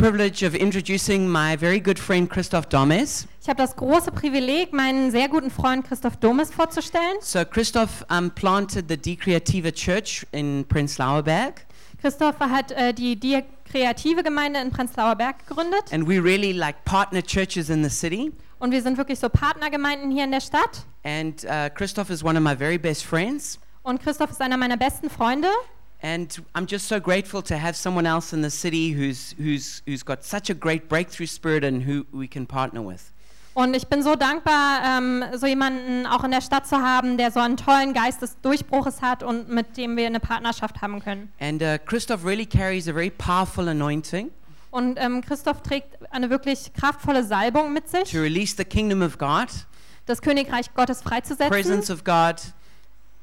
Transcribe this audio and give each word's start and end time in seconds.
privilege 0.00 0.42
of 0.42 0.54
introducing 0.54 1.28
my 1.28 1.54
very 1.54 1.78
good 1.78 1.98
friend 1.98 2.30
Christoph 2.30 2.66
Domes. 2.70 3.26
Ich 3.42 3.48
habe 3.50 3.58
das 3.58 3.76
große 3.76 4.10
Privileg, 4.10 4.72
meinen 4.72 5.10
sehr 5.10 5.28
guten 5.28 5.50
Freund 5.50 5.86
Christoph 5.86 6.16
Domes 6.16 6.50
vorzustellen. 6.50 7.18
So 7.20 7.44
Christoph 7.44 8.06
um, 8.10 8.30
planted 8.30 8.86
the 8.88 9.14
Creative 9.14 9.70
Church 9.74 10.26
in 10.32 10.64
Prenzlauer 10.66 11.22
Berg, 11.22 11.66
Christoph 12.00 12.40
hat 12.40 12.72
äh, 12.72 12.94
die, 12.94 13.20
die 13.20 13.42
kreative 13.70 14.22
Gemeinde 14.22 14.60
in 14.60 14.70
Prenzlauer 14.70 15.16
Berg 15.16 15.46
gegründet 15.46 15.92
and 15.92 16.08
we 16.08 16.18
really 16.18 16.52
like 16.52 16.82
partner 16.86 17.22
churches 17.22 17.68
in 17.68 17.84
the 17.84 17.90
city. 17.90 18.32
und 18.58 18.72
wir 18.72 18.80
sind 18.80 18.96
wirklich 18.96 19.18
so 19.18 19.28
Partnergemeinden 19.28 20.10
hier 20.10 20.24
in 20.24 20.30
der 20.30 20.40
Stadt. 20.40 20.86
And 21.02 21.44
uh, 21.44 21.68
Christoph 21.74 22.08
is 22.08 22.24
one 22.24 22.38
of 22.38 22.42
my 22.42 22.56
very 22.56 22.78
best 22.78 23.04
friends. 23.04 23.58
Und 23.82 24.02
Christoph 24.02 24.30
ist 24.30 24.40
einer 24.40 24.56
meiner 24.56 24.78
besten 24.78 25.10
Freunde. 25.10 25.48
And 26.02 26.28
I'm 26.54 26.66
just 26.66 26.88
so 26.88 26.98
grateful 26.98 27.42
to 27.42 27.58
have 27.58 27.76
someone 27.76 28.06
else 28.06 28.32
in 28.32 28.42
the 28.42 28.50
city 28.50 28.92
who's, 28.92 29.34
who's, 29.38 29.82
who's 29.86 30.02
got 30.02 30.24
such 30.24 30.50
a 30.50 30.54
great 30.54 30.88
breakthrough 30.88 31.26
spirit 31.26 31.62
and 31.62 31.82
who 31.82 32.06
we 32.12 32.26
can 32.26 32.46
partner 32.46 32.82
with. 32.82 33.12
Und 33.52 33.74
ich 33.74 33.88
bin 33.88 34.02
so 34.02 34.14
dankbar, 34.14 34.80
ähm, 34.84 35.24
so 35.36 35.46
jemanden 35.46 36.06
auch 36.06 36.22
in 36.22 36.30
der 36.30 36.40
Stadt 36.40 36.66
zu 36.66 36.76
haben, 36.76 37.18
der 37.18 37.32
so 37.32 37.40
einen 37.40 37.56
tollen 37.56 37.92
Geist 37.92 38.22
des 38.22 38.40
Durchbruches 38.40 39.02
hat 39.02 39.22
und 39.22 39.48
mit 39.50 39.76
dem 39.76 39.96
wir 39.96 40.06
eine 40.06 40.20
Partnerschaft 40.20 40.80
haben 40.80 41.00
können. 41.00 41.32
And 41.40 41.60
uh, 41.60 41.76
Christoph 41.84 42.24
really 42.24 42.46
carries 42.46 42.88
a 42.88 42.92
very 42.92 43.10
powerful 43.10 43.68
anointing 43.68 44.30
Und 44.70 44.98
ähm, 45.00 45.20
Christoph 45.20 45.62
trägt 45.62 45.98
eine 46.12 46.30
wirklich 46.30 46.72
kraftvolle 46.74 47.24
Salbung 47.24 47.72
mit 47.72 47.88
sich, 47.88 48.10
to 48.10 48.18
release 48.18 48.54
the 48.56 48.64
kingdom 48.64 49.02
of 49.02 49.18
God, 49.18 49.48
das 50.06 50.22
Königreich 50.22 50.72
Gottes 50.74 51.02
freizusetzen, 51.02 51.50
presence 51.50 51.90
of 51.90 52.04
God, 52.04 52.36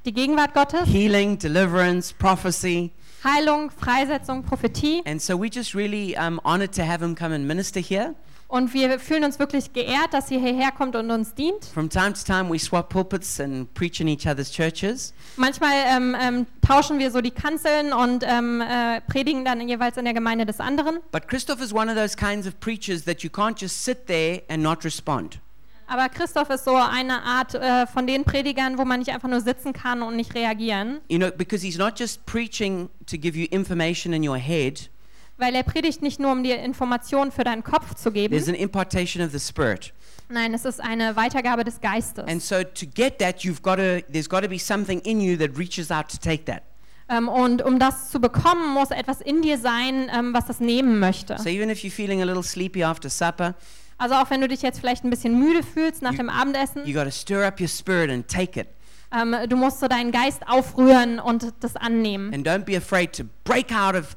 die 0.06 0.14
Gegenwart 0.14 0.54
Gottes, 0.54 0.88
healing, 0.88 1.38
deliverance, 1.38 2.14
prophecy. 2.14 2.92
Heilung, 3.24 3.72
Freisetzung, 3.72 4.44
Prophetie. 4.44 5.02
And 5.06 5.22
so 5.22 5.38
we're 5.38 5.50
just 5.50 5.74
really 5.74 6.16
um, 6.16 6.40
honored 6.46 6.72
to 6.74 6.84
have 6.84 7.02
him 7.02 7.16
come 7.16 7.34
and 7.34 7.48
minister 7.48 7.80
here. 7.80 8.16
Und 8.50 8.74
wir 8.74 8.98
fühlen 9.00 9.26
uns 9.26 9.40
wirklich 9.40 9.74
geehrt, 9.74 10.14
dass 10.14 10.32
ihr 10.32 10.40
hierher 10.40 10.72
kommt 10.72 10.96
und 10.96 11.12
uns 11.12 11.34
dient. 11.34 11.66
From 11.66 11.90
time 11.90 12.14
to 12.14 12.24
time, 12.24 12.50
we 12.50 12.58
swap 12.58 12.88
pulpits 12.90 13.42
and 13.42 13.74
preach 13.74 14.00
in 14.00 14.08
each 14.08 14.26
other's 14.26 14.50
churches. 14.50 15.14
Manchmal 15.36 15.74
ähm, 15.86 16.16
ähm, 16.18 16.46
tauschen 16.66 16.98
wir 16.98 17.12
so 17.12 17.20
die 17.20 17.32
Kanzeln 17.32 17.92
und 17.92 18.24
ähm, 18.26 18.62
äh, 18.62 19.02
predigen 19.02 19.44
dann 19.44 19.68
jeweils 19.68 19.98
in 19.98 20.06
der 20.06 20.14
Gemeinde 20.14 20.46
des 20.46 20.62
anderen. 20.62 21.00
But 21.12 21.28
Christoph 21.28 21.62
is 21.62 21.74
one 21.74 21.92
of 21.92 21.98
those 21.98 22.16
kinds 22.16 22.48
of 22.48 22.58
preachers 22.62 23.04
that 23.04 23.22
you 23.22 23.30
can't 23.30 23.60
just 23.60 23.84
sit 23.84 24.08
there 24.08 24.42
and 24.48 24.64
not 24.64 24.86
respond. 24.86 25.42
Aber 25.88 26.10
Christoph 26.10 26.50
ist 26.50 26.66
so 26.66 26.76
eine 26.76 27.24
Art 27.24 27.56
äh, 27.56 27.88
von 27.88 28.06
den 28.08 28.26
Predigern, 28.26 28.78
wo 28.78 28.84
man 28.86 29.00
nicht 29.00 29.12
einfach 29.12 29.30
nur 29.30 29.40
sitzen 29.42 29.72
kann 29.74 30.02
und 30.02 30.16
nicht 30.18 30.36
reagieren. 30.36 31.00
You 31.10 31.18
know, 31.18 31.32
because 31.36 31.66
he's 31.66 31.78
not 31.78 31.98
just 31.98 32.26
preaching 32.26 32.90
to 33.06 33.18
give 33.18 33.38
you 33.38 33.48
information 33.52 34.14
in 34.14 34.28
your 34.28 34.38
head, 34.38 34.90
Weil 35.38 35.54
er 35.56 35.64
predigt 35.64 36.02
nicht 36.02 36.20
nur, 36.20 36.32
um 36.32 36.44
dir 36.44 36.58
Informationen 36.60 37.32
für 37.32 37.44
deinen 37.44 37.64
Kopf 37.64 37.94
zu 37.94 38.12
geben. 38.12 38.34
there's 38.36 38.50
an 38.50 38.56
impartation 38.56 39.24
of 39.24 39.32
the 39.32 39.40
Spirit. 39.40 39.94
Nein, 40.30 40.54
es 40.54 40.66
ist 40.66 40.82
eine 40.82 41.16
Weitergabe 41.16 41.64
des 41.64 41.80
Geistes. 41.80 42.26
And 42.28 42.42
so 42.42 42.64
to 42.64 42.86
get 42.94 43.20
that, 43.20 43.42
you've 43.44 43.62
got 43.62 43.78
to, 43.78 44.02
there's 44.12 44.28
got 44.28 44.42
to 44.42 44.50
be 44.50 44.60
something 44.60 45.00
in 45.02 45.22
you 45.22 45.38
that 45.38 45.58
reaches 45.58 45.90
out 45.92 46.10
to 46.10 46.18
take 46.18 46.46
that. 46.46 46.64
Ähm, 47.08 47.30
und 47.30 47.62
um 47.62 47.80
das 47.80 48.10
zu 48.12 48.20
bekommen, 48.20 48.74
muss 48.74 48.92
etwas 48.92 49.22
in 49.22 49.42
dir 49.42 49.58
sein, 49.58 50.12
ähm, 50.14 50.34
was 50.34 50.48
das 50.48 50.60
nehmen 50.60 51.00
möchte. 51.00 51.38
So 51.38 51.48
even 51.48 51.70
if 51.70 51.80
you're 51.80 51.92
feeling 51.92 52.22
a 52.22 52.26
little 52.26 52.44
sleepy 52.44 52.84
after 52.84 53.10
supper, 53.10 53.56
Also 53.98 54.16
auch 54.16 54.30
wenn 54.30 54.42
du 54.42 54.48
dich 54.48 54.62
jetzt 54.62 54.80
vielleicht 54.80 55.04
ein 55.04 55.10
bisschen 55.10 55.40
müde 55.40 55.64
fühlst 55.64 56.02
nach 56.02 56.14
dem 56.14 56.30
Abendessen, 56.30 56.86
you 56.86 56.94
got 56.94 57.06
to 57.06 57.12
stir 57.12 57.46
up 57.46 57.60
your 57.60 57.68
spirit 57.68 58.12
and 58.12 58.28
take 58.28 58.60
it. 58.60 58.68
ähm, 59.12 59.36
du 59.48 59.56
musst 59.56 59.80
so 59.80 59.88
deinen 59.88 60.12
Geist 60.12 60.48
aufrühren 60.48 61.20
und 61.20 61.54
das 61.62 61.76
annehmen. 61.76 62.34
And 62.34 62.48
don't 62.48 62.66
be 62.66 62.78
afraid 62.78 63.14
to 63.18 63.24
break 63.44 63.72
out 63.72 63.96
of 63.96 64.16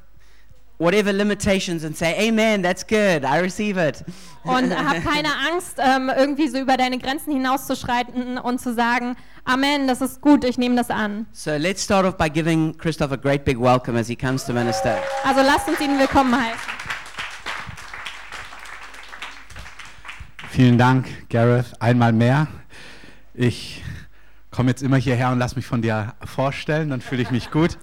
whatever 0.77 1.13
limitations 1.13 1.83
and 1.83 1.95
say, 1.95 2.13
Amen, 2.27 2.61
that's 2.63 2.85
good, 2.85 3.23
I 3.23 3.39
receive 3.39 3.77
it. 3.77 4.03
Und 4.43 4.75
hab 4.77 5.03
keine 5.03 5.29
Angst, 5.51 5.77
ähm, 5.77 6.11
irgendwie 6.15 6.47
so 6.47 6.57
über 6.59 6.75
deine 6.77 6.97
Grenzen 6.97 7.31
hinauszuschreiten 7.33 8.37
und 8.37 8.59
zu 8.59 8.73
sagen, 8.73 9.15
Amen, 9.45 9.87
das 9.87 10.01
ist 10.01 10.21
gut, 10.21 10.43
ich 10.43 10.57
nehme 10.59 10.75
das 10.75 10.89
an. 10.91 11.25
So 11.31 11.51
let's 11.51 11.83
start 11.83 12.05
off 12.05 12.17
by 12.17 12.29
giving 12.29 12.77
Christoph 12.77 13.11
a 13.11 13.15
great 13.17 13.45
big 13.45 13.59
welcome 13.59 13.97
as 13.99 14.07
he 14.07 14.15
comes 14.15 14.43
to 14.45 14.53
minister. 14.53 14.97
Also 15.23 15.41
lasst 15.41 15.67
uns 15.67 15.79
ihn 15.79 15.97
willkommen 15.97 16.35
heißen. 16.35 16.59
Vielen 20.53 20.77
Dank, 20.77 21.07
Gareth, 21.29 21.81
einmal 21.81 22.11
mehr. 22.11 22.45
Ich 23.33 23.81
komme 24.51 24.69
jetzt 24.69 24.83
immer 24.83 24.97
hierher 24.97 25.31
und 25.31 25.39
lass 25.39 25.55
mich 25.55 25.65
von 25.65 25.81
dir 25.81 26.13
vorstellen, 26.25 26.89
dann 26.89 26.99
fühle 26.99 27.21
ich 27.21 27.31
mich 27.31 27.51
gut. 27.51 27.77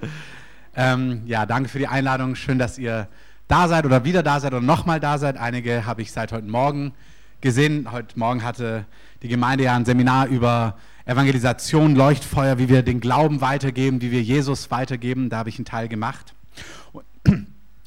Ähm, 0.76 1.22
ja, 1.24 1.46
danke 1.46 1.70
für 1.70 1.78
die 1.78 1.88
Einladung. 1.88 2.34
Schön, 2.34 2.58
dass 2.58 2.76
ihr 2.76 3.08
da 3.48 3.68
seid 3.68 3.86
oder 3.86 4.04
wieder 4.04 4.22
da 4.22 4.38
seid 4.38 4.52
oder 4.52 4.60
nochmal 4.60 5.00
da 5.00 5.16
seid. 5.16 5.38
Einige 5.38 5.86
habe 5.86 6.02
ich 6.02 6.12
seit 6.12 6.30
heute 6.30 6.46
Morgen 6.46 6.92
gesehen. 7.40 7.90
Heute 7.90 8.18
Morgen 8.18 8.44
hatte 8.44 8.84
die 9.22 9.28
Gemeinde 9.28 9.64
ja 9.64 9.74
ein 9.74 9.86
Seminar 9.86 10.26
über 10.26 10.76
Evangelisation, 11.06 11.96
Leuchtfeuer, 11.96 12.58
wie 12.58 12.68
wir 12.68 12.82
den 12.82 13.00
Glauben 13.00 13.40
weitergeben, 13.40 14.02
wie 14.02 14.10
wir 14.10 14.20
Jesus 14.22 14.70
weitergeben. 14.70 15.30
Da 15.30 15.38
habe 15.38 15.48
ich 15.48 15.56
einen 15.56 15.64
Teil 15.64 15.88
gemacht. 15.88 16.34
Und 17.24 17.46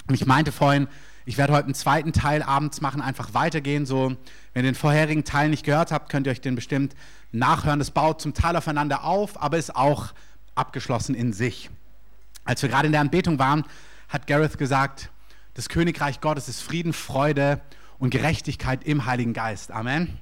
ich 0.09 0.25
meinte 0.25 0.52
vorhin, 0.52 0.88
ich 1.31 1.38
werde 1.38 1.53
heute 1.53 1.64
einen 1.64 1.75
zweiten 1.75 2.12
Teil 2.12 2.44
abends 2.44 2.81
machen, 2.81 3.00
einfach 3.02 3.34
weitergehen. 3.34 3.86
So, 3.86 4.18
wenn 4.53 4.66
ihr 4.66 4.72
den 4.74 4.75
vorherigen 4.75 5.24
Teil 5.24 5.47
nicht 5.47 5.64
gehört 5.64 5.94
habt, 5.94 6.12
könnt 6.12 6.28
ihr 6.28 6.31
euch 6.31 6.42
den 6.42 6.56
bestimmt 6.56 6.94
nachhören. 7.31 7.80
Das 7.80 7.92
baut 7.92 8.19
zum 8.19 8.34
Teil 8.34 8.58
aufeinander 8.58 9.06
auf, 9.06 9.41
aber 9.41 9.58
ist 9.58 9.74
auch 9.74 10.14
abgeschlossen 10.56 11.16
in 11.16 11.31
sich. 11.31 11.70
Als 12.44 12.62
wir 12.62 12.68
gerade 12.68 12.88
in 12.88 12.91
der 12.91 13.00
Anbetung 13.00 13.40
waren, 13.40 13.64
hat 14.09 14.28
Gareth 14.28 14.58
gesagt, 14.58 15.09
das 15.53 15.70
Königreich 15.70 16.20
Gottes 16.20 16.50
ist 16.50 16.62
Frieden, 16.62 16.91
Freude 16.91 17.62
und 17.97 18.09
Gerechtigkeit 18.09 18.84
im 18.84 19.06
Heiligen 19.06 19.31
Geist. 19.31 19.72
Amen. 19.72 20.20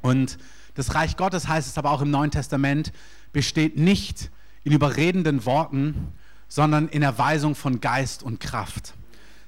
Und 0.00 0.38
das 0.74 0.94
Reich 0.94 1.18
Gottes 1.18 1.48
heißt 1.48 1.68
es 1.68 1.76
aber 1.76 1.90
auch 1.90 2.00
im 2.00 2.10
Neuen 2.10 2.30
Testament, 2.30 2.94
besteht 3.34 3.76
nicht 3.76 4.30
in 4.64 4.72
überredenden 4.72 5.44
Worten, 5.44 6.14
sondern 6.48 6.88
in 6.88 7.02
Erweisung 7.02 7.54
von 7.54 7.82
Geist 7.82 8.22
und 8.22 8.40
Kraft. 8.40 8.94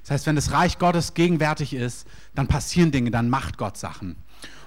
Das 0.03 0.11
heißt, 0.11 0.27
wenn 0.27 0.35
das 0.35 0.51
Reich 0.51 0.77
Gottes 0.77 1.13
gegenwärtig 1.13 1.73
ist, 1.73 2.07
dann 2.35 2.47
passieren 2.47 2.91
Dinge, 2.91 3.09
dann 3.09 3.29
macht 3.29 3.57
Gott 3.57 3.77
Sachen. 3.77 4.17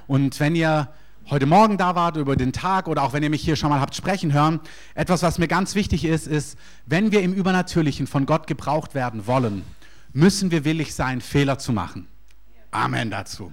Und 0.06 0.40
wenn 0.40 0.56
ihr 0.56 0.88
heute 1.28 1.46
Morgen 1.46 1.76
da 1.76 1.94
wart, 1.94 2.16
über 2.16 2.36
den 2.36 2.52
Tag 2.52 2.88
oder 2.88 3.02
auch 3.02 3.12
wenn 3.12 3.22
ihr 3.22 3.30
mich 3.30 3.42
hier 3.42 3.56
schon 3.56 3.70
mal 3.70 3.80
habt 3.80 3.94
sprechen 3.94 4.32
hören, 4.32 4.60
etwas, 4.94 5.22
was 5.22 5.38
mir 5.38 5.48
ganz 5.48 5.74
wichtig 5.74 6.04
ist, 6.04 6.26
ist, 6.26 6.58
wenn 6.86 7.12
wir 7.12 7.22
im 7.22 7.34
Übernatürlichen 7.34 8.06
von 8.06 8.24
Gott 8.26 8.46
gebraucht 8.46 8.94
werden 8.94 9.26
wollen, 9.26 9.62
müssen 10.12 10.50
wir 10.50 10.64
willig 10.64 10.94
sein, 10.94 11.20
Fehler 11.20 11.58
zu 11.58 11.72
machen. 11.72 12.08
Amen 12.70 13.10
dazu. 13.10 13.52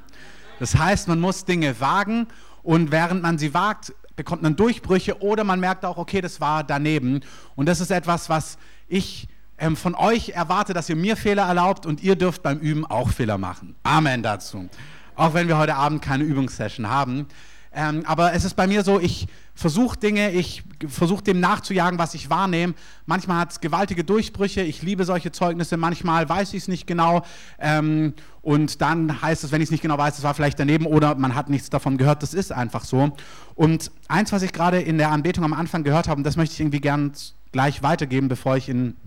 Das 0.59 0.77
heißt, 0.77 1.07
man 1.07 1.19
muss 1.19 1.45
Dinge 1.45 1.79
wagen 1.81 2.27
und 2.61 2.91
während 2.91 3.21
man 3.21 3.37
sie 3.37 3.53
wagt, 3.53 3.93
bekommt 4.15 4.43
man 4.43 4.55
Durchbrüche 4.55 5.21
oder 5.21 5.43
man 5.43 5.59
merkt 5.59 5.83
auch, 5.83 5.97
okay, 5.97 6.21
das 6.21 6.39
war 6.39 6.63
daneben. 6.63 7.21
Und 7.55 7.67
das 7.67 7.81
ist 7.81 7.91
etwas, 7.91 8.29
was 8.29 8.57
ich 8.87 9.27
ähm, 9.57 9.75
von 9.75 9.95
euch 9.95 10.29
erwarte, 10.29 10.73
dass 10.73 10.89
ihr 10.89 10.95
mir 10.95 11.15
Fehler 11.15 11.43
erlaubt 11.43 11.85
und 11.85 12.01
ihr 12.03 12.15
dürft 12.15 12.43
beim 12.43 12.59
Üben 12.59 12.85
auch 12.85 13.09
Fehler 13.09 13.37
machen. 13.37 13.75
Amen 13.83 14.23
dazu. 14.23 14.69
Auch 15.15 15.33
wenn 15.33 15.47
wir 15.47 15.57
heute 15.57 15.75
Abend 15.75 16.01
keine 16.01 16.23
Übungssession 16.23 16.89
haben. 16.89 17.27
Ähm, 17.75 18.03
aber 18.05 18.33
es 18.33 18.45
ist 18.45 18.53
bei 18.53 18.67
mir 18.67 18.83
so, 18.83 18.99
ich 18.99 19.27
versuche 19.55 19.97
Dinge, 19.97 20.31
ich 20.31 20.63
versuche 20.87 21.23
dem 21.23 21.39
nachzujagen, 21.39 21.97
was 21.97 22.13
ich 22.13 22.29
wahrnehme. 22.29 22.75
Manchmal 23.07 23.39
hat 23.39 23.51
es 23.51 23.61
gewaltige 23.61 24.03
Durchbrüche, 24.03 24.61
ich 24.61 24.83
liebe 24.83 25.05
solche 25.05 25.31
Zeugnisse, 25.31 25.77
manchmal 25.77 26.29
weiß 26.29 26.53
ich 26.53 26.63
es 26.63 26.67
nicht 26.67 26.85
genau. 26.85 27.23
Ähm, 27.57 28.13
und 28.41 28.81
dann 28.81 29.21
heißt 29.21 29.43
es, 29.43 29.51
wenn 29.51 29.61
ich 29.61 29.67
es 29.67 29.71
nicht 29.71 29.81
genau 29.81 29.97
weiß, 29.97 30.19
es 30.19 30.23
war 30.23 30.35
vielleicht 30.35 30.59
daneben 30.59 30.85
oder 30.85 31.15
man 31.15 31.33
hat 31.33 31.49
nichts 31.49 31.69
davon 31.71 31.97
gehört, 31.97 32.21
das 32.21 32.35
ist 32.35 32.51
einfach 32.51 32.85
so. 32.85 33.11
Und 33.55 33.91
eins, 34.07 34.31
was 34.31 34.43
ich 34.43 34.53
gerade 34.53 34.79
in 34.79 34.99
der 34.99 35.09
Anbetung 35.09 35.43
am 35.43 35.53
Anfang 35.53 35.83
gehört 35.83 36.07
habe, 36.07 36.19
und 36.19 36.23
das 36.23 36.37
möchte 36.37 36.53
ich 36.53 36.59
irgendwie 36.59 36.81
gern 36.81 37.11
gleich 37.51 37.81
weitergeben, 37.81 38.27
bevor 38.27 38.57
ich 38.57 38.69
in 38.69 38.97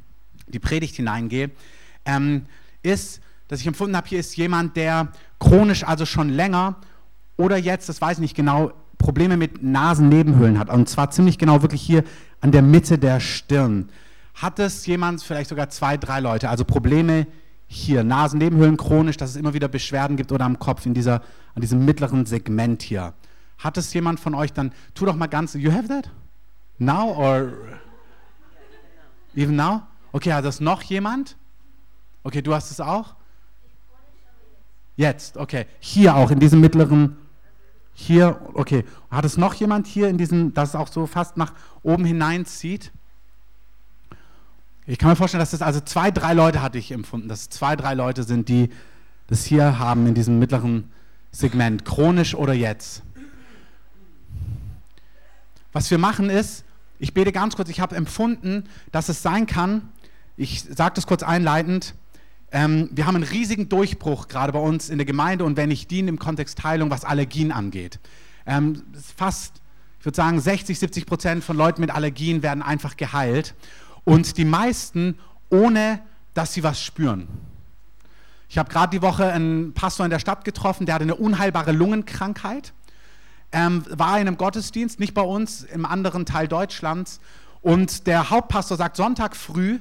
die 0.48 0.58
Predigt 0.58 0.96
hineingehe, 0.96 1.50
ähm, 2.04 2.46
ist, 2.82 3.20
dass 3.48 3.60
ich 3.60 3.66
empfunden 3.66 3.96
habe, 3.96 4.08
hier 4.08 4.20
ist 4.20 4.36
jemand, 4.36 4.76
der 4.76 5.08
chronisch, 5.38 5.84
also 5.84 6.06
schon 6.06 6.28
länger 6.28 6.76
oder 7.36 7.56
jetzt, 7.56 7.88
das 7.88 8.00
weiß 8.00 8.18
ich 8.18 8.22
nicht 8.22 8.36
genau, 8.36 8.72
Probleme 8.98 9.36
mit 9.36 9.62
Nasennebenhöhlen 9.62 10.58
hat. 10.58 10.70
Und 10.70 10.88
zwar 10.88 11.10
ziemlich 11.10 11.38
genau 11.38 11.62
wirklich 11.62 11.82
hier 11.82 12.02
an 12.40 12.52
der 12.52 12.62
Mitte 12.62 12.98
der 12.98 13.20
Stirn. 13.20 13.90
Hat 14.34 14.58
es 14.58 14.86
jemand, 14.86 15.22
vielleicht 15.22 15.50
sogar 15.50 15.68
zwei, 15.70 15.96
drei 15.96 16.20
Leute, 16.20 16.48
also 16.48 16.64
Probleme 16.64 17.26
hier, 17.66 18.04
Nasennebenhöhlen 18.04 18.76
chronisch, 18.76 19.16
dass 19.16 19.30
es 19.30 19.36
immer 19.36 19.54
wieder 19.54 19.68
Beschwerden 19.68 20.16
gibt 20.16 20.32
oder 20.32 20.44
am 20.44 20.58
Kopf 20.58 20.86
in 20.86 20.94
dieser, 20.94 21.22
an 21.54 21.60
diesem 21.60 21.84
mittleren 21.84 22.26
Segment 22.26 22.82
hier. 22.82 23.14
Hat 23.58 23.76
es 23.76 23.92
jemand 23.94 24.20
von 24.20 24.34
euch 24.34 24.52
dann, 24.52 24.72
tu 24.94 25.04
doch 25.06 25.16
mal 25.16 25.26
ganz, 25.26 25.54
you 25.54 25.72
have 25.72 25.88
that? 25.88 26.10
Now 26.78 27.14
or 27.14 27.52
even 29.34 29.56
now? 29.56 29.82
Okay, 30.16 30.32
hat 30.32 30.46
das 30.46 30.60
noch 30.60 30.80
jemand? 30.80 31.36
Okay, 32.22 32.40
du 32.40 32.54
hast 32.54 32.70
es 32.70 32.80
auch? 32.80 33.16
Jetzt, 34.96 35.36
okay. 35.36 35.66
Hier 35.78 36.16
auch, 36.16 36.30
in 36.30 36.40
diesem 36.40 36.62
mittleren, 36.62 37.18
hier, 37.92 38.40
okay. 38.54 38.86
Hat 39.10 39.26
es 39.26 39.36
noch 39.36 39.52
jemand 39.52 39.86
hier 39.86 40.08
in 40.08 40.16
diesem, 40.16 40.54
das 40.54 40.70
es 40.70 40.74
auch 40.74 40.88
so 40.88 41.06
fast 41.06 41.36
nach 41.36 41.52
oben 41.82 42.06
hineinzieht? 42.06 42.92
Ich 44.86 44.96
kann 44.96 45.10
mir 45.10 45.16
vorstellen, 45.16 45.40
dass 45.40 45.50
das 45.50 45.60
also 45.60 45.80
zwei, 45.80 46.10
drei 46.10 46.32
Leute 46.32 46.62
hatte 46.62 46.78
ich 46.78 46.92
empfunden, 46.92 47.28
dass 47.28 47.50
zwei, 47.50 47.76
drei 47.76 47.92
Leute 47.92 48.22
sind, 48.22 48.48
die 48.48 48.70
das 49.26 49.44
hier 49.44 49.78
haben 49.78 50.06
in 50.06 50.14
diesem 50.14 50.38
mittleren 50.38 50.90
Segment, 51.30 51.84
chronisch 51.84 52.34
oder 52.34 52.54
jetzt. 52.54 53.02
Was 55.74 55.90
wir 55.90 55.98
machen 55.98 56.30
ist, 56.30 56.64
ich 56.98 57.12
bete 57.12 57.32
ganz 57.32 57.56
kurz, 57.56 57.68
ich 57.68 57.80
habe 57.80 57.94
empfunden, 57.94 58.64
dass 58.92 59.08
es 59.08 59.22
sein 59.22 59.46
kann, 59.46 59.90
ich 60.36 60.62
sage 60.62 60.94
das 60.94 61.06
kurz 61.06 61.22
einleitend, 61.22 61.94
ähm, 62.52 62.88
wir 62.92 63.06
haben 63.06 63.16
einen 63.16 63.24
riesigen 63.24 63.68
Durchbruch 63.68 64.28
gerade 64.28 64.52
bei 64.52 64.58
uns 64.58 64.88
in 64.88 64.98
der 64.98 65.04
Gemeinde 65.04 65.44
und 65.44 65.56
wenn 65.56 65.70
ich 65.70 65.88
diene 65.88 66.08
im 66.08 66.18
Kontext 66.18 66.62
Heilung, 66.62 66.90
was 66.90 67.04
Allergien 67.04 67.52
angeht. 67.52 67.98
Ähm, 68.46 68.82
fast, 69.16 69.60
ich 69.98 70.04
würde 70.04 70.16
sagen, 70.16 70.40
60, 70.40 70.78
70 70.78 71.06
Prozent 71.06 71.44
von 71.44 71.56
Leuten 71.56 71.80
mit 71.80 71.90
Allergien 71.90 72.42
werden 72.42 72.62
einfach 72.62 72.96
geheilt 72.96 73.54
und 74.04 74.36
die 74.36 74.44
meisten 74.44 75.18
ohne, 75.50 76.00
dass 76.34 76.52
sie 76.52 76.62
was 76.62 76.82
spüren. 76.82 77.26
Ich 78.48 78.58
habe 78.58 78.70
gerade 78.70 78.96
die 78.96 79.02
Woche 79.02 79.32
einen 79.32 79.72
Pastor 79.72 80.06
in 80.06 80.10
der 80.10 80.20
Stadt 80.20 80.44
getroffen, 80.44 80.86
der 80.86 80.94
hatte 80.94 81.02
eine 81.02 81.16
unheilbare 81.16 81.72
Lungenkrankheit, 81.72 82.72
ähm, 83.50 83.84
war 83.90 84.20
in 84.20 84.28
einem 84.28 84.36
Gottesdienst, 84.36 85.00
nicht 85.00 85.14
bei 85.14 85.22
uns, 85.22 85.64
im 85.64 85.84
anderen 85.84 86.26
Teil 86.26 86.46
Deutschlands. 86.46 87.20
Und 87.60 88.06
der 88.06 88.30
Hauptpastor 88.30 88.76
sagt 88.76 88.96
Sonntag 88.96 89.34
früh, 89.34 89.80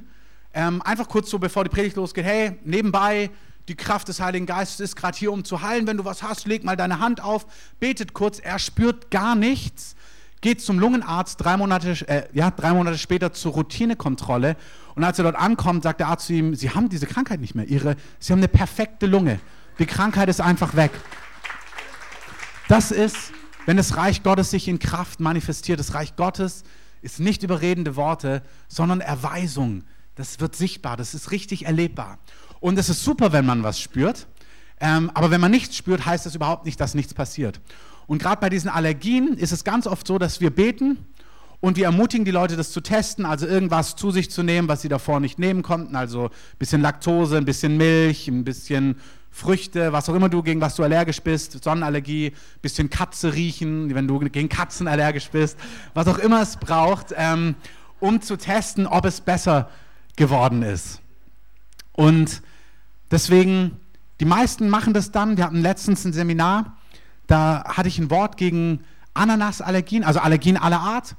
ähm, 0.56 0.80
einfach 0.80 1.06
kurz 1.06 1.28
so, 1.28 1.38
bevor 1.38 1.64
die 1.64 1.70
Predigt 1.70 1.96
losgeht, 1.96 2.24
hey, 2.24 2.58
nebenbei, 2.64 3.30
die 3.68 3.74
Kraft 3.74 4.08
des 4.08 4.20
Heiligen 4.20 4.46
Geistes 4.46 4.80
ist 4.80 4.96
gerade 4.96 5.16
hier, 5.16 5.30
um 5.30 5.44
zu 5.44 5.60
heilen. 5.60 5.86
Wenn 5.86 5.98
du 5.98 6.06
was 6.06 6.22
hast, 6.22 6.46
leg 6.46 6.64
mal 6.64 6.76
deine 6.76 6.98
Hand 6.98 7.22
auf, 7.22 7.46
betet 7.78 8.14
kurz. 8.14 8.38
Er 8.38 8.58
spürt 8.58 9.10
gar 9.10 9.34
nichts, 9.34 9.96
geht 10.40 10.62
zum 10.62 10.78
Lungenarzt, 10.78 11.44
drei 11.44 11.58
Monate, 11.58 11.90
äh, 12.08 12.22
ja, 12.32 12.50
drei 12.50 12.72
Monate 12.72 12.96
später 12.96 13.34
zur 13.34 13.52
Routinekontrolle. 13.52 14.56
Und 14.94 15.04
als 15.04 15.18
er 15.18 15.24
dort 15.24 15.36
ankommt, 15.36 15.82
sagt 15.82 16.00
der 16.00 16.08
Arzt 16.08 16.28
zu 16.28 16.32
ihm, 16.32 16.54
Sie 16.54 16.70
haben 16.70 16.88
diese 16.88 17.06
Krankheit 17.06 17.40
nicht 17.40 17.54
mehr. 17.54 17.66
Ihre, 17.66 17.96
Sie 18.18 18.32
haben 18.32 18.40
eine 18.40 18.48
perfekte 18.48 19.04
Lunge. 19.04 19.40
Die 19.78 19.86
Krankheit 19.86 20.30
ist 20.30 20.40
einfach 20.40 20.74
weg. 20.74 20.92
Das 22.68 22.92
ist, 22.92 23.30
wenn 23.66 23.76
das 23.76 23.98
Reich 23.98 24.22
Gottes 24.22 24.52
sich 24.52 24.68
in 24.68 24.78
Kraft 24.78 25.20
manifestiert. 25.20 25.80
Das 25.80 25.92
Reich 25.92 26.16
Gottes 26.16 26.62
ist 27.02 27.20
nicht 27.20 27.42
überredende 27.42 27.94
Worte, 27.94 28.42
sondern 28.68 29.02
Erweisung 29.02 29.84
das 30.16 30.40
wird 30.40 30.56
sichtbar, 30.56 30.96
das 30.96 31.14
ist 31.14 31.30
richtig 31.30 31.66
erlebbar. 31.66 32.18
Und 32.60 32.78
es 32.78 32.88
ist 32.88 33.04
super, 33.04 33.32
wenn 33.32 33.46
man 33.46 33.62
was 33.62 33.80
spürt. 33.80 34.26
Ähm, 34.80 35.10
aber 35.14 35.30
wenn 35.30 35.40
man 35.40 35.50
nichts 35.50 35.76
spürt, 35.76 36.04
heißt 36.04 36.26
das 36.26 36.34
überhaupt 36.34 36.66
nicht, 36.66 36.80
dass 36.80 36.94
nichts 36.94 37.14
passiert. 37.14 37.60
Und 38.06 38.20
gerade 38.20 38.40
bei 38.40 38.50
diesen 38.50 38.68
Allergien 38.68 39.34
ist 39.34 39.52
es 39.52 39.64
ganz 39.64 39.86
oft 39.86 40.06
so, 40.06 40.18
dass 40.18 40.40
wir 40.40 40.50
beten 40.50 40.98
und 41.60 41.76
wir 41.76 41.86
ermutigen 41.86 42.24
die 42.24 42.30
Leute, 42.30 42.56
das 42.56 42.72
zu 42.72 42.80
testen, 42.80 43.24
also 43.24 43.46
irgendwas 43.46 43.96
zu 43.96 44.10
sich 44.10 44.30
zu 44.30 44.42
nehmen, 44.42 44.68
was 44.68 44.82
sie 44.82 44.88
davor 44.88 45.20
nicht 45.20 45.38
nehmen 45.38 45.62
konnten. 45.62 45.96
Also 45.96 46.26
ein 46.26 46.58
bisschen 46.58 46.82
Laktose, 46.82 47.36
ein 47.38 47.44
bisschen 47.44 47.76
Milch, 47.76 48.28
ein 48.28 48.44
bisschen 48.44 48.96
Früchte, 49.30 49.92
was 49.92 50.08
auch 50.08 50.14
immer 50.14 50.28
du, 50.28 50.42
gegen 50.42 50.60
was 50.60 50.76
du 50.76 50.82
allergisch 50.82 51.20
bist, 51.20 51.62
Sonnenallergie, 51.62 52.28
ein 52.28 52.60
bisschen 52.62 52.88
Katze 52.88 53.34
riechen, 53.34 53.94
wenn 53.94 54.08
du 54.08 54.18
gegen 54.18 54.48
Katzen 54.48 54.88
allergisch 54.88 55.30
bist, 55.30 55.58
was 55.92 56.06
auch 56.08 56.18
immer 56.18 56.40
es 56.40 56.56
braucht, 56.56 57.14
ähm, 57.16 57.54
um 58.00 58.22
zu 58.22 58.36
testen, 58.36 58.86
ob 58.86 59.04
es 59.04 59.20
besser 59.20 59.68
geworden 60.16 60.62
ist. 60.62 61.00
Und 61.92 62.42
deswegen, 63.10 63.80
die 64.20 64.24
meisten 64.24 64.68
machen 64.68 64.92
das 64.92 65.12
dann. 65.12 65.36
Wir 65.36 65.44
hatten 65.44 65.60
letztens 65.60 66.04
ein 66.04 66.12
Seminar, 66.12 66.76
da 67.26 67.64
hatte 67.64 67.88
ich 67.88 67.98
ein 67.98 68.10
Wort 68.10 68.36
gegen 68.36 68.80
Ananasallergien, 69.14 70.04
also 70.04 70.20
Allergien 70.20 70.56
aller 70.56 70.80
Art. 70.80 71.16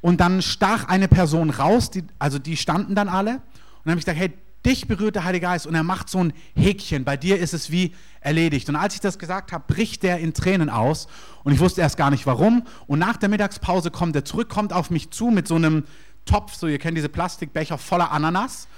Und 0.00 0.20
dann 0.20 0.42
stach 0.42 0.86
eine 0.86 1.08
Person 1.08 1.50
raus, 1.50 1.90
die, 1.90 2.04
also 2.18 2.38
die 2.38 2.56
standen 2.56 2.94
dann 2.94 3.08
alle. 3.08 3.32
Und 3.32 3.42
dann 3.84 3.92
habe 3.92 3.98
ich 4.00 4.04
gesagt, 4.04 4.18
hey, 4.18 4.32
dich 4.64 4.86
berührt 4.86 5.16
der 5.16 5.24
Heilige 5.24 5.46
Geist 5.46 5.66
und 5.66 5.74
er 5.74 5.82
macht 5.82 6.08
so 6.08 6.18
ein 6.18 6.32
Häkchen. 6.54 7.04
Bei 7.04 7.16
dir 7.16 7.38
ist 7.38 7.54
es 7.54 7.70
wie 7.70 7.94
erledigt. 8.20 8.68
Und 8.68 8.76
als 8.76 8.94
ich 8.94 9.00
das 9.00 9.18
gesagt 9.18 9.52
habe, 9.52 9.64
bricht 9.66 10.02
der 10.02 10.18
in 10.18 10.34
Tränen 10.34 10.70
aus. 10.70 11.06
Und 11.44 11.52
ich 11.52 11.60
wusste 11.60 11.80
erst 11.80 11.96
gar 11.96 12.10
nicht 12.10 12.26
warum. 12.26 12.64
Und 12.86 12.98
nach 12.98 13.16
der 13.16 13.28
Mittagspause 13.28 13.90
kommt 13.90 14.14
er 14.16 14.24
zurück, 14.24 14.48
kommt 14.48 14.72
auf 14.72 14.90
mich 14.90 15.10
zu 15.10 15.26
mit 15.26 15.48
so 15.48 15.54
einem 15.54 15.84
Topf, 16.28 16.54
so 16.54 16.66
ihr 16.66 16.78
kennt 16.78 16.96
diese 16.96 17.08
Plastikbecher 17.08 17.78
voller 17.78 18.12
Ananas. 18.12 18.68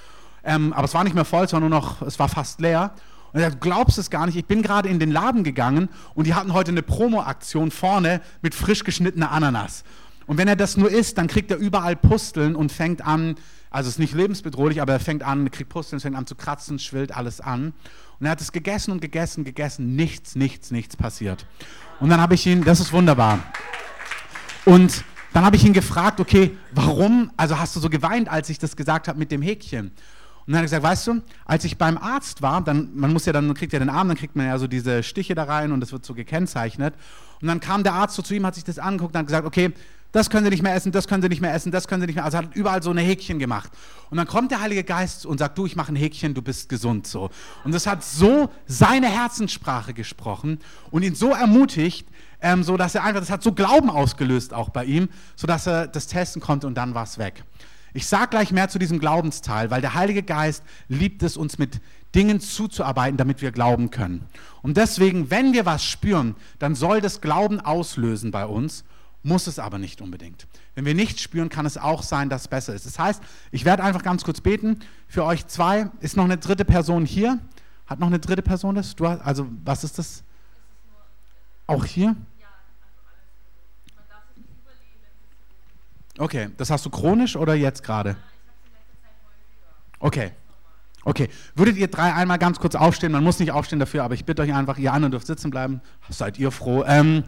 Ähm, 0.42 0.72
aber 0.72 0.84
es 0.84 0.94
war 0.94 1.04
nicht 1.04 1.14
mehr 1.14 1.24
voll, 1.24 1.44
es 1.44 1.52
war 1.52 1.60
nur 1.60 1.68
noch, 1.68 2.00
es 2.02 2.18
war 2.18 2.28
fast 2.28 2.60
leer. 2.60 2.92
Und 3.32 3.40
er 3.40 3.50
sagt, 3.50 3.60
glaubst 3.60 3.98
es 3.98 4.10
gar 4.10 4.26
nicht, 4.26 4.36
ich 4.36 4.46
bin 4.46 4.62
gerade 4.62 4.88
in 4.88 4.98
den 4.98 5.10
Laden 5.10 5.44
gegangen 5.44 5.88
und 6.14 6.26
die 6.26 6.34
hatten 6.34 6.52
heute 6.52 6.70
eine 6.70 6.82
Promo-Aktion 6.82 7.70
vorne 7.70 8.20
mit 8.42 8.54
frisch 8.54 8.84
geschnittener 8.84 9.30
Ananas. 9.30 9.84
Und 10.26 10.38
wenn 10.38 10.48
er 10.48 10.56
das 10.56 10.76
nur 10.76 10.90
isst, 10.90 11.18
dann 11.18 11.26
kriegt 11.26 11.50
er 11.50 11.56
überall 11.56 11.96
Pusteln 11.96 12.56
und 12.56 12.72
fängt 12.72 13.04
an, 13.04 13.36
also 13.70 13.88
es 13.88 13.94
ist 13.94 13.98
nicht 13.98 14.14
lebensbedrohlich, 14.14 14.80
aber 14.80 14.94
er 14.94 15.00
fängt 15.00 15.22
an, 15.22 15.50
kriegt 15.50 15.70
Pusteln, 15.70 16.00
fängt 16.00 16.16
an 16.16 16.26
zu 16.26 16.34
kratzen, 16.34 16.78
schwillt 16.78 17.16
alles 17.16 17.40
an. 17.40 17.72
Und 18.18 18.26
er 18.26 18.32
hat 18.32 18.40
es 18.40 18.52
gegessen 18.52 18.92
und 18.92 19.00
gegessen, 19.00 19.44
gegessen, 19.44 19.96
nichts, 19.96 20.34
nichts, 20.34 20.70
nichts 20.70 20.96
passiert. 20.96 21.46
Und 22.00 22.10
dann 22.10 22.20
habe 22.20 22.34
ich 22.34 22.46
ihn, 22.46 22.64
das 22.64 22.80
ist 22.80 22.92
wunderbar. 22.92 23.40
Und 24.64 25.04
dann 25.32 25.44
habe 25.44 25.56
ich 25.56 25.64
ihn 25.64 25.72
gefragt, 25.72 26.20
okay, 26.20 26.56
warum, 26.72 27.30
also 27.36 27.58
hast 27.58 27.76
du 27.76 27.80
so 27.80 27.88
geweint, 27.88 28.28
als 28.28 28.48
ich 28.48 28.58
das 28.58 28.76
gesagt 28.76 29.08
habe 29.08 29.18
mit 29.18 29.30
dem 29.30 29.42
Häkchen? 29.42 29.92
Und 30.46 30.54
dann 30.54 30.56
hat 30.56 30.62
er 30.62 30.64
gesagt, 30.64 30.82
weißt 30.82 31.06
du, 31.06 31.22
als 31.44 31.64
ich 31.64 31.78
beim 31.78 31.96
Arzt 31.96 32.42
war, 32.42 32.60
dann, 32.62 32.90
man 32.94 33.12
muss 33.12 33.26
ja 33.26 33.32
dann, 33.32 33.46
man 33.46 33.54
kriegt 33.54 33.72
ja 33.72 33.78
den 33.78 33.90
Arm, 33.90 34.08
dann 34.08 34.16
kriegt 34.16 34.34
man 34.34 34.46
ja 34.46 34.58
so 34.58 34.66
diese 34.66 35.02
Stiche 35.02 35.34
da 35.34 35.44
rein 35.44 35.70
und 35.70 35.80
das 35.80 35.92
wird 35.92 36.04
so 36.04 36.14
gekennzeichnet. 36.14 36.94
Und 37.40 37.48
dann 37.48 37.60
kam 37.60 37.84
der 37.84 37.94
Arzt 37.94 38.16
so 38.16 38.22
zu 38.22 38.34
ihm, 38.34 38.44
hat 38.44 38.54
sich 38.54 38.64
das 38.64 38.78
angeguckt 38.78 39.14
und 39.14 39.20
hat 39.20 39.26
gesagt, 39.26 39.46
okay, 39.46 39.72
das 40.12 40.28
können 40.28 40.44
Sie 40.44 40.50
nicht 40.50 40.62
mehr 40.62 40.74
essen, 40.74 40.90
das 40.90 41.06
können 41.06 41.22
Sie 41.22 41.28
nicht 41.28 41.40
mehr 41.40 41.54
essen, 41.54 41.70
das 41.70 41.86
können 41.86 42.00
Sie 42.00 42.06
nicht 42.06 42.16
mehr. 42.16 42.24
Also 42.24 42.38
hat 42.38 42.54
überall 42.54 42.82
so 42.82 42.90
ein 42.90 42.98
Häkchen 42.98 43.38
gemacht. 43.38 43.70
Und 44.10 44.16
dann 44.16 44.26
kommt 44.26 44.50
der 44.50 44.60
Heilige 44.60 44.82
Geist 44.82 45.24
und 45.24 45.38
sagt, 45.38 45.56
du, 45.56 45.66
ich 45.66 45.76
mache 45.76 45.92
ein 45.92 45.96
Häkchen, 45.96 46.34
du 46.34 46.42
bist 46.42 46.68
gesund 46.68 47.06
so. 47.06 47.30
Und 47.62 47.72
das 47.72 47.86
hat 47.86 48.02
so 48.02 48.50
seine 48.66 49.08
Herzenssprache 49.08 49.94
gesprochen 49.94 50.58
und 50.90 51.04
ihn 51.04 51.14
so 51.14 51.30
ermutigt, 51.30 52.08
ähm, 52.42 52.62
so 52.62 52.76
dass 52.76 52.94
er 52.94 53.04
einfach, 53.04 53.20
das 53.20 53.30
hat 53.30 53.42
so 53.42 53.52
Glauben 53.52 53.90
ausgelöst 53.90 54.54
auch 54.54 54.70
bei 54.70 54.84
ihm, 54.84 55.08
so 55.36 55.46
dass 55.46 55.66
er 55.66 55.86
das 55.86 56.06
testen 56.06 56.40
konnte 56.40 56.66
und 56.66 56.74
dann 56.74 56.94
war 56.94 57.04
es 57.04 57.18
weg. 57.18 57.44
Ich 57.92 58.06
sage 58.06 58.28
gleich 58.28 58.52
mehr 58.52 58.68
zu 58.68 58.78
diesem 58.78 59.00
Glaubensteil, 59.00 59.70
weil 59.70 59.80
der 59.80 59.94
Heilige 59.94 60.22
Geist 60.22 60.62
liebt 60.88 61.22
es, 61.22 61.36
uns 61.36 61.58
mit 61.58 61.80
Dingen 62.14 62.40
zuzuarbeiten, 62.40 63.16
damit 63.16 63.42
wir 63.42 63.52
glauben 63.52 63.90
können. 63.90 64.26
Und 64.62 64.76
deswegen, 64.76 65.30
wenn 65.30 65.52
wir 65.52 65.66
was 65.66 65.84
spüren, 65.84 66.36
dann 66.58 66.74
soll 66.74 67.00
das 67.00 67.20
Glauben 67.20 67.60
auslösen 67.60 68.30
bei 68.30 68.46
uns, 68.46 68.84
muss 69.22 69.46
es 69.46 69.58
aber 69.58 69.78
nicht 69.78 70.00
unbedingt. 70.00 70.46
Wenn 70.74 70.86
wir 70.86 70.94
nichts 70.94 71.20
spüren, 71.20 71.48
kann 71.48 71.66
es 71.66 71.76
auch 71.76 72.02
sein, 72.02 72.28
dass 72.28 72.42
es 72.42 72.48
besser 72.48 72.74
ist. 72.74 72.86
Das 72.86 72.98
heißt, 72.98 73.22
ich 73.50 73.64
werde 73.64 73.82
einfach 73.82 74.02
ganz 74.02 74.24
kurz 74.24 74.40
beten 74.40 74.80
für 75.08 75.24
euch 75.24 75.46
zwei. 75.46 75.90
Ist 76.00 76.16
noch 76.16 76.24
eine 76.24 76.38
dritte 76.38 76.64
Person 76.64 77.04
hier? 77.04 77.38
Hat 77.86 77.98
noch 77.98 78.06
eine 78.06 78.18
dritte 78.18 78.42
Person 78.42 78.76
das? 78.76 78.96
Du, 78.96 79.06
also, 79.06 79.46
was 79.64 79.84
ist 79.84 79.98
das? 79.98 80.22
Auch 81.66 81.84
hier? 81.84 82.16
Okay, 86.20 86.50
das 86.58 86.70
hast 86.70 86.84
du 86.84 86.90
chronisch 86.90 87.34
oder 87.34 87.54
jetzt 87.54 87.82
gerade? 87.82 88.14
Okay. 90.00 90.32
Okay, 91.02 91.30
würdet 91.54 91.78
ihr 91.78 91.88
drei 91.88 92.12
einmal 92.12 92.36
ganz 92.36 92.58
kurz 92.60 92.74
aufstehen? 92.74 93.10
Man 93.10 93.24
muss 93.24 93.38
nicht 93.38 93.52
aufstehen 93.52 93.78
dafür, 93.78 94.04
aber 94.04 94.12
ich 94.12 94.26
bitte 94.26 94.42
euch 94.42 94.52
einfach, 94.52 94.76
ihr 94.76 94.92
anderen 94.92 95.12
dürft 95.12 95.26
sitzen 95.26 95.50
bleiben. 95.50 95.80
Seid 96.10 96.38
ihr 96.38 96.50
froh? 96.50 96.84
Ähm, 96.86 97.24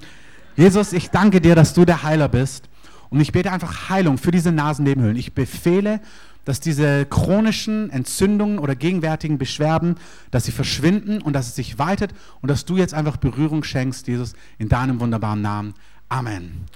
Jesus, 0.57 0.93
ich 0.93 1.09
danke 1.09 1.41
dir, 1.41 1.55
dass 1.55 1.73
du 1.73 1.87
der 1.87 2.03
Heiler 2.03 2.29
bist. 2.29 2.69
Und 3.09 3.19
ich 3.21 3.33
bete 3.33 3.51
einfach 3.51 3.89
Heilung 3.89 4.19
für 4.19 4.31
diese 4.31 4.53
Nasennebenhöhlen. 4.53 5.17
Ich 5.17 5.33
befehle, 5.33 6.03
dass 6.45 6.61
diese 6.61 7.07
chronischen 7.07 7.89
Entzündungen 7.89 8.59
oder 8.59 8.75
gegenwärtigen 8.75 9.39
Beschwerden, 9.39 9.97
dass 10.31 10.45
sie 10.45 10.53
verschwinden 10.53 11.23
und 11.23 11.33
dass 11.33 11.49
es 11.49 11.55
sich 11.55 11.79
weitet 11.79 12.13
und 12.43 12.51
dass 12.51 12.67
du 12.67 12.77
jetzt 12.77 12.93
einfach 12.93 13.17
Berührung 13.17 13.65
schenkst, 13.65 14.07
Jesus, 14.07 14.35
in 14.59 14.69
deinem 14.69 15.01
wunderbaren 15.01 15.41
Namen. 15.41 15.73
Amen. 16.11 16.67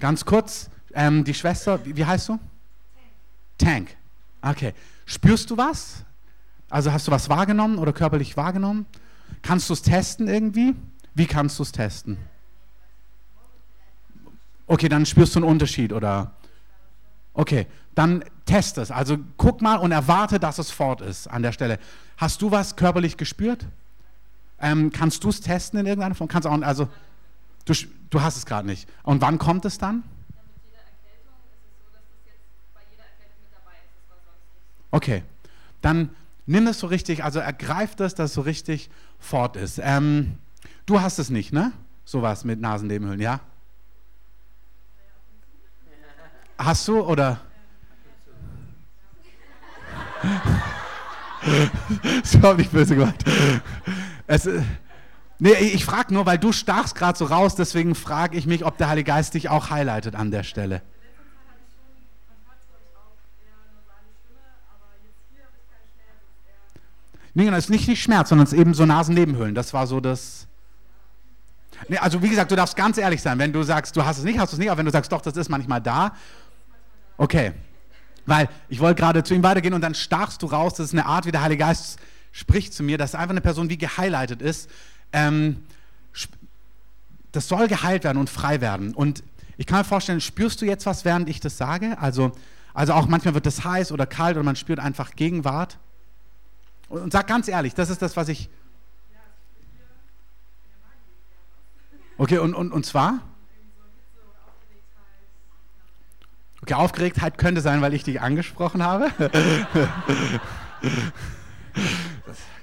Ganz 0.00 0.26
kurz, 0.26 0.68
ähm, 0.96 1.24
die 1.24 1.34
Schwester, 1.34 1.84
wie, 1.84 1.94
wie 1.94 2.04
heißt 2.04 2.30
du? 2.30 2.38
Tank. 3.58 3.90
Tank. 4.42 4.56
Okay. 4.56 4.74
Spürst 5.04 5.50
du 5.50 5.56
was? 5.56 6.04
Also 6.68 6.90
hast 6.90 7.06
du 7.06 7.12
was 7.12 7.28
wahrgenommen 7.28 7.78
oder 7.78 7.92
körperlich 7.92 8.36
wahrgenommen? 8.36 8.86
Kannst 9.42 9.68
du 9.68 9.74
es 9.74 9.82
testen 9.82 10.26
irgendwie? 10.26 10.74
Wie 11.14 11.26
kannst 11.26 11.58
du 11.58 11.62
es 11.62 11.70
testen? 11.70 12.16
Okay, 14.66 14.88
dann 14.88 15.06
spürst 15.06 15.34
du 15.34 15.40
einen 15.40 15.48
Unterschied 15.48 15.92
oder? 15.92 16.32
Okay, 17.34 17.66
dann 17.94 18.24
test 18.46 18.78
es. 18.78 18.90
Also 18.90 19.18
guck 19.36 19.60
mal 19.60 19.76
und 19.76 19.92
erwarte, 19.92 20.40
dass 20.40 20.58
es 20.58 20.70
fort 20.70 21.02
ist 21.02 21.28
an 21.28 21.42
der 21.42 21.52
Stelle. 21.52 21.78
Hast 22.16 22.40
du 22.40 22.50
was 22.50 22.74
körperlich 22.74 23.16
gespürt? 23.18 23.66
Ähm, 24.58 24.90
kannst 24.90 25.22
du 25.22 25.28
es 25.28 25.42
testen 25.42 25.78
in 25.78 25.86
irgendeiner 25.86 26.14
Form? 26.14 26.28
Kannst 26.28 26.48
auch, 26.48 26.62
also 26.62 26.88
du, 27.66 27.74
du 28.08 28.22
hast 28.22 28.38
es 28.38 28.46
gerade 28.46 28.66
nicht. 28.66 28.88
Und 29.02 29.20
wann 29.20 29.38
kommt 29.38 29.66
es 29.66 29.76
dann? 29.76 30.02
Okay, 34.90 35.22
dann 35.80 36.10
nimm 36.46 36.66
es 36.66 36.80
so 36.80 36.86
richtig, 36.86 37.24
also 37.24 37.38
ergreif 37.38 37.94
das, 37.94 38.14
dass 38.14 38.30
es 38.30 38.34
so 38.34 38.42
richtig 38.42 38.90
fort 39.18 39.56
ist. 39.56 39.80
Ähm, 39.82 40.38
du 40.86 41.00
hast 41.00 41.18
es 41.18 41.30
nicht, 41.30 41.52
ne? 41.52 41.72
Sowas 42.04 42.44
mit 42.44 42.60
Nasennebenhöhlen, 42.60 43.20
ja? 43.20 43.40
Hast 46.58 46.88
du 46.88 47.00
oder? 47.00 47.40
ist 52.22 52.34
überhaupt 52.34 52.58
nicht 52.58 52.72
böse 52.72 52.96
gemacht. 52.96 53.24
Es, 54.26 54.48
nee, 55.38 55.52
ich 55.52 55.84
frage 55.84 56.14
nur, 56.14 56.26
weil 56.26 56.38
du 56.38 56.52
stachst 56.52 56.94
gerade 56.94 57.18
so 57.18 57.26
raus, 57.26 57.54
deswegen 57.54 57.94
frage 57.94 58.36
ich 58.36 58.46
mich, 58.46 58.64
ob 58.64 58.78
der 58.78 58.88
Heilige 58.88 59.08
Geist 59.08 59.34
dich 59.34 59.48
auch 59.48 59.70
highlightet 59.70 60.14
an 60.14 60.30
der 60.30 60.42
Stelle. 60.42 60.82
Nee, 67.36 67.44
genau, 67.44 67.58
es 67.58 67.64
ist 67.64 67.70
nicht, 67.70 67.86
nicht 67.86 68.02
Schmerz, 68.02 68.30
sondern 68.30 68.46
es 68.46 68.54
ist 68.54 68.58
eben 68.58 68.72
so 68.72 68.86
Nasennebenhöhlen. 68.86 69.54
Das 69.54 69.74
war 69.74 69.86
so 69.86 70.00
das. 70.00 70.46
Nee, 71.86 71.98
also 71.98 72.22
wie 72.22 72.30
gesagt, 72.30 72.50
du 72.50 72.56
darfst 72.56 72.74
ganz 72.76 72.96
ehrlich 72.96 73.20
sein. 73.20 73.38
Wenn 73.38 73.52
du 73.52 73.62
sagst, 73.62 73.94
du 73.94 74.06
hast 74.06 74.16
es 74.16 74.24
nicht, 74.24 74.38
hast 74.38 74.54
du 74.54 74.56
es 74.56 74.58
nicht, 74.58 74.70
aber 74.70 74.78
wenn 74.78 74.86
du 74.86 74.90
sagst, 74.90 75.12
doch, 75.12 75.20
das 75.20 75.36
ist 75.36 75.50
manchmal 75.50 75.82
da. 75.82 76.16
Okay. 77.18 77.52
Weil 78.24 78.48
ich 78.70 78.80
wollte 78.80 79.02
gerade 79.02 79.22
zu 79.22 79.34
ihm 79.34 79.42
weitergehen 79.42 79.74
und 79.74 79.82
dann 79.82 79.94
stachst 79.94 80.40
du 80.40 80.46
raus. 80.46 80.72
Das 80.76 80.86
ist 80.86 80.94
eine 80.94 81.04
Art, 81.04 81.26
wie 81.26 81.30
der 81.30 81.42
Heilige 81.42 81.58
Geist 81.58 81.98
spricht 82.32 82.72
zu 82.72 82.82
mir, 82.82 82.96
dass 82.96 83.14
einfach 83.14 83.32
eine 83.32 83.42
Person 83.42 83.68
wie 83.68 83.76
gehighlightet 83.76 84.40
ist. 84.40 84.70
Ähm, 85.12 85.58
das 87.32 87.48
soll 87.48 87.68
geheilt 87.68 88.04
werden 88.04 88.16
und 88.16 88.30
frei 88.30 88.62
werden. 88.62 88.94
Und 88.94 89.22
ich 89.58 89.66
kann 89.66 89.80
mir 89.80 89.84
vorstellen, 89.84 90.22
spürst 90.22 90.62
du 90.62 90.64
jetzt 90.64 90.86
was, 90.86 91.04
während 91.04 91.28
ich 91.28 91.40
das 91.40 91.58
sage? 91.58 91.98
Also, 92.00 92.32
also 92.72 92.94
auch 92.94 93.08
manchmal 93.08 93.34
wird 93.34 93.46
es 93.46 93.62
heiß 93.62 93.92
oder 93.92 94.06
kalt 94.06 94.36
oder 94.36 94.44
man 94.44 94.56
spürt 94.56 94.78
einfach 94.78 95.16
Gegenwart. 95.16 95.76
Und, 96.88 97.02
und 97.02 97.12
sag 97.12 97.26
ganz 97.26 97.48
ehrlich, 97.48 97.74
das 97.74 97.90
ist 97.90 98.02
das, 98.02 98.16
was 98.16 98.28
ich. 98.28 98.48
Okay, 102.18 102.38
und, 102.38 102.54
und, 102.54 102.72
und 102.72 102.86
zwar? 102.86 103.20
Okay, 106.62 106.74
Aufgeregtheit 106.74 107.38
könnte 107.38 107.60
sein, 107.60 107.82
weil 107.82 107.94
ich 107.94 108.02
dich 108.02 108.20
angesprochen 108.20 108.82
habe. 108.82 109.10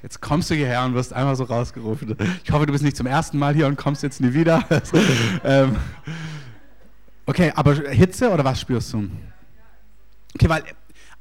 Jetzt 0.01 0.19
kommst 0.19 0.49
du 0.49 0.55
hierher 0.55 0.83
und 0.83 0.95
wirst 0.95 1.13
einmal 1.13 1.37
so 1.37 1.45
rausgerufen. 1.45 2.17
Ich 2.43 2.51
hoffe, 2.51 2.65
du 2.65 2.73
bist 2.73 2.83
nicht 2.83 2.97
zum 2.97 3.07
ersten 3.07 3.39
Mal 3.39 3.53
hier 3.53 3.67
und 3.67 3.77
kommst 3.77 4.03
jetzt 4.03 4.19
nie 4.19 4.33
wieder. 4.33 4.63
Ähm, 5.45 5.77
okay, 7.25 7.53
aber 7.55 7.73
Hitze 7.73 8.29
oder 8.29 8.43
was 8.43 8.59
spürst 8.59 8.91
du? 8.91 9.09
Okay, 10.35 10.49
weil 10.49 10.63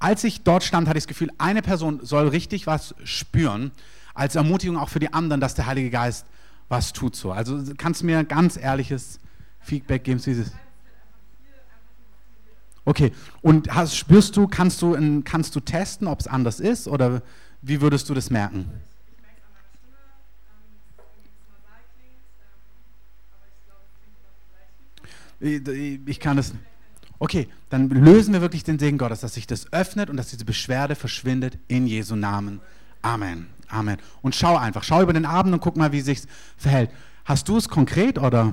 als 0.03 0.25
ich 0.25 0.43
dort 0.43 0.65
stand, 0.65 0.89
hatte 0.89 0.99
ich 0.99 1.05
das 1.05 1.09
Gefühl, 1.09 1.31
eine 1.39 1.63
Person 1.63 2.01
soll 2.03 2.27
richtig 2.29 2.67
was 2.67 2.95
spüren, 3.05 3.71
als 4.15 4.35
Ermutigung 4.35 4.77
auch 4.77 4.89
für 4.89 4.99
die 4.99 5.13
anderen, 5.13 5.41
dass 5.41 5.55
der 5.55 5.67
Heilige 5.67 5.91
Geist 5.91 6.27
was 6.69 6.93
tut 6.93 7.15
so. 7.15 7.31
Also 7.33 7.63
kannst 7.77 8.01
du 8.01 8.07
mir 8.07 8.25
ganz 8.25 8.57
ehrliches 8.57 9.21
Feedback 9.61 10.05
geben 10.05 10.21
dieses. 10.21 10.51
Okay, 12.85 13.13
und 13.43 13.73
hast, 13.73 13.97
spürst 13.97 14.37
du, 14.37 14.49
kannst 14.49 14.83
du, 14.83 15.23
kannst 15.23 15.55
du 15.55 15.61
testen, 15.61 16.09
ob 16.09 16.19
es 16.19 16.27
anders 16.27 16.59
ist 16.59 16.89
oder 16.89 17.23
wie 17.61 17.81
würdest 17.81 18.09
du 18.09 18.15
das 18.15 18.29
merken? 18.29 18.69
Ich 25.39 26.19
kann 26.19 26.39
es. 26.39 26.55
Okay, 27.23 27.47
dann 27.71 27.89
lösen 27.89 28.35
wir 28.35 28.41
wirklich 28.41 28.65
den 28.65 28.81
Segen 28.81 28.99
Gottes, 28.99 29.21
dass 29.21 29.35
sich 29.35 29.47
das 29.47 29.73
öffnet 29.73 30.11
und 30.11 30.17
dass 30.17 30.31
diese 30.31 30.45
Beschwerde 30.45 30.97
verschwindet 30.97 31.57
in 31.69 31.87
Jesu 31.87 32.17
Namen. 32.17 32.61
Amen. 33.01 33.47
Amen. 33.69 33.99
Und 34.23 34.35
schau 34.35 34.57
einfach, 34.57 34.83
schau 34.83 35.03
über 35.03 35.13
den 35.13 35.25
Abend 35.25 35.55
und 35.55 35.61
guck 35.61 35.77
mal, 35.77 35.93
wie 35.93 36.01
sich 36.01 36.23
verhält. 36.57 36.91
Hast 37.25 37.49
du 37.49 37.59
es 37.59 37.69
konkret 37.69 38.19
oder? 38.19 38.53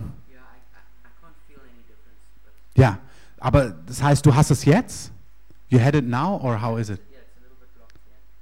Ja, 2.75 2.99
aber 3.39 3.71
das 3.87 4.03
heißt, 4.03 4.23
du 4.23 4.35
hast 4.35 4.51
es 4.51 4.65
jetzt? 4.65 5.11
You 5.69 5.81
had 5.81 5.95
it 5.95 6.05
now 6.05 6.39
or 6.39 6.61
how 6.61 6.77
is 6.77 6.89
it? 6.89 7.01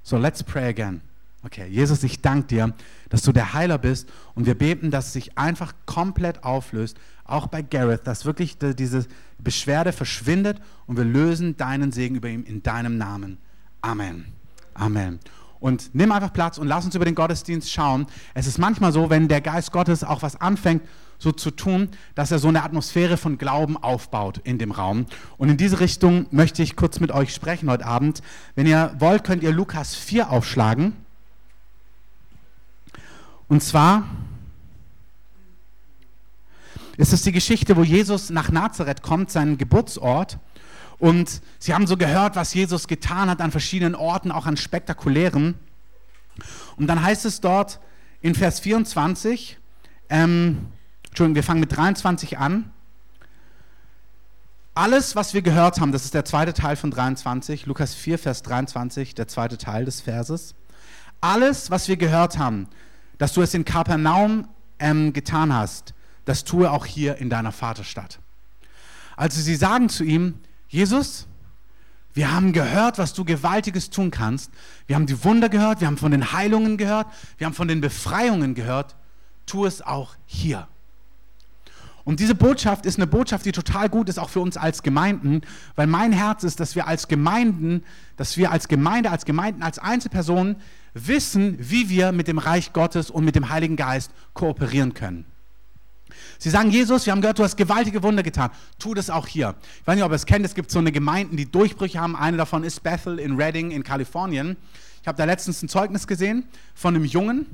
So 0.02 0.18
let's 0.18 0.42
pray 0.42 0.68
again. 0.68 1.00
Okay, 1.42 1.68
Jesus, 1.68 2.02
ich 2.02 2.20
danke 2.20 2.48
dir, 2.48 2.74
dass 3.08 3.22
du 3.22 3.32
der 3.32 3.54
Heiler 3.54 3.78
bist 3.78 4.10
und 4.34 4.44
wir 4.44 4.58
beten, 4.58 4.90
dass 4.90 5.06
es 5.06 5.12
sich 5.14 5.38
einfach 5.38 5.72
komplett 5.86 6.44
auflöst, 6.44 6.98
auch 7.28 7.46
bei 7.46 7.62
Gareth, 7.62 8.06
dass 8.06 8.24
wirklich 8.24 8.58
diese 8.58 9.06
Beschwerde 9.38 9.92
verschwindet 9.92 10.60
und 10.86 10.96
wir 10.96 11.04
lösen 11.04 11.56
deinen 11.56 11.92
Segen 11.92 12.16
über 12.16 12.28
ihm 12.28 12.44
in 12.44 12.62
deinem 12.62 12.98
Namen. 12.98 13.38
Amen. 13.82 14.26
Amen. 14.74 15.20
Und 15.60 15.94
nimm 15.94 16.12
einfach 16.12 16.32
Platz 16.32 16.58
und 16.58 16.68
lass 16.68 16.84
uns 16.84 16.94
über 16.94 17.04
den 17.04 17.14
Gottesdienst 17.14 17.70
schauen. 17.70 18.06
Es 18.34 18.46
ist 18.46 18.58
manchmal 18.58 18.92
so, 18.92 19.10
wenn 19.10 19.28
der 19.28 19.40
Geist 19.40 19.72
Gottes 19.72 20.04
auch 20.04 20.22
was 20.22 20.40
anfängt, 20.40 20.82
so 21.18 21.32
zu 21.32 21.50
tun, 21.50 21.88
dass 22.14 22.30
er 22.30 22.38
so 22.38 22.46
eine 22.46 22.62
Atmosphäre 22.62 23.16
von 23.16 23.38
Glauben 23.38 23.76
aufbaut 23.76 24.38
in 24.44 24.58
dem 24.58 24.70
Raum. 24.70 25.06
Und 25.36 25.48
in 25.48 25.56
diese 25.56 25.80
Richtung 25.80 26.26
möchte 26.30 26.62
ich 26.62 26.76
kurz 26.76 27.00
mit 27.00 27.10
euch 27.10 27.34
sprechen 27.34 27.68
heute 27.68 27.86
Abend. 27.86 28.22
Wenn 28.54 28.66
ihr 28.68 28.94
wollt, 28.98 29.24
könnt 29.24 29.42
ihr 29.42 29.50
Lukas 29.50 29.96
4 29.96 30.30
aufschlagen. 30.30 30.94
Und 33.48 33.62
zwar 33.62 34.04
ist 36.98 37.12
es 37.12 37.22
die 37.22 37.32
Geschichte, 37.32 37.76
wo 37.76 37.84
Jesus 37.84 38.28
nach 38.28 38.50
Nazareth 38.50 39.02
kommt, 39.02 39.30
seinen 39.30 39.56
Geburtsort. 39.56 40.38
Und 40.98 41.40
sie 41.60 41.72
haben 41.72 41.86
so 41.86 41.96
gehört, 41.96 42.34
was 42.34 42.52
Jesus 42.52 42.88
getan 42.88 43.30
hat 43.30 43.40
an 43.40 43.52
verschiedenen 43.52 43.94
Orten, 43.94 44.32
auch 44.32 44.46
an 44.46 44.56
spektakulären. 44.56 45.54
Und 46.76 46.88
dann 46.88 47.00
heißt 47.00 47.24
es 47.24 47.40
dort 47.40 47.78
in 48.20 48.34
Vers 48.34 48.58
24, 48.58 49.58
ähm, 50.10 50.66
Entschuldigung, 51.06 51.36
wir 51.36 51.44
fangen 51.44 51.60
mit 51.60 51.76
23 51.76 52.36
an. 52.36 52.72
Alles, 54.74 55.14
was 55.14 55.34
wir 55.34 55.42
gehört 55.42 55.80
haben, 55.80 55.92
das 55.92 56.04
ist 56.04 56.14
der 56.14 56.24
zweite 56.24 56.52
Teil 56.52 56.74
von 56.74 56.90
23, 56.90 57.66
Lukas 57.66 57.94
4, 57.94 58.18
Vers 58.18 58.42
23, 58.42 59.14
der 59.14 59.28
zweite 59.28 59.56
Teil 59.56 59.84
des 59.84 60.00
Verses. 60.00 60.56
Alles, 61.20 61.70
was 61.70 61.86
wir 61.86 61.96
gehört 61.96 62.38
haben, 62.38 62.68
dass 63.18 63.34
du 63.34 63.42
es 63.42 63.54
in 63.54 63.64
Kapernaum 63.64 64.48
ähm, 64.80 65.12
getan 65.12 65.54
hast, 65.54 65.94
das 66.28 66.44
tue 66.44 66.70
auch 66.70 66.84
hier 66.84 67.16
in 67.16 67.30
deiner 67.30 67.52
Vaterstadt. 67.52 68.18
Also 69.16 69.40
sie 69.40 69.56
sagen 69.56 69.88
zu 69.88 70.04
ihm, 70.04 70.34
Jesus, 70.68 71.26
wir 72.12 72.30
haben 72.30 72.52
gehört, 72.52 72.98
was 72.98 73.14
du 73.14 73.24
Gewaltiges 73.24 73.88
tun 73.88 74.10
kannst. 74.10 74.50
Wir 74.86 74.96
haben 74.96 75.06
die 75.06 75.24
Wunder 75.24 75.48
gehört, 75.48 75.80
wir 75.80 75.86
haben 75.86 75.96
von 75.96 76.10
den 76.10 76.32
Heilungen 76.32 76.76
gehört, 76.76 77.06
wir 77.38 77.46
haben 77.46 77.54
von 77.54 77.66
den 77.66 77.80
Befreiungen 77.80 78.54
gehört. 78.54 78.94
Tu 79.46 79.64
es 79.64 79.80
auch 79.80 80.16
hier. 80.26 80.68
Und 82.04 82.20
diese 82.20 82.34
Botschaft 82.34 82.84
ist 82.84 82.98
eine 82.98 83.06
Botschaft, 83.06 83.46
die 83.46 83.52
total 83.52 83.88
gut 83.88 84.10
ist, 84.10 84.18
auch 84.18 84.28
für 84.28 84.40
uns 84.40 84.58
als 84.58 84.82
Gemeinden, 84.82 85.40
weil 85.76 85.86
mein 85.86 86.12
Herz 86.12 86.44
ist, 86.44 86.60
dass 86.60 86.74
wir 86.74 86.86
als 86.86 87.08
Gemeinden, 87.08 87.84
dass 88.18 88.36
wir 88.36 88.52
als 88.52 88.68
Gemeinde, 88.68 89.10
als 89.10 89.24
Gemeinden, 89.24 89.62
als 89.62 89.78
Einzelpersonen 89.78 90.56
wissen, 90.92 91.56
wie 91.58 91.88
wir 91.88 92.12
mit 92.12 92.28
dem 92.28 92.38
Reich 92.38 92.74
Gottes 92.74 93.10
und 93.10 93.24
mit 93.24 93.34
dem 93.34 93.48
Heiligen 93.48 93.76
Geist 93.76 94.10
kooperieren 94.34 94.92
können. 94.92 95.24
Sie 96.38 96.50
sagen, 96.50 96.70
Jesus, 96.70 97.04
wir 97.04 97.12
haben 97.12 97.20
gehört, 97.20 97.38
du 97.38 97.42
hast 97.42 97.56
gewaltige 97.56 98.02
Wunder 98.02 98.22
getan. 98.22 98.50
Tu 98.78 98.94
das 98.94 99.10
auch 99.10 99.26
hier. 99.26 99.56
Ich 99.80 99.86
weiß 99.86 99.96
nicht, 99.96 100.04
ob 100.04 100.12
ihr 100.12 100.16
es 100.16 100.24
kennt, 100.24 100.44
es 100.44 100.54
gibt 100.54 100.70
so 100.70 100.78
eine 100.78 100.92
Gemeinden, 100.92 101.36
die 101.36 101.50
Durchbrüche 101.50 102.00
haben. 102.00 102.14
Eine 102.14 102.36
davon 102.36 102.62
ist 102.62 102.82
Bethel 102.82 103.18
in 103.18 103.36
Redding 103.36 103.72
in 103.72 103.82
Kalifornien. 103.82 104.56
Ich 105.02 105.08
habe 105.08 105.18
da 105.18 105.24
letztens 105.24 105.62
ein 105.62 105.68
Zeugnis 105.68 106.06
gesehen 106.06 106.44
von 106.74 106.94
einem 106.94 107.04
Jungen, 107.04 107.46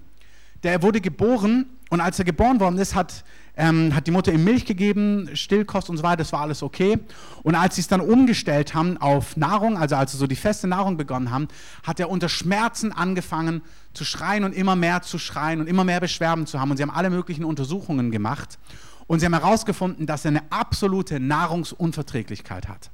der 0.62 0.82
wurde 0.82 1.00
geboren 1.00 1.66
und 1.90 2.00
als 2.00 2.18
er 2.18 2.24
geboren 2.24 2.60
worden 2.60 2.78
ist, 2.78 2.94
hat 2.94 3.24
ähm, 3.56 3.94
hat 3.94 4.06
die 4.06 4.10
Mutter 4.10 4.32
ihm 4.32 4.44
Milch 4.44 4.64
gegeben, 4.64 5.30
Stillkost 5.34 5.88
und 5.88 5.96
so 5.96 6.02
weiter, 6.02 6.18
das 6.18 6.32
war 6.32 6.40
alles 6.40 6.62
okay. 6.62 6.98
Und 7.42 7.54
als 7.54 7.76
sie 7.76 7.82
es 7.82 7.88
dann 7.88 8.00
umgestellt 8.00 8.74
haben 8.74 8.96
auf 8.98 9.36
Nahrung, 9.36 9.78
also 9.78 9.96
als 9.96 10.12
sie 10.12 10.18
so 10.18 10.26
die 10.26 10.36
feste 10.36 10.66
Nahrung 10.66 10.96
begonnen 10.96 11.30
haben, 11.30 11.48
hat 11.84 12.00
er 12.00 12.10
unter 12.10 12.28
Schmerzen 12.28 12.92
angefangen 12.92 13.62
zu 13.94 14.04
schreien 14.04 14.44
und 14.44 14.52
immer 14.52 14.76
mehr 14.76 15.02
zu 15.02 15.18
schreien 15.18 15.60
und 15.60 15.66
immer 15.66 15.84
mehr 15.84 16.00
Beschwerden 16.00 16.46
zu 16.46 16.60
haben. 16.60 16.70
Und 16.70 16.76
sie 16.76 16.82
haben 16.82 16.90
alle 16.90 17.10
möglichen 17.10 17.44
Untersuchungen 17.44 18.10
gemacht. 18.10 18.58
Und 19.06 19.20
sie 19.20 19.26
haben 19.26 19.34
herausgefunden, 19.34 20.06
dass 20.06 20.24
er 20.24 20.30
eine 20.30 20.42
absolute 20.50 21.20
Nahrungsunverträglichkeit 21.20 22.68
hat. 22.68 22.90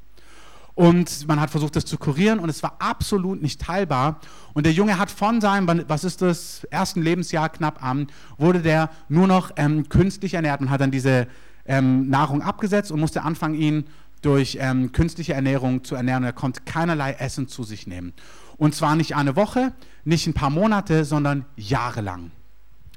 Und 0.74 1.28
man 1.28 1.40
hat 1.40 1.50
versucht, 1.50 1.76
das 1.76 1.84
zu 1.84 1.98
kurieren 1.98 2.38
und 2.38 2.48
es 2.48 2.62
war 2.62 2.76
absolut 2.78 3.42
nicht 3.42 3.60
teilbar. 3.60 4.20
Und 4.54 4.64
der 4.64 4.72
Junge 4.72 4.98
hat 4.98 5.10
von 5.10 5.40
seinem, 5.40 5.84
was 5.88 6.04
ist 6.04 6.22
das, 6.22 6.64
ersten 6.70 7.02
Lebensjahr 7.02 7.48
knapp 7.48 7.84
an, 7.84 8.06
wurde 8.38 8.60
der 8.60 8.88
nur 9.08 9.26
noch 9.26 9.50
ähm, 9.56 9.88
künstlich 9.88 10.34
ernährt 10.34 10.60
und 10.60 10.70
hat 10.70 10.80
dann 10.80 10.90
diese 10.90 11.26
ähm, 11.66 12.08
Nahrung 12.08 12.42
abgesetzt 12.42 12.92
und 12.92 13.00
musste 13.00 13.22
anfangen, 13.22 13.54
ihn 13.54 13.84
durch 14.22 14.58
ähm, 14.60 14.92
künstliche 14.92 15.34
Ernährung 15.34 15.84
zu 15.84 15.96
ernähren. 15.96 16.24
Er 16.24 16.32
konnte 16.32 16.62
keinerlei 16.64 17.12
Essen 17.12 17.48
zu 17.48 17.62
sich 17.62 17.86
nehmen. 17.86 18.12
Und 18.60 18.74
zwar 18.74 18.94
nicht 18.94 19.16
eine 19.16 19.36
Woche, 19.36 19.72
nicht 20.04 20.26
ein 20.26 20.34
paar 20.34 20.50
Monate, 20.50 21.06
sondern 21.06 21.46
jahrelang. 21.56 22.30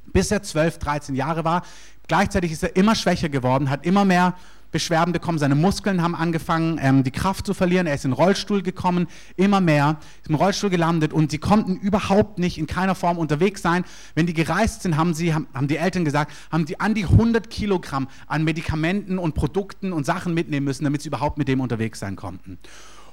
Bis 0.08 0.30
er 0.30 0.44
12, 0.44 0.78
13 0.78 1.16
Jahre 1.16 1.46
war. 1.46 1.64
Gleichzeitig 2.10 2.52
ist 2.52 2.64
er 2.64 2.76
immer 2.76 2.96
schwächer 2.96 3.30
geworden, 3.30 3.70
hat 3.70 3.86
immer 3.86 4.04
mehr 4.04 4.36
Beschwerden 4.74 5.14
bekommen, 5.14 5.38
seine 5.38 5.56
Muskeln 5.56 6.02
haben 6.02 6.16
angefangen, 6.16 6.80
ähm, 6.82 7.06
die 7.06 7.12
Kraft 7.12 7.46
zu 7.46 7.54
verlieren, 7.54 7.88
er 7.88 7.94
ist 7.94 8.04
in 8.04 8.12
den 8.12 8.18
Rollstuhl 8.18 8.62
gekommen, 8.62 9.08
immer 9.38 9.62
mehr, 9.62 10.00
ist 10.22 10.30
im 10.30 10.36
Rollstuhl 10.36 10.70
gelandet 10.70 11.14
und 11.14 11.32
sie 11.32 11.38
konnten 11.38 11.78
überhaupt 11.78 12.40
nicht 12.40 12.58
in 12.58 12.68
keiner 12.68 12.96
Form 12.96 13.18
unterwegs 13.18 13.62
sein. 13.62 13.86
Wenn 14.16 14.26
die 14.26 14.34
gereist 14.34 14.82
sind, 14.82 14.98
haben, 14.98 15.14
sie, 15.14 15.34
haben, 15.34 15.48
haben 15.54 15.70
die 15.70 15.78
Eltern 15.78 16.04
gesagt, 16.04 16.34
haben 16.52 16.66
die 16.66 16.82
an 16.82 16.94
die 16.94 17.06
100 17.06 17.50
Kilogramm 17.50 18.10
an 18.28 18.44
Medikamenten 18.44 19.18
und 19.18 19.34
Produkten 19.34 19.94
und 19.94 20.06
Sachen 20.06 20.34
mitnehmen 20.34 20.66
müssen, 20.66 20.84
damit 20.84 21.04
sie 21.04 21.08
überhaupt 21.08 21.38
mit 21.38 21.48
dem 21.48 21.62
unterwegs 21.62 22.00
sein 22.00 22.18
konnten. 22.18 22.58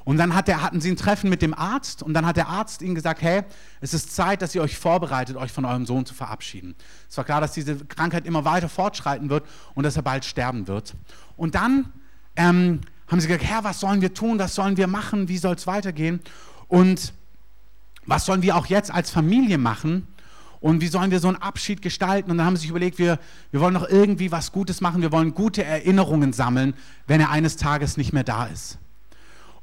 Und 0.04 0.16
dann 0.16 0.34
hat 0.34 0.48
der, 0.48 0.62
hatten 0.62 0.80
sie 0.80 0.90
ein 0.90 0.96
Treffen 0.96 1.28
mit 1.28 1.42
dem 1.42 1.54
Arzt 1.54 2.02
und 2.02 2.14
dann 2.14 2.24
hat 2.26 2.36
der 2.36 2.48
Arzt 2.48 2.82
ihnen 2.82 2.94
gesagt, 2.94 3.20
hey, 3.20 3.42
es 3.80 3.92
ist 3.92 4.14
Zeit, 4.14 4.40
dass 4.42 4.54
ihr 4.54 4.62
euch 4.62 4.76
vorbereitet, 4.76 5.36
euch 5.36 5.52
von 5.52 5.64
eurem 5.64 5.84
Sohn 5.86 6.06
zu 6.06 6.14
verabschieden. 6.14 6.74
Es 7.08 7.16
war 7.16 7.24
klar, 7.24 7.40
dass 7.40 7.52
diese 7.52 7.76
Krankheit 7.76 8.26
immer 8.26 8.44
weiter 8.44 8.68
fortschreiten 8.68 9.28
wird 9.28 9.44
und 9.74 9.84
dass 9.84 9.96
er 9.96 10.02
bald 10.02 10.24
sterben 10.24 10.68
wird. 10.68 10.94
Und 11.36 11.54
dann 11.54 11.92
ähm, 12.36 12.80
haben 13.08 13.20
sie 13.20 13.26
gesagt, 13.28 13.44
Herr, 13.44 13.64
was 13.64 13.80
sollen 13.80 14.00
wir 14.00 14.14
tun, 14.14 14.38
was 14.38 14.54
sollen 14.54 14.76
wir 14.76 14.86
machen, 14.86 15.28
wie 15.28 15.38
soll 15.38 15.54
es 15.54 15.66
weitergehen? 15.66 16.20
Und 16.68 17.12
was 18.06 18.24
sollen 18.24 18.42
wir 18.42 18.56
auch 18.56 18.66
jetzt 18.66 18.90
als 18.90 19.10
Familie 19.10 19.58
machen? 19.58 20.06
Und 20.60 20.80
wie 20.80 20.88
sollen 20.88 21.10
wir 21.10 21.20
so 21.20 21.28
einen 21.28 21.38
Abschied 21.38 21.82
gestalten? 21.82 22.30
Und 22.30 22.38
dann 22.38 22.46
haben 22.46 22.56
sie 22.56 22.62
sich 22.62 22.70
überlegt, 22.70 22.98
wir, 22.98 23.18
wir 23.50 23.60
wollen 23.60 23.74
noch 23.74 23.88
irgendwie 23.88 24.30
was 24.30 24.52
Gutes 24.52 24.80
machen, 24.80 25.00
wir 25.02 25.10
wollen 25.10 25.34
gute 25.34 25.64
Erinnerungen 25.64 26.32
sammeln, 26.32 26.74
wenn 27.06 27.20
er 27.20 27.30
eines 27.30 27.56
Tages 27.56 27.96
nicht 27.96 28.12
mehr 28.12 28.24
da 28.24 28.46
ist. 28.46 28.78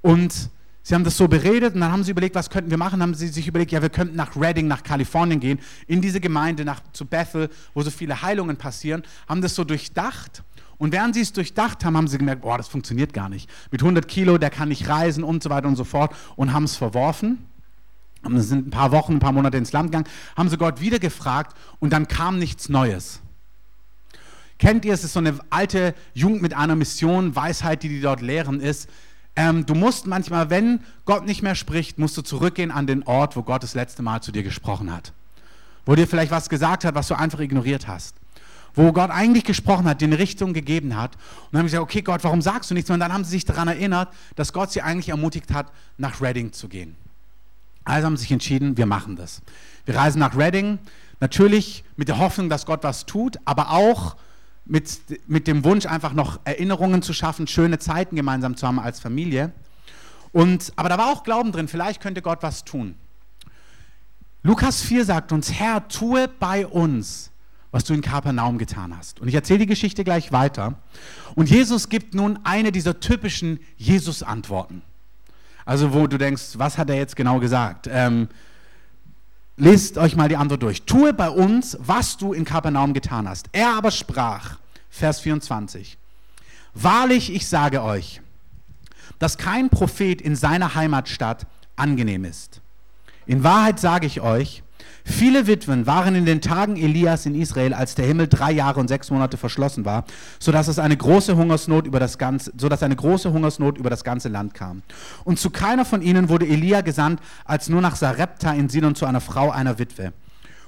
Und 0.07 0.51
sie 0.83 0.95
haben 0.95 1.03
das 1.03 1.17
so 1.17 1.27
beredet 1.27 1.75
und 1.75 1.81
dann 1.81 1.91
haben 1.91 2.05
sie 2.05 2.11
überlegt, 2.11 2.33
was 2.33 2.49
könnten 2.49 2.71
wir 2.71 2.77
machen? 2.77 3.01
Dann 3.01 3.09
haben 3.09 3.13
sie 3.13 3.27
sich 3.27 3.45
überlegt, 3.45 3.73
ja, 3.73 3.81
wir 3.81 3.89
könnten 3.89 4.15
nach 4.15 4.37
Reading, 4.37 4.65
nach 4.65 4.81
Kalifornien 4.81 5.41
gehen, 5.41 5.59
in 5.85 6.01
diese 6.01 6.21
Gemeinde, 6.21 6.63
nach, 6.63 6.79
zu 6.93 7.05
Bethel, 7.05 7.49
wo 7.73 7.81
so 7.81 7.91
viele 7.91 8.21
Heilungen 8.21 8.55
passieren, 8.55 9.03
haben 9.27 9.41
das 9.41 9.53
so 9.53 9.65
durchdacht. 9.65 10.43
Und 10.77 10.93
während 10.93 11.13
sie 11.13 11.19
es 11.19 11.33
durchdacht 11.33 11.83
haben, 11.83 11.97
haben 11.97 12.07
sie 12.07 12.17
gemerkt, 12.17 12.43
boah, 12.43 12.57
das 12.57 12.69
funktioniert 12.69 13.11
gar 13.11 13.27
nicht. 13.27 13.49
Mit 13.69 13.81
100 13.81 14.07
Kilo, 14.07 14.37
der 14.37 14.49
kann 14.49 14.69
nicht 14.69 14.87
reisen 14.87 15.25
und 15.25 15.43
so 15.43 15.49
weiter 15.49 15.67
und 15.67 15.75
so 15.75 15.83
fort 15.83 16.15
und 16.37 16.53
haben 16.53 16.63
es 16.63 16.77
verworfen. 16.77 17.45
Sind 18.35 18.67
ein 18.67 18.71
paar 18.71 18.93
Wochen, 18.93 19.15
ein 19.15 19.19
paar 19.19 19.33
Monate 19.33 19.57
ins 19.57 19.73
Land 19.73 19.91
gegangen, 19.91 20.07
haben 20.37 20.47
sie 20.47 20.55
Gott 20.55 20.79
wieder 20.79 20.99
gefragt 20.99 21.57
und 21.79 21.91
dann 21.91 22.07
kam 22.07 22.39
nichts 22.39 22.69
Neues. 22.69 23.19
Kennt 24.57 24.85
ihr, 24.85 24.93
es 24.93 25.03
ist 25.03 25.13
so 25.13 25.19
eine 25.19 25.37
alte 25.49 25.93
Jugend 26.13 26.41
mit 26.41 26.53
einer 26.55 26.75
Mission, 26.75 27.35
Weisheit, 27.35 27.83
die 27.83 27.89
die 27.89 28.01
dort 28.01 28.21
lehren, 28.21 28.61
ist, 28.61 28.89
ähm, 29.37 29.67
du 29.67 29.75
musst 29.75 30.07
manchmal, 30.07 30.49
wenn 30.49 30.79
Gott 31.05 31.25
nicht 31.25 31.43
mehr 31.43 31.53
spricht, 31.53 31.99
musst 31.99 32.17
du 32.17 32.23
zurückgehen 32.23 32.71
an 32.71 32.87
den 32.87 33.03
Ort, 33.03 33.35
wo 33.35 33.43
Gott 33.43 33.61
das 33.61 33.75
letzte 33.75 34.01
Mal 34.01 34.21
zu 34.21 34.31
dir 34.31 34.41
gesprochen 34.41 34.91
hat. 34.91 35.13
Wo 35.85 35.93
dir 35.93 36.07
vielleicht 36.07 36.31
was 36.31 36.49
gesagt 36.49 36.83
hat, 36.83 36.95
was 36.95 37.07
du 37.07 37.13
einfach 37.13 37.39
ignoriert 37.39 37.87
hast. 37.87 38.15
Wo 38.73 38.91
Gott 38.91 39.11
eigentlich 39.11 39.43
gesprochen 39.43 39.87
hat, 39.87 40.01
dir 40.01 40.05
eine 40.05 40.17
Richtung 40.17 40.53
gegeben 40.53 40.97
hat. 40.97 41.15
Und 41.15 41.21
dann 41.51 41.59
haben 41.59 41.67
sie 41.67 41.73
gesagt, 41.73 41.83
okay 41.83 42.01
Gott, 42.01 42.23
warum 42.23 42.41
sagst 42.41 42.71
du 42.71 42.73
nichts? 42.73 42.89
Und 42.89 42.99
dann 42.99 43.13
haben 43.13 43.23
sie 43.23 43.29
sich 43.29 43.45
daran 43.45 43.67
erinnert, 43.67 44.09
dass 44.35 44.53
Gott 44.53 44.71
sie 44.71 44.81
eigentlich 44.81 45.09
ermutigt 45.09 45.53
hat, 45.53 45.71
nach 45.97 46.19
Reading 46.19 46.51
zu 46.51 46.67
gehen. 46.67 46.95
Also 47.85 48.07
haben 48.07 48.17
sie 48.17 48.23
sich 48.23 48.31
entschieden, 48.31 48.75
wir 48.75 48.87
machen 48.87 49.15
das. 49.15 49.43
Wir 49.85 49.95
reisen 49.95 50.17
nach 50.17 50.35
Reading, 50.35 50.79
natürlich 51.19 51.83
mit 51.95 52.07
der 52.07 52.17
Hoffnung, 52.17 52.49
dass 52.49 52.65
Gott 52.65 52.83
was 52.83 53.05
tut, 53.05 53.37
aber 53.45 53.69
auch 53.69 54.15
mit, 54.67 54.99
mit 55.27 55.47
dem 55.47 55.63
Wunsch, 55.63 55.85
einfach 55.85 56.13
noch 56.13 56.39
Erinnerungen 56.43 57.01
zu 57.01 57.13
schaffen, 57.13 57.47
schöne 57.47 57.79
Zeiten 57.79 58.15
gemeinsam 58.15 58.55
zu 58.57 58.67
haben 58.67 58.79
als 58.79 58.99
Familie. 58.99 59.51
Und, 60.31 60.73
aber 60.75 60.89
da 60.89 60.97
war 60.97 61.07
auch 61.07 61.23
Glauben 61.23 61.51
drin, 61.51 61.67
vielleicht 61.67 62.01
könnte 62.01 62.21
Gott 62.21 62.39
was 62.41 62.65
tun. 62.65 62.95
Lukas 64.43 64.81
4 64.81 65.05
sagt 65.05 65.31
uns, 65.31 65.51
Herr, 65.51 65.87
tue 65.87 66.27
bei 66.27 66.67
uns, 66.67 67.31
was 67.71 67.83
du 67.83 67.93
in 67.93 68.01
Kapernaum 68.01 68.57
getan 68.57 68.95
hast. 68.97 69.19
Und 69.19 69.27
ich 69.27 69.35
erzähle 69.35 69.59
die 69.59 69.65
Geschichte 69.65 70.03
gleich 70.03 70.31
weiter. 70.31 70.75
Und 71.35 71.49
Jesus 71.49 71.89
gibt 71.89 72.13
nun 72.13 72.39
eine 72.43 72.71
dieser 72.71 72.99
typischen 72.99 73.59
Jesus-Antworten. 73.77 74.81
Also 75.65 75.93
wo 75.93 76.07
du 76.07 76.17
denkst, 76.17 76.53
was 76.53 76.77
hat 76.77 76.89
er 76.89 76.95
jetzt 76.95 77.15
genau 77.15 77.39
gesagt? 77.39 77.89
Ähm, 77.91 78.29
Lest 79.57 79.97
euch 79.97 80.15
mal 80.15 80.29
die 80.29 80.37
Antwort 80.37 80.61
durch. 80.61 80.83
Tue 80.83 81.13
bei 81.13 81.29
uns, 81.29 81.77
was 81.81 82.17
du 82.17 82.33
in 82.33 82.45
Kapernaum 82.45 82.93
getan 82.93 83.27
hast. 83.27 83.47
Er 83.51 83.71
aber 83.71 83.91
sprach, 83.91 84.59
Vers 84.89 85.19
24, 85.19 85.97
Wahrlich, 86.75 87.33
ich 87.33 87.47
sage 87.47 87.81
euch, 87.81 88.21
dass 89.17 89.39
kein 89.39 89.69
Prophet 89.69 90.21
in 90.21 90.35
seiner 90.35 90.75
Heimatstadt 90.75 91.47
angenehm 91.75 92.23
ist. 92.23 92.61
In 93.25 93.43
Wahrheit 93.43 93.79
sage 93.79 94.05
ich 94.05 94.21
euch, 94.21 94.61
Viele 95.09 95.47
Witwen 95.47 95.87
waren 95.87 96.15
in 96.15 96.25
den 96.25 96.41
Tagen 96.41 96.75
Elias 96.75 97.25
in 97.25 97.33
Israel, 97.33 97.73
als 97.73 97.95
der 97.95 98.05
Himmel 98.05 98.27
drei 98.27 98.51
Jahre 98.51 98.81
und 98.81 98.89
sechs 98.89 99.09
Monate 99.09 99.37
verschlossen 99.37 99.85
war, 99.85 100.03
sodass 100.37 100.67
es 100.67 100.79
eine 100.79 100.97
große 100.97 101.37
Hungersnot 101.37 101.87
über 101.87 102.01
das 102.01 102.17
ganze, 102.17 102.51
sodass 102.57 102.83
eine 102.83 102.97
große 102.97 103.31
Hungersnot 103.31 103.77
über 103.77 103.89
das 103.89 104.03
ganze 104.03 104.27
Land 104.27 104.53
kam. 104.53 104.83
Und 105.23 105.39
zu 105.39 105.49
keiner 105.49 105.85
von 105.85 106.01
ihnen 106.01 106.27
wurde 106.27 106.45
Elia 106.45 106.81
gesandt, 106.81 107.21
als 107.45 107.69
nur 107.69 107.81
nach 107.81 107.95
Sarepta 107.95 108.51
in 108.51 108.67
Sidon 108.67 108.95
zu 108.95 109.05
einer 109.05 109.21
Frau 109.21 109.49
einer 109.49 109.79
Witwe. 109.79 110.11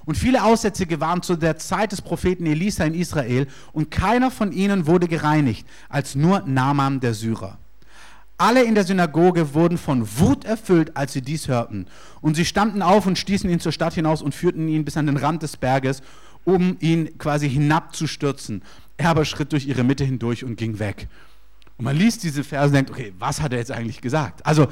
Und 0.05 0.17
viele 0.17 0.43
Aussätzige 0.43 1.01
waren 1.01 1.21
zu 1.21 1.35
der 1.35 1.57
Zeit 1.57 1.91
des 1.91 2.01
Propheten 2.01 2.45
Elisa 2.45 2.85
in 2.85 2.93
Israel, 2.93 3.45
und 3.73 3.91
keiner 3.91 4.31
von 4.31 4.53
ihnen 4.53 4.87
wurde 4.87 5.09
gereinigt, 5.09 5.67
als 5.89 6.15
nur 6.15 6.43
Naaman 6.45 7.01
der 7.01 7.13
Syrer. 7.13 7.57
Alle 8.39 8.63
in 8.63 8.73
der 8.73 8.85
Synagoge 8.85 9.53
wurden 9.53 9.77
von 9.77 10.07
Wut 10.17 10.45
erfüllt, 10.45 10.95
als 10.95 11.11
sie 11.11 11.21
dies 11.21 11.49
hörten. 11.49 11.87
Und 12.21 12.35
sie 12.35 12.45
standen 12.45 12.81
auf 12.81 13.05
und 13.05 13.19
stießen 13.19 13.49
ihn 13.49 13.59
zur 13.59 13.73
Stadt 13.73 13.93
hinaus 13.93 14.21
und 14.21 14.33
führten 14.33 14.69
ihn 14.69 14.85
bis 14.85 14.95
an 14.95 15.07
den 15.07 15.17
Rand 15.17 15.43
des 15.43 15.57
Berges, 15.57 16.01
um 16.45 16.77
ihn 16.79 17.17
quasi 17.17 17.49
hinabzustürzen. 17.49 18.63
Er 18.95 19.09
aber 19.09 19.25
schritt 19.25 19.51
durch 19.51 19.67
ihre 19.67 19.83
Mitte 19.83 20.05
hindurch 20.05 20.45
und 20.45 20.55
ging 20.55 20.79
weg. 20.79 21.09
Und 21.77 21.83
man 21.83 21.97
liest 21.97 22.23
diese 22.23 22.45
Verse 22.45 22.67
und 22.67 22.75
denkt, 22.75 22.91
okay, 22.91 23.13
was 23.19 23.41
hat 23.41 23.51
er 23.51 23.59
jetzt 23.59 23.71
eigentlich 23.71 23.99
gesagt? 23.99 24.45
Also 24.45 24.67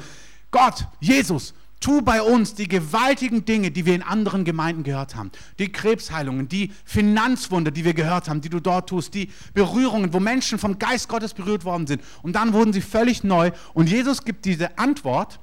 Gott, 0.50 0.86
Jesus, 0.98 1.52
Tu 1.80 2.02
bei 2.02 2.22
uns 2.22 2.54
die 2.54 2.66
gewaltigen 2.66 3.44
Dinge, 3.44 3.70
die 3.70 3.86
wir 3.86 3.94
in 3.94 4.02
anderen 4.02 4.44
Gemeinden 4.44 4.82
gehört 4.82 5.14
haben. 5.14 5.30
Die 5.60 5.70
Krebsheilungen, 5.70 6.48
die 6.48 6.72
Finanzwunder, 6.84 7.70
die 7.70 7.84
wir 7.84 7.94
gehört 7.94 8.28
haben, 8.28 8.40
die 8.40 8.48
du 8.48 8.58
dort 8.58 8.88
tust, 8.88 9.14
die 9.14 9.30
Berührungen, 9.54 10.12
wo 10.12 10.18
Menschen 10.18 10.58
vom 10.58 10.78
Geist 10.80 11.08
Gottes 11.08 11.34
berührt 11.34 11.64
worden 11.64 11.86
sind. 11.86 12.02
Und 12.22 12.32
dann 12.32 12.52
wurden 12.52 12.72
sie 12.72 12.80
völlig 12.80 13.22
neu. 13.22 13.52
Und 13.74 13.88
Jesus 13.88 14.24
gibt 14.24 14.44
diese 14.44 14.76
Antwort, 14.76 15.38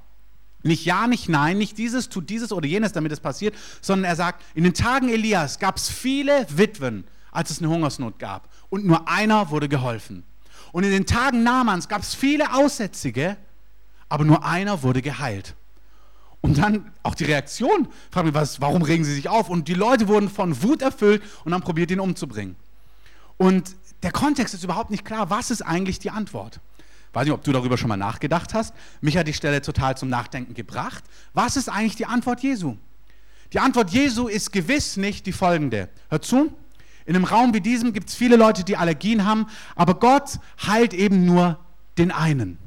nicht 0.62 0.84
ja, 0.84 1.08
nicht 1.08 1.30
nein, 1.30 1.58
nicht 1.58 1.78
dieses, 1.78 2.10
tut 2.10 2.30
dieses 2.30 2.52
oder 2.52 2.67
jenes, 2.67 2.91
damit 2.91 3.13
es 3.13 3.19
passiert, 3.21 3.56
sondern 3.82 4.10
er 4.10 4.15
sagt, 4.17 4.43
in 4.56 4.63
den 4.63 4.74
Tagen 4.74 5.08
Elias 5.08 5.60
gab 5.60 5.78
es 5.78 5.89
viele 5.89 6.48
Witwen, 6.50 7.06
als 7.32 7.50
es 7.50 7.60
eine 7.60 7.69
Hungersnot 7.69 8.19
gab. 8.19 8.50
Und 8.69 8.86
nur 8.86 9.08
einer 9.08 9.52
wurde 9.52 9.69
geholfen. 9.69 10.24
Und 10.74 10.84
in 10.84 10.91
den 10.91 11.06
Tagen 11.06 11.43
Namans 11.43 11.88
gab 11.88 12.02
es 12.02 12.13
viele 12.13 12.54
Aussätzige, 12.54 13.38
aber 14.10 14.26
nur 14.26 14.43
einer 14.43 14.84
wurde 14.84 15.02
geheilt. 15.02 15.56
Und 16.46 16.60
dann 16.60 16.92
auch 17.02 17.16
die 17.16 17.24
Reaktion, 17.24 17.88
frag 18.12 18.24
mich, 18.24 18.36
was, 18.36 18.62
warum 18.62 18.84
regen 18.84 19.04
sie 19.04 19.16
sich 19.16 19.30
auf? 19.30 19.50
Und 19.50 19.68
die 19.68 19.74
Leute 19.74 20.08
wurden 20.08 20.30
von 20.30 20.62
Wut 20.62 20.84
erfüllt 20.84 21.24
und 21.44 21.56
haben 21.56 21.64
probiert, 21.64 21.90
ihn 21.90 22.00
umzubringen. 22.00 22.56
Und 23.38 23.76
der 24.04 24.12
Kontext 24.12 24.54
ist 24.54 24.64
überhaupt 24.64 24.92
nicht 24.92 25.04
klar, 25.04 25.32
was 25.32 25.50
ist 25.50 25.64
eigentlich 25.64 25.98
die 25.98 26.12
Antwort? 26.12 26.60
Weiß 27.14 27.24
nicht, 27.24 27.34
ob 27.34 27.44
du 27.44 27.52
darüber 27.52 27.80
schon 27.80 27.90
mal 27.90 27.98
nachgedacht 27.98 28.54
hast. 28.54 28.76
Mich 29.02 29.18
hat 29.18 29.28
die 29.28 29.34
Stelle 29.34 29.60
total 29.64 29.98
zum 29.98 30.10
Nachdenken 30.10 30.54
gebracht. 30.54 31.04
Was 31.34 31.58
ist 31.58 31.68
eigentlich 31.68 31.96
die 31.96 32.06
Antwort 32.06 32.42
Jesu? 32.44 32.78
Die 33.52 33.58
Antwort 33.58 33.90
Jesu 33.90 34.28
ist 34.28 34.52
gewiss 34.52 34.98
nicht 34.98 35.26
die 35.26 35.32
folgende. 35.32 35.90
Hört 36.10 36.26
zu, 36.26 36.54
in 37.08 37.16
einem 37.16 37.26
Raum 37.26 37.56
wie 37.56 37.62
diesem 37.62 37.92
gibt 37.92 38.10
es 38.10 38.16
viele 38.16 38.36
Leute, 38.36 38.64
die 38.64 38.78
Allergien 38.78 39.26
haben, 39.26 39.48
aber 39.76 39.96
Gott 39.96 40.38
heilt 40.68 40.94
eben 40.94 41.26
nur 41.26 41.58
den 41.98 42.12
einen. 42.12 42.60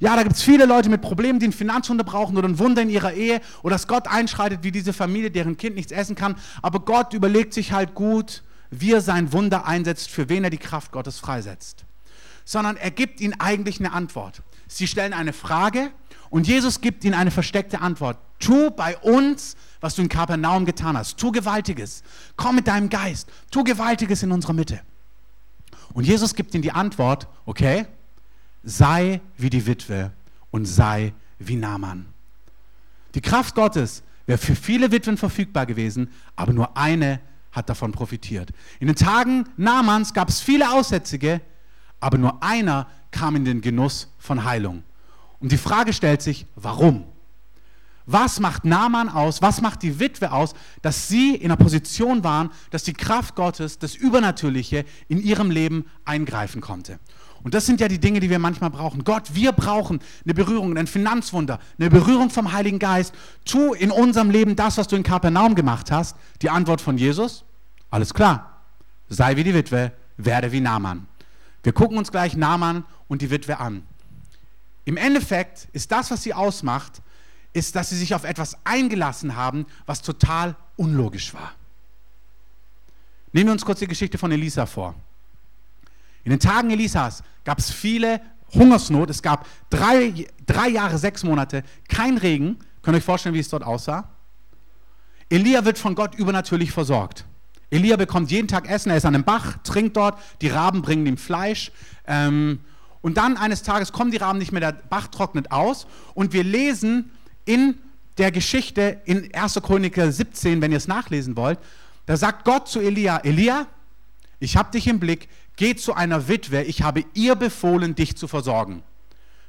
Ja, 0.00 0.14
da 0.14 0.22
gibt 0.22 0.36
es 0.36 0.42
viele 0.42 0.64
Leute 0.64 0.88
mit 0.88 1.00
Problemen, 1.00 1.40
die 1.40 1.48
ein 1.48 1.52
Finanzwunder 1.52 2.04
brauchen 2.04 2.36
oder 2.36 2.48
ein 2.48 2.58
Wunder 2.58 2.82
in 2.82 2.90
ihrer 2.90 3.12
Ehe 3.14 3.40
oder 3.62 3.74
dass 3.74 3.88
Gott 3.88 4.06
einschreitet 4.06 4.60
wie 4.62 4.70
diese 4.70 4.92
Familie, 4.92 5.30
deren 5.30 5.56
Kind 5.56 5.74
nichts 5.74 5.90
essen 5.90 6.14
kann. 6.14 6.36
Aber 6.62 6.80
Gott 6.80 7.14
überlegt 7.14 7.52
sich 7.52 7.72
halt 7.72 7.94
gut, 7.94 8.44
wie 8.70 8.92
er 8.92 9.00
sein 9.00 9.32
Wunder 9.32 9.66
einsetzt, 9.66 10.10
für 10.10 10.28
wen 10.28 10.44
er 10.44 10.50
die 10.50 10.58
Kraft 10.58 10.92
Gottes 10.92 11.18
freisetzt. 11.18 11.84
Sondern 12.44 12.76
er 12.76 12.92
gibt 12.92 13.20
ihnen 13.20 13.40
eigentlich 13.40 13.80
eine 13.80 13.92
Antwort. 13.92 14.42
Sie 14.68 14.86
stellen 14.86 15.12
eine 15.12 15.32
Frage 15.32 15.90
und 16.30 16.46
Jesus 16.46 16.80
gibt 16.80 17.04
ihnen 17.04 17.14
eine 17.14 17.30
versteckte 17.30 17.80
Antwort. 17.80 18.18
Tu 18.38 18.70
bei 18.70 18.96
uns, 18.98 19.56
was 19.80 19.96
du 19.96 20.02
in 20.02 20.08
Kapernaum 20.08 20.64
getan 20.64 20.96
hast. 20.96 21.18
Tu 21.18 21.32
Gewaltiges. 21.32 22.02
Komm 22.36 22.56
mit 22.56 22.68
deinem 22.68 22.88
Geist. 22.88 23.28
Tu 23.50 23.64
Gewaltiges 23.64 24.22
in 24.22 24.30
unserer 24.30 24.52
Mitte. 24.52 24.80
Und 25.92 26.04
Jesus 26.04 26.34
gibt 26.34 26.54
ihnen 26.54 26.62
die 26.62 26.70
Antwort, 26.70 27.26
okay, 27.46 27.86
sei 28.68 29.20
wie 29.36 29.50
die 29.50 29.66
Witwe 29.66 30.12
und 30.50 30.66
sei 30.66 31.14
wie 31.38 31.56
Naaman. 31.56 32.06
Die 33.14 33.20
Kraft 33.20 33.54
Gottes 33.54 34.02
wäre 34.26 34.38
für 34.38 34.54
viele 34.54 34.92
Witwen 34.92 35.16
verfügbar 35.16 35.64
gewesen, 35.64 36.10
aber 36.36 36.52
nur 36.52 36.76
eine 36.76 37.20
hat 37.50 37.68
davon 37.70 37.92
profitiert. 37.92 38.50
In 38.78 38.86
den 38.86 38.96
Tagen 38.96 39.48
Naamans 39.56 40.12
gab 40.12 40.28
es 40.28 40.40
viele 40.40 40.70
Aussätzige, 40.70 41.40
aber 41.98 42.18
nur 42.18 42.42
einer 42.42 42.86
kam 43.10 43.36
in 43.36 43.44
den 43.44 43.62
Genuss 43.62 44.12
von 44.18 44.44
Heilung. 44.44 44.84
Und 45.40 45.50
die 45.50 45.56
Frage 45.56 45.92
stellt 45.94 46.20
sich, 46.20 46.46
warum? 46.54 47.04
Was 48.04 48.40
macht 48.40 48.64
Naaman 48.64 49.08
aus, 49.08 49.42
was 49.42 49.60
macht 49.60 49.82
die 49.82 49.98
Witwe 49.98 50.32
aus, 50.32 50.54
dass 50.82 51.08
sie 51.08 51.34
in 51.34 51.46
einer 51.46 51.56
Position 51.56 52.22
waren, 52.22 52.50
dass 52.70 52.82
die 52.82 52.92
Kraft 52.94 53.34
Gottes, 53.34 53.78
das 53.78 53.94
Übernatürliche 53.94 54.84
in 55.08 55.20
ihrem 55.20 55.50
Leben 55.50 55.86
eingreifen 56.04 56.60
konnte? 56.60 56.98
Und 57.42 57.54
das 57.54 57.66
sind 57.66 57.80
ja 57.80 57.88
die 57.88 57.98
Dinge, 57.98 58.20
die 58.20 58.30
wir 58.30 58.38
manchmal 58.38 58.70
brauchen. 58.70 59.04
Gott, 59.04 59.34
wir 59.34 59.52
brauchen 59.52 60.00
eine 60.24 60.34
Berührung, 60.34 60.76
ein 60.76 60.86
Finanzwunder, 60.86 61.60
eine 61.78 61.90
Berührung 61.90 62.30
vom 62.30 62.52
Heiligen 62.52 62.78
Geist. 62.78 63.14
Tu 63.44 63.74
in 63.74 63.90
unserem 63.90 64.30
Leben 64.30 64.56
das, 64.56 64.76
was 64.76 64.88
du 64.88 64.96
in 64.96 65.02
Kapernaum 65.02 65.54
gemacht 65.54 65.90
hast. 65.90 66.16
Die 66.42 66.50
Antwort 66.50 66.80
von 66.80 66.98
Jesus? 66.98 67.44
Alles 67.90 68.12
klar. 68.12 68.60
Sei 69.08 69.36
wie 69.36 69.44
die 69.44 69.54
Witwe, 69.54 69.92
werde 70.16 70.52
wie 70.52 70.60
Naaman. 70.60 71.06
Wir 71.62 71.72
gucken 71.72 71.96
uns 71.96 72.10
gleich 72.10 72.36
Naaman 72.36 72.84
und 73.06 73.22
die 73.22 73.30
Witwe 73.30 73.58
an. 73.58 73.82
Im 74.84 74.96
Endeffekt 74.96 75.68
ist 75.72 75.92
das, 75.92 76.10
was 76.10 76.22
sie 76.22 76.34
ausmacht, 76.34 77.02
ist, 77.52 77.76
dass 77.76 77.90
sie 77.90 77.96
sich 77.96 78.14
auf 78.14 78.24
etwas 78.24 78.56
eingelassen 78.64 79.36
haben, 79.36 79.66
was 79.86 80.02
total 80.02 80.56
unlogisch 80.76 81.34
war. 81.34 81.52
Nehmen 83.32 83.48
wir 83.48 83.52
uns 83.52 83.64
kurz 83.64 83.80
die 83.80 83.86
Geschichte 83.86 84.18
von 84.18 84.32
Elisa 84.32 84.66
vor. 84.66 84.94
In 86.28 86.32
den 86.32 86.40
Tagen 86.40 86.70
Elisas 86.70 87.22
gab 87.42 87.58
es 87.58 87.70
viele 87.70 88.20
Hungersnot. 88.52 89.08
Es 89.08 89.22
gab 89.22 89.46
drei, 89.70 90.26
drei 90.44 90.68
Jahre, 90.68 90.98
sechs 90.98 91.24
Monate 91.24 91.64
kein 91.88 92.18
Regen. 92.18 92.58
Könnt 92.82 92.94
ihr 92.94 92.98
euch 92.98 93.04
vorstellen, 93.04 93.34
wie 93.34 93.38
es 93.38 93.48
dort 93.48 93.62
aussah? 93.62 94.10
Elia 95.30 95.64
wird 95.64 95.78
von 95.78 95.94
Gott 95.94 96.16
übernatürlich 96.16 96.70
versorgt. 96.70 97.24
Elia 97.70 97.96
bekommt 97.96 98.30
jeden 98.30 98.46
Tag 98.46 98.68
Essen, 98.68 98.90
er 98.90 98.98
ist 98.98 99.06
an 99.06 99.14
einem 99.14 99.24
Bach, 99.24 99.56
trinkt 99.64 99.96
dort, 99.96 100.20
die 100.42 100.48
Raben 100.48 100.82
bringen 100.82 101.06
ihm 101.06 101.16
Fleisch. 101.16 101.72
Ähm, 102.06 102.60
und 103.00 103.16
dann 103.16 103.38
eines 103.38 103.62
Tages 103.62 103.92
kommen 103.92 104.10
die 104.10 104.18
Raben 104.18 104.38
nicht 104.38 104.52
mehr, 104.52 104.60
der 104.60 104.72
Bach 104.72 105.08
trocknet 105.08 105.50
aus. 105.50 105.86
Und 106.12 106.34
wir 106.34 106.44
lesen 106.44 107.10
in 107.46 107.78
der 108.18 108.32
Geschichte 108.32 109.00
in 109.06 109.34
1. 109.34 109.62
Chroniker 109.62 110.12
17, 110.12 110.60
wenn 110.60 110.72
ihr 110.72 110.76
es 110.76 110.88
nachlesen 110.88 111.36
wollt, 111.38 111.58
da 112.04 112.18
sagt 112.18 112.44
Gott 112.44 112.68
zu 112.68 112.80
Elia, 112.80 113.16
Elia, 113.16 113.66
ich 114.40 114.58
habe 114.58 114.70
dich 114.70 114.86
im 114.86 115.00
Blick, 115.00 115.28
geh 115.58 115.74
zu 115.74 115.92
einer 115.92 116.28
Witwe, 116.28 116.62
ich 116.62 116.82
habe 116.82 117.04
ihr 117.12 117.34
befohlen, 117.34 117.94
dich 117.94 118.16
zu 118.16 118.26
versorgen. 118.28 118.82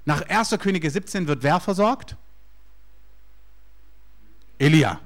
Nach 0.04 0.28
1. 0.28 0.58
Könige 0.60 0.90
17 0.90 1.28
wird 1.28 1.44
wer 1.44 1.60
versorgt? 1.60 2.18
Elia. 4.58 5.00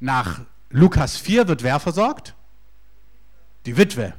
Nach 0.00 0.40
Lukas 0.70 1.16
4 1.16 1.48
wird 1.48 1.62
wer 1.62 1.80
versorgt? 1.80 2.34
Die 3.66 3.76
Witwe. 3.76 4.14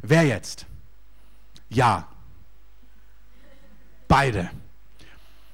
Wer 0.00 0.22
jetzt? 0.22 0.64
Ja. 1.68 2.06
Beide. 4.06 4.48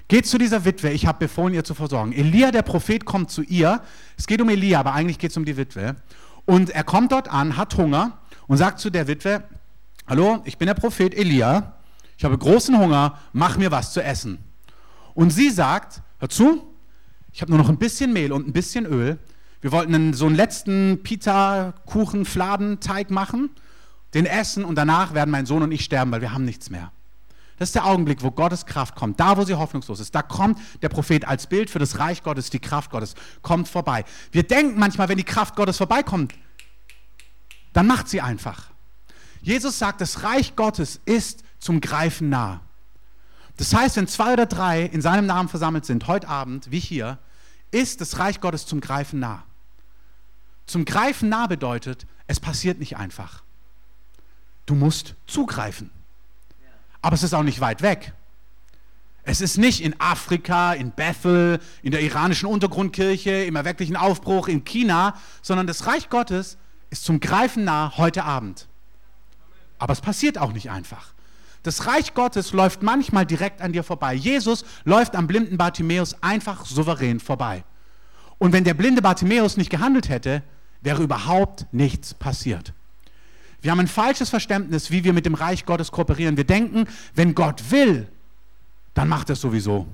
Geht 0.09 0.27
zu 0.27 0.37
dieser 0.37 0.65
Witwe, 0.65 0.91
ich 0.91 1.07
habe 1.07 1.21
befohlen, 1.21 1.55
ihr 1.55 1.65
zu 1.65 1.75
versorgen. 1.75 2.13
Elia, 2.13 2.51
der 2.51 2.63
Prophet, 2.63 3.07
kommt 3.07 3.31
zu 3.31 3.43
ihr. 3.43 3.81
Es 4.19 4.27
geht 4.27 4.43
um 4.43 4.51
Elia, 4.51 4.81
aber 4.81 4.93
eigentlich 4.93 5.19
geht 5.19 5.31
es 5.31 5.37
um 5.37 5.47
die 5.47 5.57
Witwe. 5.57 5.97
Und 6.45 6.69
er 6.71 6.85
kommt 6.85 7.13
dort 7.13 7.29
an, 7.29 7.57
hat 7.57 7.77
Hunger 7.77 8.20
und 8.51 8.57
sagt 8.57 8.81
zu 8.81 8.91
der 8.91 9.07
Witwe, 9.07 9.45
hallo, 10.09 10.43
ich 10.45 10.59
bin 10.59 10.67
der 10.67 10.75
Prophet 10.75 11.15
Elia, 11.15 11.75
ich 12.19 12.25
habe 12.25 12.37
großen 12.37 12.77
Hunger, 12.77 13.17
mach 13.33 13.57
mir 13.57 13.71
was 13.71 13.93
zu 13.93 14.03
essen. 14.03 14.39
Und 15.15 15.31
sie 15.31 15.51
sagt, 15.51 16.03
hör 16.19 16.29
zu, 16.29 16.67
ich 17.33 17.43
habe 17.43 17.53
nur 17.53 17.61
noch 17.61 17.69
ein 17.69 17.79
bisschen 17.79 18.13
Mehl 18.13 18.33
und 18.33 18.49
ein 18.49 18.53
bisschen 18.53 18.87
Öl. 18.87 19.21
Wir 19.61 19.71
wollten 19.71 20.15
so 20.15 20.27
einen 20.27 20.35
letzten 20.35 21.01
Pita, 21.05 21.75
Kuchen, 21.87 22.25
Fladen, 22.25 22.81
Teig 22.81 23.13
machen, 23.13 23.51
den 24.15 24.27
essen 24.27 24.65
und 24.65 24.75
danach 24.75 25.15
werden 25.15 25.31
mein 25.31 25.47
Sohn 25.47 25.63
und 25.63 25.71
ich 25.71 25.85
sterben, 25.85 26.11
weil 26.11 26.21
wir 26.21 26.33
haben 26.33 26.45
nichts 26.45 26.71
mehr. 26.71 26.91
Das 27.57 27.69
ist 27.69 27.77
der 27.77 27.87
Augenblick, 27.87 28.25
wo 28.25 28.33
Gottes 28.33 28.67
Kraft 28.67 28.97
kommt, 28.97 29.21
da 29.21 29.37
wo 29.37 29.45
sie 29.45 29.55
hoffnungslos 29.55 30.01
ist. 30.01 30.13
Da 30.13 30.23
kommt 30.23 30.59
der 30.83 30.89
Prophet 30.89 31.25
als 31.25 31.47
Bild 31.47 31.71
für 31.71 31.79
das 31.79 32.01
Reich 32.01 32.25
Gottes, 32.25 32.51
die 32.51 32.59
Kraft 32.59 32.91
Gottes 32.91 33.15
kommt 33.43 33.69
vorbei. 33.69 34.05
Wir 34.33 34.43
denken 34.43 34.81
manchmal, 34.81 35.09
wenn 35.09 35.19
die 35.19 35.25
Kraft 35.25 35.55
Gottes 35.55 35.77
vorbeikommt, 35.77 36.35
dann 37.73 37.87
macht 37.87 38.09
sie 38.09 38.21
einfach. 38.21 38.71
Jesus 39.43 39.79
sagt, 39.79 40.01
das 40.01 40.23
Reich 40.23 40.57
Gottes 40.57 41.01
ist 41.05 41.45
zum 41.59 41.81
Greifen 41.81 42.29
nah. 42.29 42.61
Das 43.57 43.75
heißt, 43.75 43.97
wenn 43.97 44.09
zwei 44.09 44.33
oder 44.33 44.47
drei 44.47 44.83
in 44.83 45.03
seinem 45.03 45.27
Namen 45.27 45.49
versammelt 45.49 45.85
sind, 45.85 46.07
heute 46.07 46.29
Abend, 46.29 46.71
wie 46.71 46.81
hier, 46.81 47.19
ist 47.71 48.01
das 48.01 48.19
Reich 48.19 48.41
Gottes 48.41 48.67
zum 48.67 48.81
Greifen 48.81 49.21
nah. 49.21 49.45
Zum 50.67 50.85
Greifen 50.85 51.29
nah 51.29 51.47
bedeutet, 51.47 52.07
es 52.27 52.41
passiert 52.41 52.79
nicht 52.79 52.97
einfach. 52.97 53.43
Du 54.67 54.75
musst 54.75 55.15
zugreifen. 55.27 55.91
Aber 57.03 57.15
es 57.15 57.23
ist 57.23 57.35
auch 57.35 57.43
nicht 57.43 57.61
weit 57.61 57.83
weg. 57.83 58.13
Es 59.25 59.41
ist 59.41 59.59
nicht 59.59 59.83
in 59.83 59.99
Afrika, 60.01 60.73
in 60.73 60.93
Bethel, 60.93 61.61
in 61.83 61.91
der 61.91 62.01
iranischen 62.03 62.49
Untergrundkirche, 62.49 63.45
im 63.45 63.57
erwecklichen 63.57 63.97
Aufbruch 63.97 64.49
in 64.49 64.65
China, 64.65 65.15
sondern 65.43 65.67
das 65.67 65.87
Reich 65.87 66.09
Gottes 66.09 66.57
ist 66.91 67.05
zum 67.05 67.21
Greifen 67.21 67.65
nah 67.65 67.97
heute 67.97 68.25
Abend. 68.25 68.67
Aber 69.79 69.93
es 69.93 70.01
passiert 70.01 70.39
auch 70.39 70.53
nicht 70.53 70.71
einfach. 70.71 71.13
Das 71.63 71.87
Reich 71.87 72.15
Gottes 72.15 72.53
läuft 72.53 72.83
manchmal 72.83 73.27
direkt 73.27 73.61
an 73.61 73.73
dir 73.73 73.85
vorbei. 73.85 74.15
Jesus 74.15 74.65
läuft 74.85 75.15
am 75.15 75.27
blinden 75.27 75.57
Bartimäus 75.57 76.23
einfach 76.23 76.65
souverän 76.65 77.21
vorbei. 77.21 77.65
Und 78.39 78.53
wenn 78.53 78.65
der 78.65 78.75
blinde 78.75 79.03
Bartimäus 79.03 79.57
nicht 79.57 79.71
gehandelt 79.71 80.09
hätte, 80.09 80.43
wäre 80.81 81.03
überhaupt 81.03 81.67
nichts 81.73 82.15
passiert. 82.15 82.73
Wir 83.61 83.71
haben 83.71 83.81
ein 83.81 83.89
falsches 83.89 84.31
Verständnis, 84.31 84.91
wie 84.91 85.05
wir 85.05 85.13
mit 85.13 85.27
dem 85.27 85.35
Reich 85.35 85.67
Gottes 85.67 85.93
kooperieren. 85.93 86.39
Wir 86.39 86.45
denken, 86.45 86.87
wenn 87.15 87.35
Gott 87.35 87.71
will, 87.71 88.09
dann 88.95 89.09
macht 89.09 89.29
er 89.29 89.35
es 89.35 89.41
sowieso. 89.43 89.87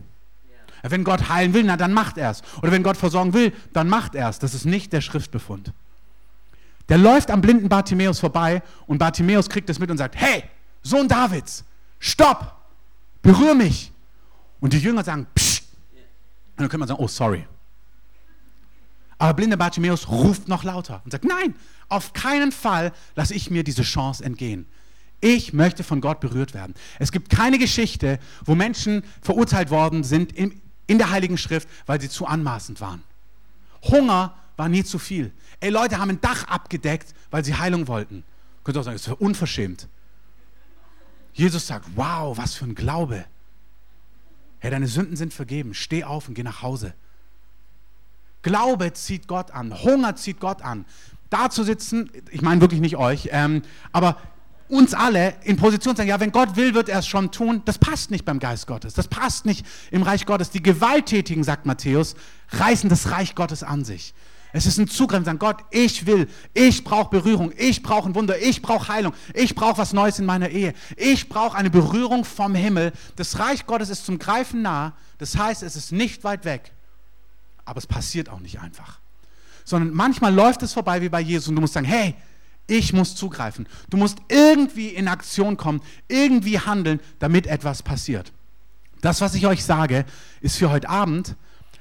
Wenn 0.83 1.03
Gott 1.03 1.29
heilen 1.29 1.53
will, 1.53 1.65
na 1.65 1.77
dann 1.77 1.93
macht 1.93 2.17
er 2.17 2.31
es. 2.31 2.43
Oder 2.63 2.71
wenn 2.71 2.85
Gott 2.85 2.97
versorgen 2.97 3.35
will, 3.35 3.53
dann 3.73 3.89
macht 3.89 4.15
er 4.15 4.29
es. 4.29 4.39
Das 4.39 4.55
ist 4.55 4.67
nicht 4.67 4.93
der 4.93 5.01
Schriftbefund. 5.01 5.73
Der 6.89 6.99
läuft 6.99 7.31
am 7.31 7.41
blinden 7.41 7.69
Bartimäus 7.69 8.21
vorbei 8.21 8.63
und 8.87 8.99
Bartimäus 8.99 9.49
kriegt 9.49 9.69
es 9.71 9.79
mit 9.79 9.91
und 9.91 9.99
sagt, 9.99 10.17
hey, 10.17 10.45
Sohn 10.83 11.09
Davids, 11.09 11.65
stopp, 11.99 12.55
berühr 13.23 13.55
mich. 13.55 13.93
Und 14.61 14.73
die 14.73 14.79
Jünger 14.79 15.03
sagen, 15.03 15.27
psch. 15.35 15.63
Und 16.57 16.63
dann 16.63 16.69
könnte 16.69 16.79
man 16.79 16.89
sagen, 16.89 17.03
oh, 17.03 17.09
sorry. 17.09 17.47
Aber 19.19 19.35
blinde 19.35 19.57
Bartimäus 19.57 20.09
ruft 20.09 20.49
noch 20.49 20.63
lauter 20.63 21.01
und 21.05 21.11
sagt, 21.11 21.25
nein, 21.25 21.55
auf 21.89 22.13
keinen 22.13 22.53
Fall 22.53 22.93
lasse 23.15 23.35
ich 23.35 23.51
mir 23.51 23.65
diese 23.65 23.83
Chance 23.83 24.25
entgehen. 24.25 24.67
Ich 25.21 25.53
möchte 25.53 25.83
von 25.83 26.01
Gott 26.01 26.21
berührt 26.21 26.53
werden. 26.55 26.75
Es 26.99 27.11
gibt 27.11 27.31
keine 27.31 27.59
Geschichte, 27.59 28.19
wo 28.45 28.55
Menschen 28.55 29.03
verurteilt 29.23 29.71
worden 29.71 30.05
sind 30.05 30.33
in, 30.33 30.61
in 30.87 30.99
der 30.99 31.11
Heiligen 31.11 31.39
Schrift, 31.39 31.69
weil 31.87 32.01
sie 32.01 32.09
zu 32.09 32.27
anmaßend 32.27 32.81
waren. 32.81 33.03
Hunger 33.83 34.35
war 34.57 34.69
nie 34.69 34.85
zu 34.85 34.99
viel. 34.99 35.33
Ey, 35.61 35.71
Leute 35.71 35.99
haben 35.99 36.11
ein 36.11 36.21
Dach 36.21 36.45
abgedeckt, 36.45 37.15
weil 37.31 37.45
sie 37.45 37.55
Heilung 37.55 37.89
wollten. 37.89 38.25
Könnt 38.65 38.77
ihr 38.77 38.81
auch 38.81 38.85
sagen, 38.85 38.97
das 38.97 39.07
ist 39.07 39.13
unverschämt. 39.21 39.89
Jesus 41.33 41.67
sagt, 41.67 41.87
wow, 41.95 42.37
was 42.37 42.55
für 42.55 42.65
ein 42.65 42.75
Glaube. 42.75 43.25
Hey, 44.59 44.71
deine 44.71 44.87
Sünden 44.87 45.17
sind 45.17 45.35
vergeben. 45.35 45.75
Steh 45.75 46.05
auf 46.05 46.29
und 46.29 46.35
geh 46.35 46.43
nach 46.43 46.63
Hause. 46.63 46.95
Glaube 48.47 48.93
zieht 48.93 49.27
Gott 49.27 49.51
an, 49.51 49.83
Hunger 49.83 50.15
zieht 50.15 50.39
Gott 50.39 50.63
an. 50.63 50.85
Da 51.31 51.51
zu 51.51 51.65
sitzen, 51.65 52.11
ich 52.31 52.43
meine 52.43 52.61
wirklich 52.61 52.81
nicht 52.81 52.97
euch, 52.97 53.29
ähm, 53.33 53.63
aber 53.91 54.19
uns 54.69 54.95
alle 54.95 55.35
in 55.43 55.57
Position 55.57 55.95
zu 55.95 55.99
sagen, 55.99 56.09
ja, 56.09 56.21
wenn 56.21 56.31
Gott 56.31 56.55
will, 56.55 56.73
wird 56.73 56.89
er 56.89 57.01
es 57.01 57.09
schon 57.09 57.33
tun, 57.33 57.63
das 57.65 57.79
passt 57.79 58.13
nicht 58.13 58.25
beim 58.25 58.39
Geist 58.39 58.69
Gottes, 58.69 58.95
das 58.95 59.09
passt 59.09 59.47
nicht 59.47 59.67
im 59.91 60.03
Reich 60.03 60.27
Gottes. 60.27 60.51
Die 60.51 60.63
Gewalttätigen, 60.63 61.43
sagt 61.43 61.67
Matthäus, 61.67 62.15
reißen 62.51 62.89
das 62.89 63.11
Reich 63.11 63.35
Gottes 63.35 63.65
an 63.65 63.85
sich. 63.85 64.15
Es 64.53 64.67
ist 64.67 64.79
ein 64.79 64.89
Zugriff, 64.89 65.25
sagen 65.25 65.39
Gott, 65.39 65.65
ich 65.71 66.07
will, 66.07 66.29
ich 66.55 66.85
brauche 66.85 67.11
Berührung, 67.11 67.53
ich 67.57 67.83
brauche 67.83 68.09
ein 68.09 68.15
Wunder, 68.15 68.41
ich 68.41 68.63
brauche 68.63 68.89
Heilung, 68.89 69.13
ich 69.35 69.55
brauche 69.55 69.79
was 69.79 69.93
Neues 69.93 70.19
in 70.19 70.25
meiner 70.25 70.49
Ehe, 70.49 70.73
ich 70.97 71.29
brauche 71.29 71.57
eine 71.57 71.71
Berührung 71.71 72.25
vom 72.25 72.55
Himmel. 72.55 72.93
Das 73.17 73.39
Reich 73.39 73.67
Gottes 73.67 73.91
ist 73.91 74.07
zum 74.07 74.19
Greifen 74.19 74.63
nah, 74.63 74.95
das 75.19 75.37
heißt, 75.37 75.63
es 75.63 75.77
ist 75.77 75.93
nicht 75.93 76.25
weit 76.25 76.45
weg. 76.45 76.73
Aber 77.65 77.79
es 77.79 77.87
passiert 77.87 78.29
auch 78.29 78.41
nicht 78.41 78.61
einfach. 78.61 79.01
Sondern 79.65 79.93
manchmal 79.93 80.33
läuft 80.33 80.63
es 80.63 80.73
vorbei 80.73 81.03
wie 81.03 81.09
bei 81.09 81.21
Jesus 81.21 81.49
und 81.49 81.57
du 81.57 81.61
musst 81.61 81.75
sagen, 81.75 81.87
hey, 81.87 82.15
ich 82.69 82.93
muss 82.93 83.15
zugreifen. 83.15 83.69
Du 83.91 83.97
musst 83.97 84.19
irgendwie 84.29 84.89
in 84.89 85.09
Aktion 85.09 85.57
kommen, 85.57 85.83
irgendwie 86.09 86.59
handeln, 86.59 87.01
damit 87.19 87.47
etwas 87.47 87.83
passiert. 87.83 88.33
Das, 89.01 89.21
was 89.21 89.35
ich 89.35 89.47
euch 89.47 89.65
sage, 89.65 90.05
ist 90.41 90.57
für 90.57 90.71
heute 90.71 90.89
Abend 90.89 91.37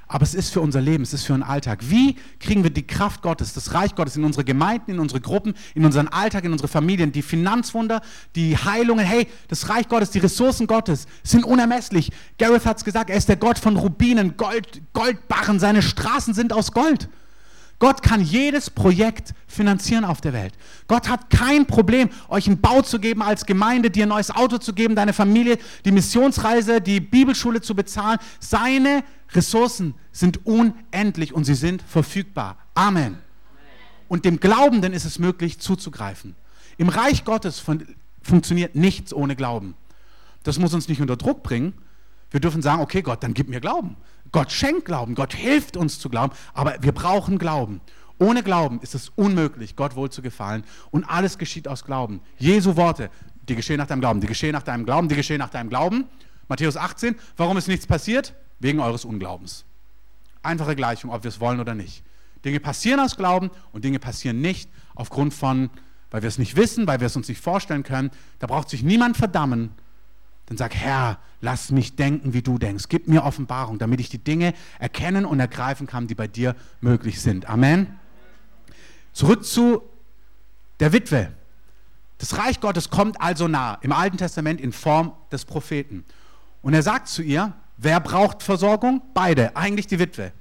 aber 0.08 0.22
es 0.22 0.34
ist 0.34 0.52
für 0.52 0.60
unser 0.60 0.80
Leben, 0.80 1.02
es 1.02 1.12
ist 1.12 1.24
für 1.24 1.34
einen 1.34 1.42
Alltag. 1.42 1.80
Wie 1.82 2.16
kriegen 2.38 2.62
wir 2.62 2.70
die 2.70 2.86
Kraft 2.86 3.22
Gottes, 3.22 3.54
das 3.54 3.74
Reich 3.74 3.94
Gottes 3.94 4.16
in 4.16 4.24
unsere 4.24 4.44
Gemeinden, 4.44 4.92
in 4.92 4.98
unsere 5.00 5.20
Gruppen, 5.20 5.54
in 5.74 5.84
unseren 5.84 6.08
Alltag, 6.08 6.44
in 6.44 6.52
unsere 6.52 6.68
Familien, 6.68 7.10
die 7.10 7.22
Finanzwunder, 7.22 8.00
die 8.36 8.56
Heilungen, 8.56 9.04
hey, 9.04 9.26
das 9.48 9.68
Reich 9.68 9.88
Gottes, 9.88 10.10
die 10.10 10.20
Ressourcen 10.20 10.66
Gottes 10.66 11.06
sind 11.24 11.44
unermesslich. 11.44 12.12
Gareth 12.38 12.66
hat 12.66 12.78
es 12.78 12.84
gesagt, 12.84 13.10
er 13.10 13.16
ist 13.16 13.28
der 13.28 13.36
Gott 13.36 13.58
von 13.58 13.76
Rubinen, 13.76 14.36
Gold, 14.36 14.82
Goldbarren, 14.92 15.58
seine 15.58 15.82
Straßen 15.82 16.34
sind 16.34 16.52
aus 16.52 16.72
Gold. 16.72 17.08
Gott 17.78 18.02
kann 18.02 18.22
jedes 18.22 18.70
Projekt 18.70 19.34
finanzieren 19.46 20.04
auf 20.04 20.22
der 20.22 20.32
Welt. 20.32 20.54
Gott 20.88 21.08
hat 21.08 21.28
kein 21.28 21.66
Problem, 21.66 22.08
euch 22.28 22.46
einen 22.46 22.60
Bau 22.60 22.80
zu 22.80 22.98
geben 22.98 23.22
als 23.22 23.44
Gemeinde, 23.44 23.90
dir 23.90 24.06
ein 24.06 24.08
neues 24.08 24.30
Auto 24.30 24.56
zu 24.58 24.72
geben, 24.72 24.94
deine 24.94 25.12
Familie, 25.12 25.58
die 25.84 25.92
Missionsreise, 25.92 26.80
die 26.80 27.00
Bibelschule 27.00 27.60
zu 27.60 27.74
bezahlen. 27.74 28.18
Seine 28.40 29.04
Ressourcen 29.32 29.94
sind 30.10 30.46
unendlich 30.46 31.34
und 31.34 31.44
sie 31.44 31.54
sind 31.54 31.82
verfügbar. 31.82 32.56
Amen. 32.74 33.18
Und 34.08 34.24
dem 34.24 34.40
Glaubenden 34.40 34.92
ist 34.92 35.04
es 35.04 35.18
möglich, 35.18 35.58
zuzugreifen. 35.58 36.34
Im 36.78 36.88
Reich 36.88 37.24
Gottes 37.24 37.62
funktioniert 38.22 38.74
nichts 38.74 39.12
ohne 39.12 39.36
Glauben. 39.36 39.74
Das 40.44 40.58
muss 40.58 40.72
uns 40.72 40.88
nicht 40.88 41.00
unter 41.00 41.16
Druck 41.16 41.42
bringen. 41.42 41.74
Wir 42.30 42.40
dürfen 42.40 42.62
sagen, 42.62 42.82
okay 42.82 43.02
Gott, 43.02 43.22
dann 43.22 43.34
gib 43.34 43.48
mir 43.48 43.60
Glauben. 43.60 43.96
Gott 44.32 44.52
schenkt 44.52 44.84
Glauben, 44.84 45.14
Gott 45.14 45.34
hilft 45.34 45.76
uns 45.76 45.98
zu 45.98 46.08
glauben, 46.10 46.32
aber 46.52 46.76
wir 46.80 46.92
brauchen 46.92 47.38
Glauben. 47.38 47.80
Ohne 48.18 48.42
Glauben 48.42 48.80
ist 48.80 48.94
es 48.94 49.10
unmöglich, 49.10 49.76
Gott 49.76 49.94
wohl 49.94 50.10
zu 50.10 50.22
gefallen. 50.22 50.64
Und 50.90 51.04
alles 51.04 51.38
geschieht 51.38 51.68
aus 51.68 51.84
Glauben. 51.84 52.20
Jesu 52.38 52.76
Worte, 52.76 53.10
die 53.48 53.54
geschehen 53.54 53.76
nach 53.76 53.86
deinem 53.86 54.00
Glauben, 54.00 54.20
die 54.20 54.26
geschehen 54.26 54.52
nach 54.52 54.62
deinem 54.62 54.84
Glauben, 54.84 55.08
die 55.08 55.14
geschehen 55.14 55.38
nach 55.38 55.50
deinem 55.50 55.68
Glauben. 55.68 56.04
Matthäus 56.48 56.76
18, 56.76 57.16
warum 57.36 57.56
ist 57.56 57.68
nichts 57.68 57.86
passiert? 57.86 58.34
Wegen 58.58 58.80
eures 58.80 59.04
Unglaubens. 59.04 59.64
Einfache 60.42 60.76
Gleichung, 60.76 61.10
ob 61.10 61.24
wir 61.24 61.28
es 61.28 61.40
wollen 61.40 61.60
oder 61.60 61.74
nicht. 61.74 62.02
Dinge 62.44 62.60
passieren 62.60 63.00
aus 63.00 63.16
Glauben 63.16 63.50
und 63.72 63.84
Dinge 63.84 63.98
passieren 63.98 64.40
nicht 64.40 64.70
aufgrund 64.94 65.34
von, 65.34 65.68
weil 66.10 66.22
wir 66.22 66.28
es 66.28 66.38
nicht 66.38 66.56
wissen, 66.56 66.86
weil 66.86 67.00
wir 67.00 67.08
es 67.08 67.16
uns 67.16 67.28
nicht 67.28 67.40
vorstellen 67.40 67.82
können. 67.82 68.10
Da 68.38 68.46
braucht 68.46 68.70
sich 68.70 68.82
niemand 68.82 69.16
verdammen. 69.16 69.72
Dann 70.46 70.56
sag, 70.56 70.74
Herr, 70.74 71.18
lass 71.40 71.70
mich 71.70 71.96
denken, 71.96 72.32
wie 72.32 72.42
du 72.42 72.58
denkst. 72.58 72.84
Gib 72.88 73.08
mir 73.08 73.24
Offenbarung, 73.24 73.78
damit 73.78 74.00
ich 74.00 74.08
die 74.08 74.22
Dinge 74.22 74.54
erkennen 74.78 75.24
und 75.24 75.40
ergreifen 75.40 75.86
kann, 75.86 76.06
die 76.06 76.14
bei 76.14 76.28
dir 76.28 76.54
möglich 76.80 77.20
sind. 77.20 77.48
Amen. 77.48 77.98
Zurück 79.12 79.44
zu 79.44 79.82
der 80.78 80.92
Witwe. 80.92 81.32
Das 82.18 82.38
Reich 82.38 82.60
Gottes 82.60 82.90
kommt 82.90 83.20
also 83.20 83.48
nah, 83.48 83.78
im 83.82 83.92
Alten 83.92 84.16
Testament 84.16 84.60
in 84.60 84.72
Form 84.72 85.12
des 85.32 85.44
Propheten. 85.44 86.04
Und 86.62 86.74
er 86.74 86.82
sagt 86.82 87.08
zu 87.08 87.22
ihr, 87.22 87.52
wer 87.76 88.00
braucht 88.00 88.42
Versorgung? 88.42 89.02
Beide, 89.14 89.56
eigentlich 89.56 89.86
die 89.86 89.98
Witwe. 89.98 90.32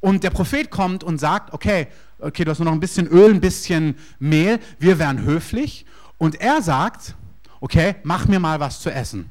Und 0.00 0.24
der 0.24 0.30
Prophet 0.30 0.70
kommt 0.70 1.04
und 1.04 1.18
sagt, 1.18 1.52
okay, 1.52 1.88
okay, 2.18 2.44
du 2.44 2.50
hast 2.50 2.58
nur 2.58 2.66
noch 2.66 2.72
ein 2.72 2.80
bisschen 2.80 3.06
Öl, 3.06 3.30
ein 3.30 3.40
bisschen 3.40 3.96
Mehl, 4.18 4.58
wir 4.78 4.98
wären 4.98 5.22
höflich. 5.22 5.86
Und 6.18 6.40
er 6.40 6.62
sagt, 6.62 7.14
okay, 7.60 7.96
mach 8.02 8.26
mir 8.26 8.40
mal 8.40 8.60
was 8.60 8.80
zu 8.80 8.90
essen. 8.90 9.30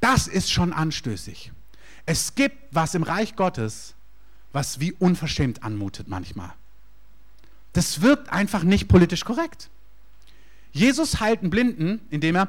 Das 0.00 0.26
ist 0.26 0.50
schon 0.50 0.72
anstößig. 0.72 1.52
Es 2.06 2.34
gibt 2.34 2.56
was 2.70 2.94
im 2.94 3.02
Reich 3.02 3.36
Gottes, 3.36 3.94
was 4.52 4.80
wie 4.80 4.92
unverschämt 4.92 5.62
anmutet 5.62 6.08
manchmal. 6.08 6.52
Das 7.72 8.00
wirkt 8.00 8.32
einfach 8.32 8.64
nicht 8.64 8.88
politisch 8.88 9.24
korrekt. 9.24 9.70
Jesus 10.72 11.20
heilt 11.20 11.40
einen 11.40 11.50
Blinden, 11.50 12.00
indem 12.10 12.36
er 12.36 12.48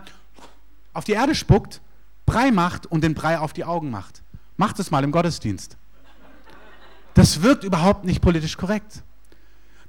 auf 0.94 1.04
die 1.04 1.13
Erde 1.13 1.36
spuckt, 1.36 1.82
Brei 2.26 2.52
macht 2.52 2.86
und 2.86 3.04
den 3.04 3.13
Brei 3.13 3.39
auf 3.39 3.54
die 3.54 3.65
Augen 3.65 3.91
macht. 3.91 4.24
Macht 4.58 4.80
es 4.80 4.91
mal 4.91 5.04
im 5.04 5.12
Gottesdienst. 5.12 5.78
Das 7.13 7.41
wirkt 7.41 7.63
überhaupt 7.63 8.06
nicht 8.06 8.22
politisch 8.22 8.58
korrekt. 8.58 9.04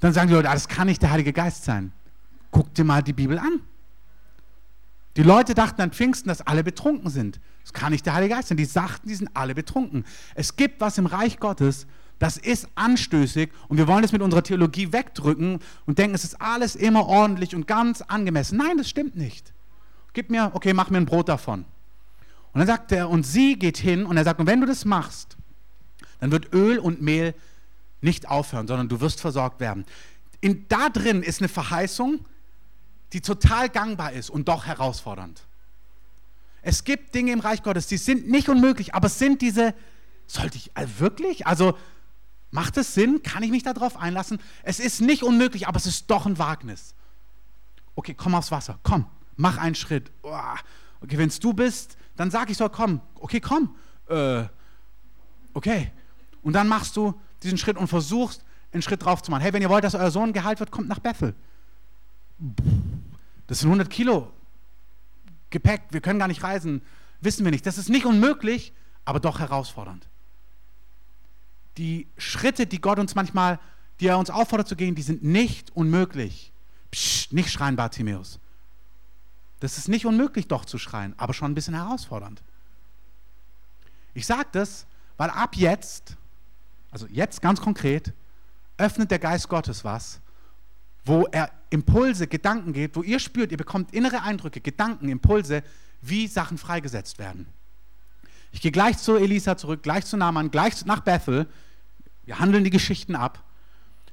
Dann 0.01 0.13
sagen 0.13 0.29
die 0.29 0.35
Leute, 0.35 0.51
ah, 0.51 0.55
das 0.55 0.67
kann 0.67 0.89
nicht 0.89 1.01
der 1.03 1.13
Heilige 1.13 1.33
Geist 1.33 1.65
sein. 1.65 1.93
Guck 2.51 2.75
dir 2.75 2.85
mal 2.85 3.03
die 3.03 3.13
Bibel 3.13 3.39
an. 3.39 3.61
Die 5.17 5.23
Leute 5.23 5.55
dachten 5.55 5.83
an 5.83 5.93
Pfingsten, 5.93 6.29
dass 6.29 6.41
alle 6.41 6.65
betrunken 6.65 7.11
sind. 7.11 7.41
Das 7.63 7.73
kann 7.73 7.93
nicht 7.93 8.07
der 8.07 8.15
Heilige 8.15 8.35
Geist 8.35 8.49
sein. 8.49 8.57
Die 8.57 8.65
sagten, 8.65 9.09
die 9.09 9.15
sind 9.15 9.31
alle 9.35 9.55
betrunken. 9.55 10.05
Es 10.35 10.57
gibt 10.57 10.81
was 10.81 10.99
im 10.99 11.07
Reich 11.07 11.39
Gottes, 11.39 11.87
das 12.19 12.37
ist 12.37 12.69
anstößig 12.77 13.51
und 13.69 13.79
wir 13.79 13.89
wollen 13.89 14.05
es 14.05 14.13
mit 14.13 14.23
unserer 14.23 14.45
Theologie 14.45 14.93
wegdrücken 14.93 15.59
und 15.87 15.99
denken, 15.99 16.15
es 16.15 16.25
ist 16.25 16.41
alles 16.41 16.77
immer 16.77 17.07
ordentlich 17.07 17.55
und 17.55 17.67
ganz 17.67 18.01
angemessen. 18.01 18.59
Nein, 18.59 18.79
das 18.79 18.89
stimmt 18.89 19.17
nicht. 19.17 19.53
Gib 20.13 20.31
mir, 20.31 20.53
okay, 20.55 20.73
mach 20.73 20.89
mir 20.89 20.99
ein 20.99 21.07
Brot 21.07 21.29
davon. 21.29 21.65
Und 22.53 22.59
dann 22.59 22.67
sagt 22.67 22.93
er, 22.93 23.09
und 23.09 23.25
sie 23.25 23.59
geht 23.59 23.77
hin 23.79 24.07
und 24.07 24.17
er 24.17 24.25
sagt, 24.25 24.39
und 24.39 24.47
wenn 24.47 24.61
du 24.61 24.67
das 24.67 24.85
machst, 24.85 25.37
dann 26.21 26.31
wird 26.31 26.53
Öl 26.55 26.79
und 26.79 27.03
Mehl 27.03 27.35
nicht 28.01 28.29
aufhören, 28.29 28.69
sondern 28.69 28.89
du 28.89 29.01
wirst 29.01 29.21
versorgt 29.21 29.59
werden. 29.59 29.85
In, 30.41 30.67
da 30.69 30.91
drin 30.91 31.23
ist 31.23 31.41
eine 31.41 31.49
Verheißung, 31.49 32.21
die 33.13 33.21
total 33.21 33.69
gangbar 33.69 34.13
ist 34.13 34.31
und 34.31 34.49
doch 34.49 34.67
herausfordernd. 34.67 35.43
Es 36.63 36.85
gibt 36.85 37.15
Dinge 37.15 37.33
im 37.33 37.41
Reich 37.41 37.63
Gottes, 37.63 37.87
die 37.87 37.97
sind 37.97 38.29
nicht 38.29 38.49
unmöglich, 38.49 38.95
aber 38.95 39.07
es 39.07 39.19
sind 39.19 39.43
diese, 39.43 39.75
sollte 40.27 40.57
ich 40.57 40.71
also 40.77 41.01
wirklich? 41.01 41.47
Also 41.47 41.77
Macht 42.53 42.77
es 42.77 42.93
Sinn? 42.93 43.23
Kann 43.23 43.43
ich 43.43 43.51
mich 43.51 43.63
darauf 43.63 43.97
einlassen? 43.97 44.39
Es 44.63 44.79
ist 44.79 45.01
nicht 45.01 45.23
unmöglich, 45.23 45.67
aber 45.67 45.79
es 45.79 45.87
ist 45.87 46.11
doch 46.11 46.27
ein 46.27 46.39
Wagnis. 46.39 46.95
Okay, 47.95 48.15
komm 48.15 48.35
aufs 48.35 48.51
Wasser, 48.51 48.79
komm, 48.83 49.07
mach 49.37 49.57
einen 49.57 49.75
Schritt. 49.75 50.13
Okay, 50.23 51.17
wenn 51.17 51.29
es 51.29 51.41
du 51.41 51.55
bist, 51.55 51.97
dann 52.15 52.31
sag 52.31 52.51
ich 52.51 52.59
so, 52.59 52.69
komm. 52.69 53.01
Okay, 53.15 53.41
komm. 53.41 53.75
Äh, 54.07 54.45
okay. 55.55 55.93
Und 56.43 56.53
dann 56.53 56.69
machst 56.69 56.95
du 56.95 57.19
diesen 57.43 57.57
Schritt 57.57 57.79
und 57.79 57.89
versuchst, 57.89 58.45
einen 58.71 58.83
Schritt 58.83 59.03
drauf 59.03 59.23
zu 59.23 59.31
machen. 59.31 59.41
Hey, 59.41 59.55
wenn 59.55 59.63
ihr 59.63 59.71
wollt, 59.71 59.85
dass 59.85 59.95
euer 59.95 60.11
Sohn 60.11 60.35
geheilt 60.35 60.61
wird, 60.61 60.71
kommt 60.71 60.89
nach 60.89 60.99
Bethel. 60.99 61.35
Das 63.47 63.61
sind 63.61 63.69
100 63.69 63.91
Kilo 63.91 64.33
Gepäck, 65.51 65.83
wir 65.91 66.01
können 66.01 66.19
gar 66.19 66.29
nicht 66.29 66.43
reisen, 66.43 66.81
wissen 67.21 67.45
wir 67.45 67.51
nicht. 67.51 67.67
Das 67.67 67.77
ist 67.77 67.91
nicht 67.91 68.07
unmöglich, 68.07 68.73
aber 69.05 69.21
doch 69.21 69.39
herausfordernd 69.39 70.09
die 71.79 72.07
Schritte, 72.19 72.67
die 72.67 72.81
Gott 72.81 72.99
uns 72.99 73.15
manchmal, 73.15 73.59
die 74.01 74.07
er 74.09 74.19
uns 74.19 74.31
auffordert 74.31 74.69
zu 74.69 74.77
gehen, 74.77 74.95
die 74.95 75.03
sind 75.03 75.23
nicht 75.23 75.75
unmöglich. 75.75 76.53
Psst, 76.91 77.33
nicht 77.33 77.51
schreien, 77.51 77.77
Bartimäus. 77.77 78.39
Das 79.61 79.79
ist 79.79 79.89
nicht 79.89 80.07
unmöglich, 80.07 80.49
doch 80.49 80.65
zu 80.65 80.79
schreien, 80.79 81.15
aber 81.17 81.35
schon 81.35 81.53
ein 81.53 81.55
bisschen 81.55 81.75
herausfordernd. 81.75 82.43
Ich 84.15 84.27
sage 84.27 84.49
das, 84.53 84.87
weil 85.17 85.31
ab 85.31 85.57
jetzt, 85.57 86.17
also 86.91 87.07
jetzt 87.07 87.41
ganz 87.41 87.61
konkret, 87.61 88.13
öffnet 88.77 89.11
der 89.11 89.19
Geist 89.19 89.49
Gottes 89.49 89.85
was, 89.85 90.21
wo 91.05 91.27
er 91.31 91.51
Impulse, 91.71 92.27
Gedanken 92.27 92.73
geht, 92.73 92.95
wo 92.97 93.03
ihr 93.03 93.19
spürt, 93.19 93.51
ihr 93.51 93.59
bekommt 93.59 93.93
innere 93.93 94.23
Eindrücke, 94.23 94.61
Gedanken, 94.61 95.09
Impulse, 95.09 95.63
wie 96.01 96.27
Sachen 96.27 96.59
freigesetzt 96.59 97.19
werden. 97.19 97.47
Ich 98.53 98.61
gehe 98.61 98.71
gleich 98.71 98.99
zu 98.99 99.17
Elisa 99.17 99.57
zurück, 99.57 99.83
gleich 99.83 100.05
zu 100.05 100.17
Naaman, 100.17 100.51
gleich 100.51 100.85
nach 100.85 101.01
Bethel. 101.01 101.47
Wir 102.25 102.39
handeln 102.39 102.65
die 102.65 102.71
Geschichten 102.71 103.17
ab. 103.17 103.43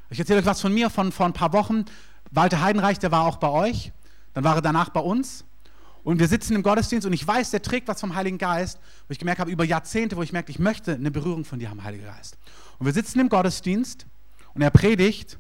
Ich 0.09 0.19
erzähle 0.19 0.39
euch 0.39 0.45
was 0.45 0.61
von 0.61 0.73
mir 0.73 0.89
von 0.89 1.11
vor 1.11 1.25
ein 1.25 1.33
paar 1.33 1.53
Wochen. 1.53 1.85
Walter 2.31 2.61
Heidenreich, 2.61 2.99
der 2.99 3.11
war 3.11 3.25
auch 3.25 3.37
bei 3.37 3.49
euch. 3.49 3.91
Dann 4.33 4.43
war 4.43 4.55
er 4.55 4.61
danach 4.61 4.89
bei 4.89 5.01
uns. 5.01 5.43
Und 6.03 6.19
wir 6.19 6.27
sitzen 6.27 6.55
im 6.55 6.63
Gottesdienst 6.63 7.05
und 7.05 7.13
ich 7.13 7.27
weiß, 7.27 7.51
der 7.51 7.61
trägt 7.61 7.87
was 7.89 7.99
vom 7.99 8.15
Heiligen 8.15 8.37
Geist, 8.37 8.79
wo 9.07 9.11
ich 9.11 9.19
gemerkt 9.19 9.41
habe, 9.41 9.51
über 9.51 9.65
Jahrzehnte, 9.65 10.15
wo 10.15 10.23
ich 10.23 10.31
merke, 10.31 10.49
ich 10.49 10.57
möchte 10.57 10.93
eine 10.93 11.11
Berührung 11.11 11.43
von 11.43 11.59
dir 11.59 11.69
haben, 11.69 11.83
Heiliger 11.83 12.05
Geist. 12.05 12.37
Und 12.77 12.85
wir 12.85 12.93
sitzen 12.93 13.19
im 13.19 13.27
Gottesdienst 13.27 14.05
und 14.53 14.61
er 14.61 14.71
predigt 14.71 15.37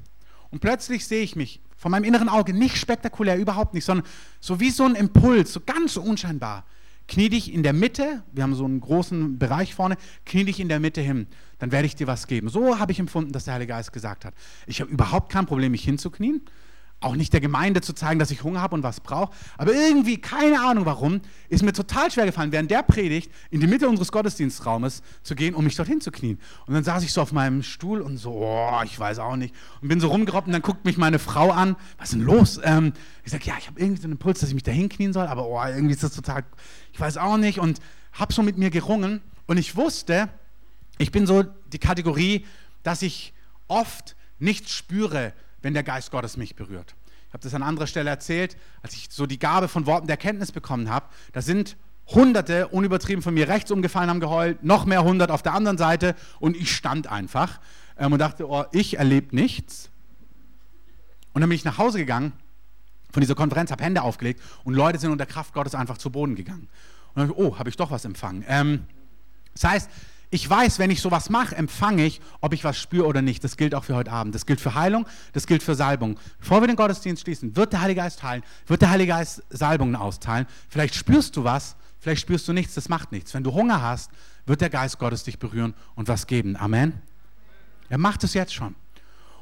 und 0.51 0.59
plötzlich 0.59 1.05
sehe 1.05 1.23
ich 1.23 1.35
mich 1.35 1.61
von 1.77 1.91
meinem 1.91 2.03
inneren 2.03 2.29
Auge 2.29 2.53
nicht 2.53 2.77
spektakulär, 2.77 3.37
überhaupt 3.37 3.73
nicht, 3.73 3.85
sondern 3.85 4.05
so 4.39 4.59
wie 4.59 4.69
so 4.69 4.85
ein 4.85 4.95
Impuls, 4.95 5.53
so 5.53 5.61
ganz 5.61 5.95
unscheinbar 5.97 6.65
knie 7.09 7.27
dich 7.27 7.53
in 7.53 7.63
der 7.63 7.73
Mitte, 7.73 8.23
wir 8.31 8.43
haben 8.43 8.55
so 8.55 8.63
einen 8.63 8.79
großen 8.79 9.37
Bereich 9.37 9.75
vorne, 9.75 9.97
knie 10.25 10.45
dich 10.45 10.59
in 10.59 10.69
der 10.69 10.79
Mitte 10.79 11.01
hin, 11.01 11.27
dann 11.57 11.71
werde 11.73 11.87
ich 11.87 11.95
dir 11.95 12.07
was 12.07 12.27
geben. 12.27 12.47
So 12.47 12.79
habe 12.79 12.93
ich 12.93 12.99
empfunden, 12.99 13.33
dass 13.33 13.45
der 13.45 13.55
Heilige 13.55 13.73
Geist 13.73 13.91
gesagt 13.91 14.23
hat. 14.23 14.33
Ich 14.67 14.79
habe 14.79 14.89
überhaupt 14.89 15.31
kein 15.31 15.45
Problem, 15.45 15.73
mich 15.73 15.83
hinzuknien, 15.83 16.41
auch 17.01 17.15
nicht 17.15 17.31
der 17.31 17.39
Gemeinde 17.39 17.81
zu 17.81 17.93
zeigen, 17.93 18.19
dass 18.19 18.29
ich 18.31 18.43
Hunger 18.43 18.61
habe 18.61 18.75
und 18.75 18.83
was 18.83 18.99
brauche. 18.99 19.31
Aber 19.57 19.73
irgendwie, 19.73 20.17
keine 20.17 20.61
Ahnung 20.61 20.85
warum, 20.85 21.21
ist 21.47 21.63
mir 21.63 21.71
total 21.71 22.11
schwer 22.11 22.25
gefallen, 22.25 22.51
während 22.51 22.69
der 22.71 22.83
Predigt 22.83 23.31
in 23.51 23.61
die 23.61 23.67
Mitte 23.67 23.87
unseres 23.87 24.11
Gottesdienstraumes 24.11 25.01
zu 25.23 25.35
gehen, 25.35 25.55
um 25.55 25.63
mich 25.63 25.75
dorthin 25.75 26.01
zu 26.01 26.11
knien. 26.11 26.39
Und 26.65 26.73
dann 26.73 26.83
saß 26.83 27.03
ich 27.03 27.13
so 27.13 27.21
auf 27.21 27.31
meinem 27.31 27.63
Stuhl 27.63 28.01
und 28.01 28.17
so, 28.17 28.31
oh, 28.33 28.81
ich 28.83 28.99
weiß 28.99 29.19
auch 29.19 29.37
nicht. 29.37 29.55
Und 29.81 29.87
bin 29.87 29.99
so 30.01 30.09
rumgerobbt 30.09 30.47
und 30.47 30.53
dann 30.53 30.61
guckt 30.61 30.83
mich 30.83 30.97
meine 30.97 31.19
Frau 31.19 31.51
an. 31.51 31.77
Was 31.97 32.09
ist 32.09 32.15
denn 32.15 32.25
los? 32.25 32.59
Ähm, 32.63 32.93
ich 33.23 33.31
sage, 33.31 33.45
ja, 33.45 33.55
ich 33.57 33.67
habe 33.67 33.79
irgendwie 33.79 34.01
so 34.01 34.05
einen 34.05 34.13
Impuls, 34.13 34.41
dass 34.41 34.49
ich 34.49 34.55
mich 34.55 34.63
da 34.63 34.71
hinknien 34.71 35.13
soll, 35.13 35.27
aber 35.27 35.47
oh, 35.47 35.61
irgendwie 35.63 35.93
ist 35.93 36.03
das 36.03 36.13
total, 36.13 36.43
ich 36.91 36.99
weiß 36.99 37.17
auch 37.17 37.37
nicht. 37.37 37.59
Und 37.59 37.79
habe 38.11 38.33
so 38.33 38.43
mit 38.43 38.57
mir 38.57 38.71
gerungen. 38.71 39.21
Und 39.47 39.57
ich 39.57 39.75
wusste, 39.75 40.29
ich 40.97 41.11
bin 41.11 41.25
so 41.25 41.43
die 41.71 41.79
Kategorie, 41.79 42.45
dass 42.83 43.01
ich 43.01 43.33
oft 43.67 44.15
nichts 44.37 44.73
spüre, 44.73 45.33
wenn 45.61 45.73
der 45.73 45.83
Geist 45.83 46.11
Gottes 46.11 46.37
mich 46.37 46.55
berührt. 46.55 46.95
Ich 47.27 47.33
habe 47.33 47.43
das 47.43 47.53
an 47.53 47.63
anderer 47.63 47.87
Stelle 47.87 48.09
erzählt, 48.09 48.57
als 48.81 48.93
ich 48.93 49.07
so 49.11 49.25
die 49.25 49.37
Gabe 49.37 49.67
von 49.67 49.85
Worten 49.85 50.07
der 50.07 50.17
Kenntnis 50.17 50.51
bekommen 50.51 50.89
habe. 50.89 51.05
Da 51.31 51.41
sind 51.41 51.77
Hunderte, 52.07 52.69
unübertrieben 52.69 53.21
von 53.21 53.35
mir 53.35 53.47
rechts 53.47 53.69
umgefallen, 53.69 54.09
haben 54.09 54.19
geheult, 54.19 54.63
noch 54.63 54.85
mehr 54.85 55.03
hundert 55.03 55.29
auf 55.29 55.43
der 55.43 55.53
anderen 55.53 55.77
Seite 55.77 56.15
und 56.39 56.57
ich 56.57 56.75
stand 56.75 57.05
einfach 57.05 57.59
ähm, 57.97 58.13
und 58.13 58.19
dachte, 58.19 58.49
oh, 58.49 58.65
ich 58.71 58.97
erlebe 58.97 59.35
nichts. 59.35 59.91
Und 61.33 61.41
dann 61.41 61.49
bin 61.49 61.55
ich 61.55 61.65
nach 61.65 61.77
Hause 61.77 61.99
gegangen 61.99 62.33
von 63.11 63.21
dieser 63.21 63.35
Konferenz, 63.35 63.69
habe 63.69 63.83
Hände 63.83 64.01
aufgelegt 64.01 64.41
und 64.63 64.73
Leute 64.73 64.97
sind 64.97 65.11
unter 65.11 65.27
Kraft 65.27 65.53
Gottes 65.53 65.75
einfach 65.75 65.99
zu 65.99 66.09
Boden 66.09 66.35
gegangen. 66.35 66.67
Und 67.13 67.21
dann, 67.21 67.31
oh, 67.31 67.59
habe 67.59 67.69
ich 67.69 67.77
doch 67.77 67.91
was 67.91 68.05
empfangen. 68.05 68.43
Ähm, 68.47 68.85
das 69.53 69.63
heißt, 69.63 69.91
ich 70.31 70.47
weiß, 70.47 70.77
wenn 70.77 70.91
ich 70.91 71.01
sowas 71.01 71.29
mache, 71.29 71.55
empfange 71.55 72.05
ich, 72.05 72.21
ob 72.39 72.53
ich 72.53 72.63
was 72.63 72.77
spüre 72.77 73.07
oder 73.07 73.21
nicht. 73.21 73.43
Das 73.43 73.57
gilt 73.57 73.73
auch 73.73 73.83
für 73.83 73.95
heute 73.95 74.11
Abend. 74.11 74.35
Das 74.35 74.45
gilt 74.45 74.61
für 74.61 74.75
Heilung, 74.75 75.07
das 75.33 75.47
gilt 75.47 75.63
für 75.63 75.73
Salbung. 75.73 76.19
Bevor 76.39 76.61
wir 76.61 76.67
den 76.67 76.75
Gottesdienst 76.75 77.23
schließen, 77.23 77.55
wird 77.55 77.73
der 77.73 77.81
Heilige 77.81 78.01
Geist 78.01 78.21
heilen, 78.21 78.43
wird 78.67 78.81
der 78.81 78.91
Heilige 78.91 79.13
Geist 79.13 79.43
Salbungen 79.49 79.95
austeilen. 79.95 80.45
Vielleicht 80.69 80.93
spürst 80.93 81.35
du 81.35 81.43
was, 81.43 81.75
vielleicht 81.99 82.21
spürst 82.21 82.47
du 82.47 82.53
nichts, 82.53 82.75
das 82.75 82.89
macht 82.89 83.11
nichts. 83.11 83.33
Wenn 83.33 83.43
du 83.43 83.53
Hunger 83.53 83.81
hast, 83.81 84.11
wird 84.45 84.61
der 84.61 84.69
Geist 84.69 84.99
Gottes 84.99 85.23
dich 85.23 85.39
berühren 85.39 85.73
und 85.95 86.07
was 86.07 86.27
geben. 86.27 86.55
Amen. 86.55 87.01
Er 87.89 87.97
macht 87.97 88.23
es 88.23 88.35
jetzt 88.35 88.53
schon. 88.53 88.75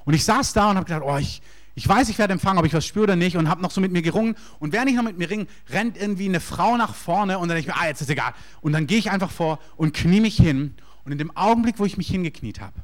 Und 0.05 0.13
ich 0.13 0.23
saß 0.23 0.53
da 0.53 0.69
und 0.69 0.77
habe 0.77 0.85
gedacht, 0.85 1.03
oh, 1.05 1.17
ich, 1.17 1.41
ich 1.77 1.87
weiß, 1.87 2.09
ich 2.09 2.17
werde 2.17 2.33
empfangen, 2.33 2.57
ob 2.57 2.65
ich 2.65 2.73
was 2.73 2.87
spüre 2.87 3.03
oder 3.03 3.15
nicht 3.15 3.37
und 3.37 3.47
habe 3.47 3.61
noch 3.61 3.69
so 3.69 3.81
mit 3.81 3.91
mir 3.91 4.01
gerungen. 4.01 4.35
Und 4.57 4.73
während 4.73 4.89
ich 4.89 4.95
noch 4.95 5.03
mit 5.03 5.19
mir 5.19 5.29
ringe, 5.29 5.45
rennt 5.69 5.95
irgendwie 5.95 6.27
eine 6.27 6.39
Frau 6.39 6.75
nach 6.75 6.95
vorne 6.95 7.37
und 7.37 7.49
dann 7.49 7.55
denke 7.55 7.69
ich 7.69 7.75
mir, 7.75 7.79
ah, 7.79 7.85
jetzt 7.85 8.01
ist 8.01 8.09
egal. 8.09 8.33
Und 8.61 8.73
dann 8.73 8.87
gehe 8.87 8.97
ich 8.97 9.11
einfach 9.11 9.29
vor 9.29 9.59
und 9.75 9.93
knie 9.93 10.19
mich 10.19 10.37
hin. 10.37 10.73
Und 11.05 11.11
in 11.11 11.19
dem 11.19 11.37
Augenblick, 11.37 11.77
wo 11.77 11.85
ich 11.85 11.95
mich 11.95 12.07
hingekniet 12.07 12.61
habe, 12.61 12.81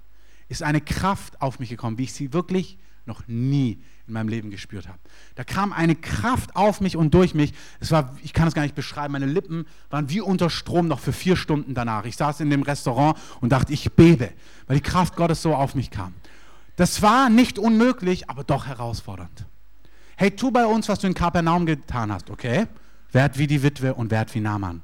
ist 0.48 0.62
eine 0.62 0.80
Kraft 0.80 1.42
auf 1.42 1.58
mich 1.58 1.70
gekommen, 1.70 1.98
wie 1.98 2.04
ich 2.04 2.14
sie 2.14 2.34
wirklich 2.34 2.78
noch 3.08 3.28
nie 3.28 3.82
in 4.06 4.14
meinem 4.14 4.28
Leben 4.28 4.52
gespürt 4.52 4.88
habe. 4.88 5.00
Da 5.34 5.44
kam 5.44 5.74
eine 5.74 5.96
Kraft 5.96 6.56
auf 6.56 6.80
mich 6.80 6.96
und 6.96 7.16
durch 7.16 7.34
mich. 7.34 7.54
Es 7.80 7.90
war, 7.90 8.16
ich 8.22 8.34
kann 8.34 8.48
es 8.48 8.54
gar 8.54 8.62
nicht 8.62 8.76
beschreiben, 8.76 9.14
meine 9.14 9.26
Lippen 9.26 9.66
waren 9.90 10.12
wie 10.12 10.22
unter 10.22 10.52
Strom 10.52 10.88
noch 10.88 11.00
für 11.00 11.14
vier 11.14 11.36
Stunden 11.36 11.74
danach. 11.74 12.06
Ich 12.06 12.16
saß 12.16 12.42
in 12.42 12.52
dem 12.52 12.62
Restaurant 12.62 13.18
und 13.42 13.52
dachte, 13.52 13.74
ich 13.74 13.92
bebe, 13.94 14.30
weil 14.68 14.76
die 14.76 14.84
Kraft 14.84 15.16
Gottes 15.16 15.42
so 15.42 15.56
auf 15.56 15.74
mich 15.74 15.90
kam. 15.90 16.14
Das 16.76 17.02
war 17.02 17.30
nicht 17.30 17.60
unmöglich, 17.60 18.30
aber 18.30 18.44
doch 18.44 18.66
herausfordernd. 18.66 19.46
Hey, 20.16 20.32
tu 20.32 20.52
bei 20.52 20.66
uns, 20.66 20.90
was 20.90 21.00
du 21.00 21.08
in 21.08 21.14
Kapernaum 21.14 21.66
getan 21.66 22.12
hast, 22.12 22.30
okay? 22.30 22.68
Werd 23.12 23.38
wie 23.38 23.48
die 23.48 23.62
Witwe 23.62 23.94
und 23.94 24.12
werd 24.12 24.34
wie 24.34 24.40
Naaman. 24.40 24.82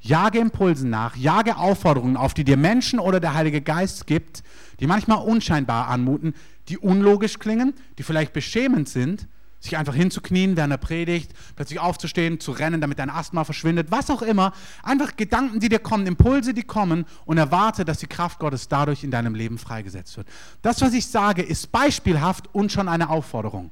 Jage 0.00 0.38
Impulsen 0.38 0.90
nach, 0.90 1.16
jage 1.16 1.56
Aufforderungen 1.56 2.16
auf, 2.16 2.34
die 2.34 2.44
dir 2.44 2.56
Menschen 2.56 2.98
oder 2.98 3.20
der 3.20 3.34
Heilige 3.34 3.62
Geist 3.62 4.06
gibt, 4.06 4.42
die 4.78 4.86
manchmal 4.86 5.18
unscheinbar 5.24 5.88
anmuten, 5.88 6.34
die 6.68 6.78
unlogisch 6.78 7.38
klingen, 7.38 7.74
die 7.96 8.02
vielleicht 8.02 8.32
beschämend 8.32 8.88
sind, 8.88 9.26
sich 9.64 9.76
einfach 9.76 9.94
hinzuknien 9.94 10.56
während 10.56 10.72
er 10.72 10.78
predigt, 10.78 11.32
plötzlich 11.56 11.80
aufzustehen, 11.80 12.38
zu 12.38 12.52
rennen, 12.52 12.80
damit 12.80 12.98
dein 12.98 13.10
Asthma 13.10 13.44
verschwindet, 13.44 13.90
was 13.90 14.10
auch 14.10 14.22
immer. 14.22 14.52
Einfach 14.82 15.16
Gedanken, 15.16 15.58
die 15.58 15.68
dir 15.68 15.78
kommen, 15.78 16.06
Impulse, 16.06 16.54
die 16.54 16.62
kommen 16.62 17.06
und 17.24 17.38
erwarte, 17.38 17.84
dass 17.84 17.98
die 17.98 18.06
Kraft 18.06 18.38
Gottes 18.38 18.68
dadurch 18.68 19.04
in 19.04 19.10
deinem 19.10 19.34
Leben 19.34 19.58
freigesetzt 19.58 20.16
wird. 20.16 20.28
Das, 20.62 20.80
was 20.82 20.92
ich 20.92 21.06
sage, 21.06 21.42
ist 21.42 21.72
beispielhaft 21.72 22.54
und 22.54 22.70
schon 22.70 22.88
eine 22.88 23.08
Aufforderung. 23.08 23.70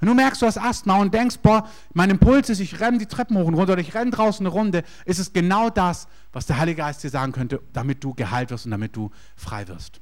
Wenn 0.00 0.08
du 0.08 0.14
merkst, 0.14 0.40
du 0.40 0.46
hast 0.46 0.58
Asthma 0.58 0.96
und 0.96 1.12
denkst, 1.12 1.38
boah, 1.42 1.68
mein 1.92 2.08
Impuls 2.08 2.48
ist, 2.48 2.60
ich 2.60 2.80
renne 2.80 2.98
die 2.98 3.06
Treppen 3.06 3.36
hoch 3.36 3.46
und 3.46 3.54
runter 3.54 3.72
oder 3.72 3.82
ich 3.82 3.94
renne 3.94 4.12
draußen 4.12 4.46
eine 4.46 4.52
Runde, 4.52 4.84
ist 5.04 5.18
es 5.18 5.32
genau 5.32 5.70
das, 5.70 6.06
was 6.32 6.46
der 6.46 6.58
Heilige 6.58 6.78
Geist 6.78 7.02
dir 7.02 7.10
sagen 7.10 7.32
könnte, 7.32 7.60
damit 7.72 8.02
du 8.04 8.14
geheilt 8.14 8.50
wirst 8.50 8.64
und 8.64 8.70
damit 8.70 8.94
du 8.94 9.10
frei 9.36 9.66
wirst. 9.66 10.00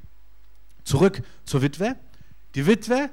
Zurück 0.84 1.22
zur 1.46 1.62
Witwe. 1.62 1.96
Die 2.54 2.66
Witwe 2.66 3.10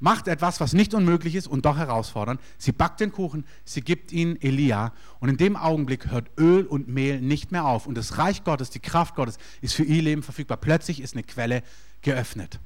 macht 0.00 0.26
etwas, 0.26 0.60
was 0.60 0.72
nicht 0.72 0.94
unmöglich 0.94 1.34
ist 1.36 1.46
und 1.46 1.64
doch 1.64 1.76
herausfordernd. 1.76 2.40
Sie 2.58 2.72
backt 2.72 3.00
den 3.00 3.12
Kuchen, 3.12 3.44
sie 3.64 3.82
gibt 3.82 4.10
ihn 4.12 4.36
Elia 4.40 4.92
und 5.20 5.28
in 5.28 5.36
dem 5.36 5.56
Augenblick 5.56 6.10
hört 6.10 6.30
Öl 6.38 6.66
und 6.66 6.88
Mehl 6.88 7.20
nicht 7.20 7.52
mehr 7.52 7.66
auf 7.66 7.86
und 7.86 7.96
das 7.96 8.18
Reich 8.18 8.42
Gottes, 8.42 8.70
die 8.70 8.80
Kraft 8.80 9.14
Gottes 9.14 9.38
ist 9.60 9.74
für 9.74 9.84
ihr 9.84 10.02
Leben 10.02 10.22
verfügbar. 10.22 10.56
Plötzlich 10.56 11.00
ist 11.00 11.14
eine 11.14 11.22
Quelle 11.22 11.62
geöffnet. 12.02 12.58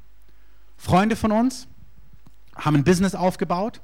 Freunde 0.77 1.17
von 1.17 1.33
uns, 1.33 1.69
haben 2.57 2.77
ein 2.77 2.85
Business 2.85 3.15
aufgebaut 3.15 3.81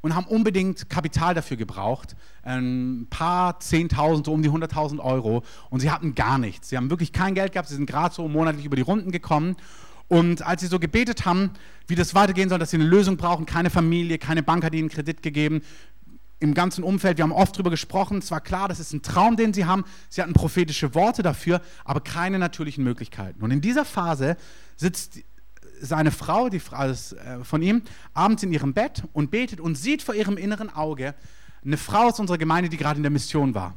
und 0.00 0.14
haben 0.14 0.26
unbedingt 0.26 0.88
Kapital 0.88 1.34
dafür 1.34 1.56
gebraucht. 1.56 2.16
Ein 2.42 3.06
paar 3.10 3.60
Zehntausend, 3.60 4.26
so 4.26 4.32
um 4.32 4.42
die 4.42 4.50
100.000 4.50 5.00
Euro. 5.00 5.42
Und 5.70 5.80
sie 5.80 5.90
hatten 5.90 6.14
gar 6.14 6.38
nichts. 6.38 6.68
Sie 6.68 6.76
haben 6.76 6.90
wirklich 6.90 7.12
kein 7.12 7.34
Geld 7.34 7.52
gehabt. 7.52 7.68
Sie 7.68 7.74
sind 7.74 7.86
gerade 7.86 8.14
so 8.14 8.28
monatlich 8.28 8.64
über 8.64 8.76
die 8.76 8.82
Runden 8.82 9.10
gekommen. 9.10 9.56
Und 10.08 10.42
als 10.42 10.62
sie 10.62 10.66
so 10.66 10.78
gebetet 10.78 11.26
haben, 11.26 11.50
wie 11.86 11.94
das 11.94 12.14
weitergehen 12.14 12.48
soll, 12.48 12.58
dass 12.58 12.70
sie 12.70 12.78
eine 12.78 12.86
Lösung 12.86 13.16
brauchen, 13.16 13.46
keine 13.46 13.70
Familie, 13.70 14.18
keine 14.18 14.42
Bank 14.42 14.64
hat 14.64 14.74
ihnen 14.74 14.88
Kredit 14.88 15.22
gegeben, 15.22 15.62
im 16.40 16.54
ganzen 16.54 16.84
Umfeld, 16.84 17.18
wir 17.18 17.24
haben 17.24 17.32
oft 17.32 17.56
darüber 17.56 17.70
gesprochen, 17.70 18.18
es 18.18 18.30
war 18.30 18.40
klar, 18.40 18.68
das 18.68 18.78
ist 18.78 18.92
ein 18.92 19.02
Traum, 19.02 19.36
den 19.36 19.52
sie 19.52 19.64
haben. 19.64 19.84
Sie 20.08 20.22
hatten 20.22 20.34
prophetische 20.34 20.94
Worte 20.94 21.22
dafür, 21.22 21.60
aber 21.84 22.00
keine 22.00 22.38
natürlichen 22.38 22.84
Möglichkeiten. 22.84 23.42
Und 23.42 23.50
in 23.50 23.60
dieser 23.60 23.84
Phase 23.84 24.36
sitzt 24.76 25.20
seine 25.80 26.10
Frau, 26.10 26.48
die 26.48 26.60
Frau 26.60 26.88
äh, 26.88 26.94
von 27.42 27.62
ihm, 27.62 27.82
abends 28.14 28.42
in 28.42 28.52
ihrem 28.52 28.72
Bett 28.72 29.02
und 29.12 29.30
betet 29.30 29.60
und 29.60 29.76
sieht 29.76 30.02
vor 30.02 30.14
ihrem 30.14 30.36
inneren 30.36 30.70
Auge 30.70 31.14
eine 31.64 31.76
Frau 31.76 32.06
aus 32.06 32.20
unserer 32.20 32.38
Gemeinde, 32.38 32.68
die 32.68 32.76
gerade 32.76 32.98
in 32.98 33.02
der 33.02 33.10
Mission 33.10 33.54
war. 33.54 33.74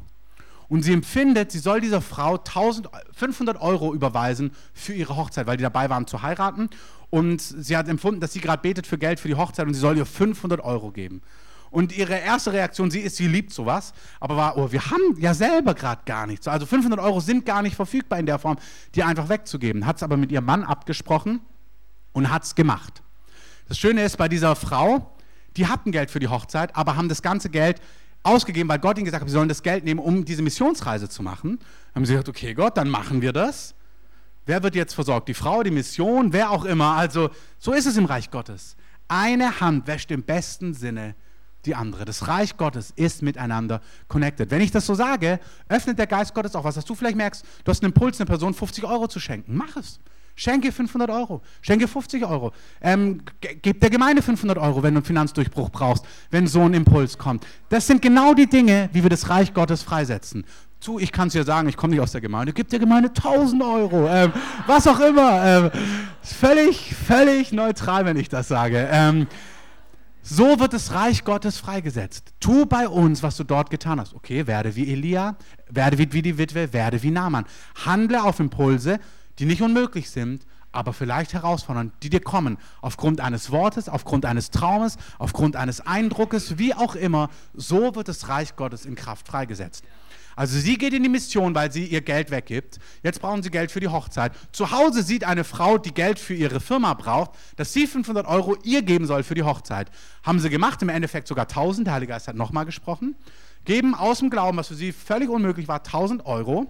Und 0.71 0.83
sie 0.83 0.93
empfindet, 0.93 1.51
sie 1.51 1.59
soll 1.59 1.81
dieser 1.81 1.99
Frau 1.99 2.37
1500 2.37 3.59
Euro 3.59 3.93
überweisen 3.93 4.53
für 4.73 4.93
ihre 4.93 5.17
Hochzeit, 5.17 5.45
weil 5.45 5.57
die 5.57 5.63
dabei 5.63 5.89
waren 5.89 6.07
zu 6.07 6.21
heiraten. 6.21 6.69
Und 7.09 7.41
sie 7.41 7.75
hat 7.75 7.89
empfunden, 7.89 8.21
dass 8.21 8.31
sie 8.31 8.39
gerade 8.39 8.61
betet 8.61 8.87
für 8.87 8.97
Geld 8.97 9.19
für 9.19 9.27
die 9.27 9.35
Hochzeit 9.35 9.67
und 9.67 9.73
sie 9.73 9.81
soll 9.81 9.97
ihr 9.97 10.05
500 10.05 10.61
Euro 10.61 10.91
geben. 10.91 11.23
Und 11.71 11.91
ihre 11.91 12.17
erste 12.17 12.53
Reaktion, 12.53 12.89
sie 12.89 13.01
ist, 13.01 13.17
sie 13.17 13.27
liebt 13.27 13.51
sowas, 13.51 13.91
aber 14.21 14.37
war, 14.37 14.57
oh, 14.57 14.71
wir 14.71 14.89
haben 14.89 15.17
ja 15.19 15.33
selber 15.33 15.73
gerade 15.73 16.03
gar 16.05 16.25
nichts. 16.25 16.47
Also 16.47 16.65
500 16.65 17.01
Euro 17.01 17.19
sind 17.19 17.45
gar 17.45 17.61
nicht 17.63 17.75
verfügbar 17.75 18.19
in 18.19 18.25
der 18.25 18.39
Form, 18.39 18.57
die 18.95 19.03
einfach 19.03 19.27
wegzugeben. 19.27 19.85
Hat 19.85 19.97
es 19.97 20.03
aber 20.03 20.15
mit 20.15 20.31
ihrem 20.31 20.45
Mann 20.45 20.63
abgesprochen 20.63 21.41
und 22.13 22.31
hat 22.31 22.43
es 22.43 22.55
gemacht. 22.55 23.03
Das 23.67 23.77
Schöne 23.77 24.03
ist 24.03 24.15
bei 24.15 24.29
dieser 24.29 24.55
Frau, 24.55 25.11
die 25.57 25.67
hatten 25.67 25.91
Geld 25.91 26.11
für 26.11 26.19
die 26.19 26.29
Hochzeit, 26.29 26.77
aber 26.77 26.95
haben 26.95 27.09
das 27.09 27.21
ganze 27.21 27.49
Geld 27.49 27.81
ausgegeben, 28.23 28.69
weil 28.69 28.79
Gott 28.79 28.97
ihnen 28.97 29.05
gesagt 29.05 29.21
hat, 29.21 29.29
sie 29.29 29.33
sollen 29.33 29.49
das 29.49 29.63
Geld 29.63 29.83
nehmen, 29.83 29.99
um 29.99 30.25
diese 30.25 30.41
Missionsreise 30.41 31.09
zu 31.09 31.23
machen. 31.23 31.57
Dann 31.59 31.95
haben 31.95 32.05
sie 32.05 32.13
gesagt, 32.13 32.29
okay 32.29 32.53
Gott, 32.53 32.77
dann 32.77 32.89
machen 32.89 33.21
wir 33.21 33.33
das. 33.33 33.75
Wer 34.45 34.63
wird 34.63 34.75
jetzt 34.75 34.93
versorgt? 34.93 35.27
Die 35.27 35.33
Frau, 35.33 35.63
die 35.63 35.71
Mission, 35.71 36.33
wer 36.33 36.51
auch 36.51 36.65
immer. 36.65 36.95
Also 36.95 37.29
so 37.59 37.73
ist 37.73 37.85
es 37.85 37.97
im 37.97 38.05
Reich 38.05 38.31
Gottes. 38.31 38.75
Eine 39.07 39.59
Hand 39.59 39.87
wäscht 39.87 40.11
im 40.11 40.23
besten 40.23 40.73
Sinne 40.73 41.15
die 41.65 41.75
andere. 41.75 42.05
Das 42.05 42.27
Reich 42.27 42.57
Gottes 42.57 42.91
ist 42.95 43.21
miteinander 43.21 43.81
connected. 44.07 44.49
Wenn 44.49 44.61
ich 44.61 44.71
das 44.71 44.85
so 44.85 44.95
sage, 44.95 45.39
öffnet 45.69 45.99
der 45.99 46.07
Geist 46.07 46.33
Gottes 46.33 46.55
auch 46.55 46.63
was, 46.63 46.75
dass 46.75 46.85
du 46.85 46.95
vielleicht 46.95 47.17
merkst, 47.17 47.45
du 47.63 47.69
hast 47.69 47.83
einen 47.83 47.93
Impuls, 47.93 48.19
eine 48.19 48.25
Person 48.25 48.53
50 48.53 48.83
Euro 48.83 49.07
zu 49.07 49.19
schenken. 49.19 49.55
Mach 49.55 49.75
es. 49.77 49.99
Schenke 50.35 50.71
500 50.71 51.09
Euro, 51.09 51.41
schenke 51.61 51.87
50 51.87 52.25
Euro. 52.25 52.51
Ähm, 52.81 53.21
gib 53.61 53.81
der 53.81 53.89
Gemeinde 53.89 54.21
500 54.21 54.57
Euro, 54.57 54.83
wenn 54.83 54.93
du 54.93 54.99
einen 54.99 55.05
Finanzdurchbruch 55.05 55.69
brauchst, 55.69 56.05
wenn 56.29 56.47
so 56.47 56.61
ein 56.61 56.73
Impuls 56.73 57.17
kommt. 57.17 57.45
Das 57.69 57.87
sind 57.87 58.01
genau 58.01 58.33
die 58.33 58.47
Dinge, 58.47 58.89
wie 58.93 59.03
wir 59.03 59.09
das 59.09 59.29
Reich 59.29 59.53
Gottes 59.53 59.83
freisetzen. 59.83 60.45
Zu, 60.79 60.97
ich 60.97 61.11
kann 61.11 61.27
es 61.27 61.33
dir 61.33 61.43
sagen, 61.43 61.69
ich 61.69 61.77
komme 61.77 61.91
nicht 61.91 62.01
aus 62.01 62.11
der 62.11 62.21
Gemeinde, 62.21 62.53
gib 62.53 62.69
der 62.69 62.79
Gemeinde 62.79 63.09
1000 63.09 63.61
Euro, 63.61 64.07
ähm, 64.07 64.33
was 64.65 64.87
auch 64.87 64.99
immer. 64.99 65.45
Ähm, 65.45 65.71
völlig, 66.23 66.95
völlig 66.95 67.51
neutral, 67.51 68.05
wenn 68.05 68.17
ich 68.17 68.29
das 68.29 68.47
sage. 68.47 68.87
Ähm, 68.91 69.27
so 70.23 70.59
wird 70.59 70.73
das 70.73 70.93
Reich 70.93 71.23
Gottes 71.23 71.57
freigesetzt. 71.57 72.33
Tu 72.39 72.65
bei 72.65 72.87
uns, 72.87 73.23
was 73.23 73.37
du 73.37 73.43
dort 73.43 73.69
getan 73.69 73.99
hast. 73.99 74.13
Okay, 74.13 74.45
werde 74.45 74.75
wie 74.75 74.91
Elia, 74.91 75.35
werde 75.69 75.97
wie, 75.97 76.13
wie 76.13 76.21
die 76.21 76.37
Witwe, 76.37 76.73
werde 76.73 77.01
wie 77.01 77.11
Naaman. 77.11 77.45
Handle 77.85 78.23
auf 78.23 78.39
Impulse, 78.39 78.99
die 79.41 79.47
nicht 79.47 79.63
unmöglich 79.63 80.11
sind, 80.11 80.45
aber 80.71 80.93
vielleicht 80.93 81.33
herausfordernd, 81.33 81.91
die 82.03 82.11
dir 82.11 82.21
kommen, 82.21 82.57
aufgrund 82.79 83.19
eines 83.19 83.51
Wortes, 83.51 83.89
aufgrund 83.89 84.23
eines 84.23 84.51
Traumes, 84.51 84.97
aufgrund 85.17 85.55
eines 85.55 85.81
Eindruckes, 85.81 86.59
wie 86.59 86.75
auch 86.75 86.93
immer, 86.93 87.29
so 87.55 87.95
wird 87.95 88.07
das 88.07 88.29
Reich 88.29 88.55
Gottes 88.55 88.85
in 88.85 88.93
Kraft 88.93 89.27
freigesetzt. 89.27 89.83
Also 90.35 90.59
sie 90.59 90.77
geht 90.77 90.93
in 90.93 91.01
die 91.01 91.09
Mission, 91.09 91.55
weil 91.55 91.71
sie 91.71 91.85
ihr 91.85 92.01
Geld 92.01 92.29
weggibt. 92.29 92.79
Jetzt 93.01 93.19
brauchen 93.19 93.41
sie 93.41 93.49
Geld 93.49 93.71
für 93.71 93.79
die 93.79 93.89
Hochzeit. 93.89 94.31
Zu 94.51 94.71
Hause 94.71 95.01
sieht 95.01 95.23
eine 95.23 95.43
Frau, 95.43 95.79
die 95.79 95.93
Geld 95.93 96.19
für 96.19 96.35
ihre 96.35 96.59
Firma 96.59 96.93
braucht, 96.93 97.31
dass 97.57 97.73
sie 97.73 97.87
500 97.87 98.27
Euro 98.27 98.55
ihr 98.63 98.83
geben 98.83 99.07
soll 99.07 99.23
für 99.23 99.33
die 99.33 99.43
Hochzeit. 99.43 99.89
Haben 100.23 100.39
sie 100.39 100.51
gemacht, 100.51 100.83
im 100.83 100.89
Endeffekt 100.89 101.27
sogar 101.27 101.45
1000. 101.45 101.87
Der 101.87 101.95
Heilige 101.95 102.13
Geist 102.13 102.27
hat 102.27 102.35
nochmal 102.35 102.65
gesprochen. 102.65 103.15
Geben 103.65 103.95
aus 103.95 104.19
dem 104.19 104.29
Glauben, 104.29 104.57
was 104.57 104.67
für 104.67 104.75
sie 104.75 104.91
völlig 104.91 105.29
unmöglich 105.29 105.67
war, 105.67 105.79
1000 105.79 106.27
Euro. 106.27 106.67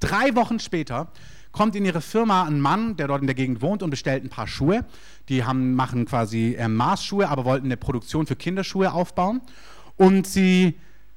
Drei 0.00 0.34
Wochen 0.34 0.58
später 0.58 1.12
kommt 1.54 1.76
in 1.76 1.84
ihre 1.84 2.00
Firma 2.00 2.44
ein 2.44 2.60
Mann, 2.60 2.96
der 2.96 3.06
dort 3.06 3.20
in 3.20 3.28
der 3.28 3.36
Gegend 3.36 3.62
wohnt 3.62 3.82
und 3.82 3.90
bestellt 3.90 4.24
ein 4.24 4.28
paar 4.28 4.48
Schuhe. 4.48 4.84
Die 5.28 5.44
haben, 5.44 5.74
machen 5.74 6.04
quasi 6.04 6.56
äh, 6.58 6.68
Maßschuhe, 6.68 7.28
aber 7.28 7.44
wollten 7.44 7.66
eine 7.66 7.76
Produktion 7.76 8.26
für 8.26 8.34
Kinderschuhe 8.34 8.92
aufbauen. 8.92 9.40
Und 9.96 10.26
sie 10.26 10.74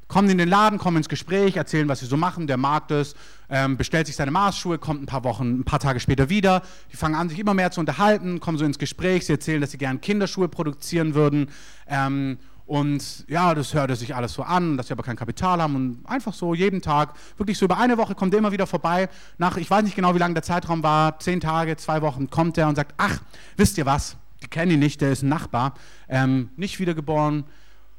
kommen 0.08 0.30
in 0.30 0.38
den 0.38 0.48
Laden, 0.48 0.78
kommen 0.78 0.98
ins 0.98 1.10
Gespräch, 1.10 1.58
erzählen, 1.58 1.90
was 1.90 2.00
sie 2.00 2.06
so 2.06 2.18
machen. 2.18 2.46
Der 2.46 2.58
mag 2.58 2.88
das, 2.88 3.16
ähm, 3.50 3.78
bestellt 3.78 4.06
sich 4.06 4.16
seine 4.16 4.30
Maßschuhe, 4.30 4.78
kommt 4.78 5.02
ein 5.02 5.08
paar 5.08 5.24
Wochen, 5.24 5.62
ein 5.62 5.64
paar 5.64 5.80
Tage 5.80 6.00
später 6.00 6.30
wieder. 6.30 6.62
Die 6.94 6.98
fangen 6.98 7.16
an, 7.16 7.30
sich 7.30 7.40
immer 7.40 7.56
mehr 7.56 7.72
zu 7.72 7.80
unterhalten, 7.80 8.40
kommen 8.40 8.60
so 8.60 8.64
ins 8.64 8.78
Gespräch. 8.78 9.26
Sie 9.26 9.34
erzählen, 9.34 9.60
dass 9.60 9.72
sie 9.72 9.80
gerne 9.80 9.98
Kinderschuhe 10.00 10.48
produzieren 10.48 11.16
würden. 11.16 11.50
Ähm, 11.88 12.38
und 12.68 13.26
ja, 13.30 13.56
das 13.56 13.74
hörte 13.74 13.96
sich 13.96 14.14
alles 14.14 14.34
so 14.34 14.44
an, 14.44 14.76
dass 14.76 14.88
sie 14.88 14.94
aber 14.94 15.02
kein 15.02 15.16
Kapital 15.16 15.62
haben 15.62 15.76
und 15.76 16.06
einfach 16.06 16.34
so 16.34 16.54
jeden 16.54 16.82
Tag, 16.82 17.14
wirklich 17.38 17.58
so 17.58 17.64
über 17.64 17.78
eine 17.78 17.98
Woche 17.98 18.14
kommt 18.14 18.34
er 18.34 18.40
immer 18.40 18.52
wieder 18.52 18.68
vorbei. 18.68 19.08
Nach, 19.38 19.56
ich 19.56 19.70
weiß 19.72 19.84
nicht 19.84 19.96
genau, 19.96 20.14
wie 20.14 20.20
lange 20.20 20.34
der 20.34 20.44
Zeitraum 20.44 20.84
war, 20.84 21.18
zehn 21.20 21.40
Tage, 21.40 21.78
zwei 21.78 22.02
Wochen, 22.02 22.30
kommt 22.30 22.58
er 22.58 22.68
und 22.68 22.76
sagt, 22.76 22.94
ach, 22.98 23.22
wisst 23.56 23.78
ihr 23.78 23.86
was, 23.86 24.18
die 24.44 24.48
kennen 24.48 24.72
ihn 24.74 24.80
nicht, 24.80 25.00
der 25.00 25.14
ist 25.14 25.24
ein 25.24 25.30
Nachbar, 25.30 25.76
ähm, 26.10 26.50
nicht 26.58 26.78
wiedergeboren. 26.80 27.46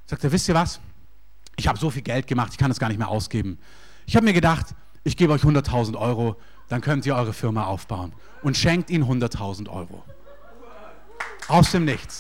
Sagt 0.04 0.22
er, 0.24 0.32
wisst 0.32 0.48
ihr 0.48 0.54
was, 0.54 0.80
ich 1.56 1.66
habe 1.66 1.78
so 1.78 1.88
viel 1.88 2.02
Geld 2.02 2.26
gemacht, 2.26 2.52
ich 2.52 2.58
kann 2.58 2.70
es 2.70 2.78
gar 2.78 2.88
nicht 2.88 2.98
mehr 2.98 3.08
ausgeben. 3.08 3.58
Ich 4.04 4.16
habe 4.16 4.26
mir 4.26 4.34
gedacht, 4.34 4.66
ich 5.02 5.16
gebe 5.16 5.32
euch 5.32 5.42
100.000 5.42 5.96
Euro, 5.96 6.36
dann 6.68 6.82
könnt 6.82 7.06
ihr 7.06 7.14
eure 7.14 7.32
Firma 7.32 7.64
aufbauen. 7.64 8.12
Und 8.42 8.56
schenkt 8.58 8.90
ihn 8.90 9.04
100.000 9.04 9.70
Euro. 9.70 10.04
Aus 11.48 11.72
dem 11.72 11.86
Nichts. 11.86 12.18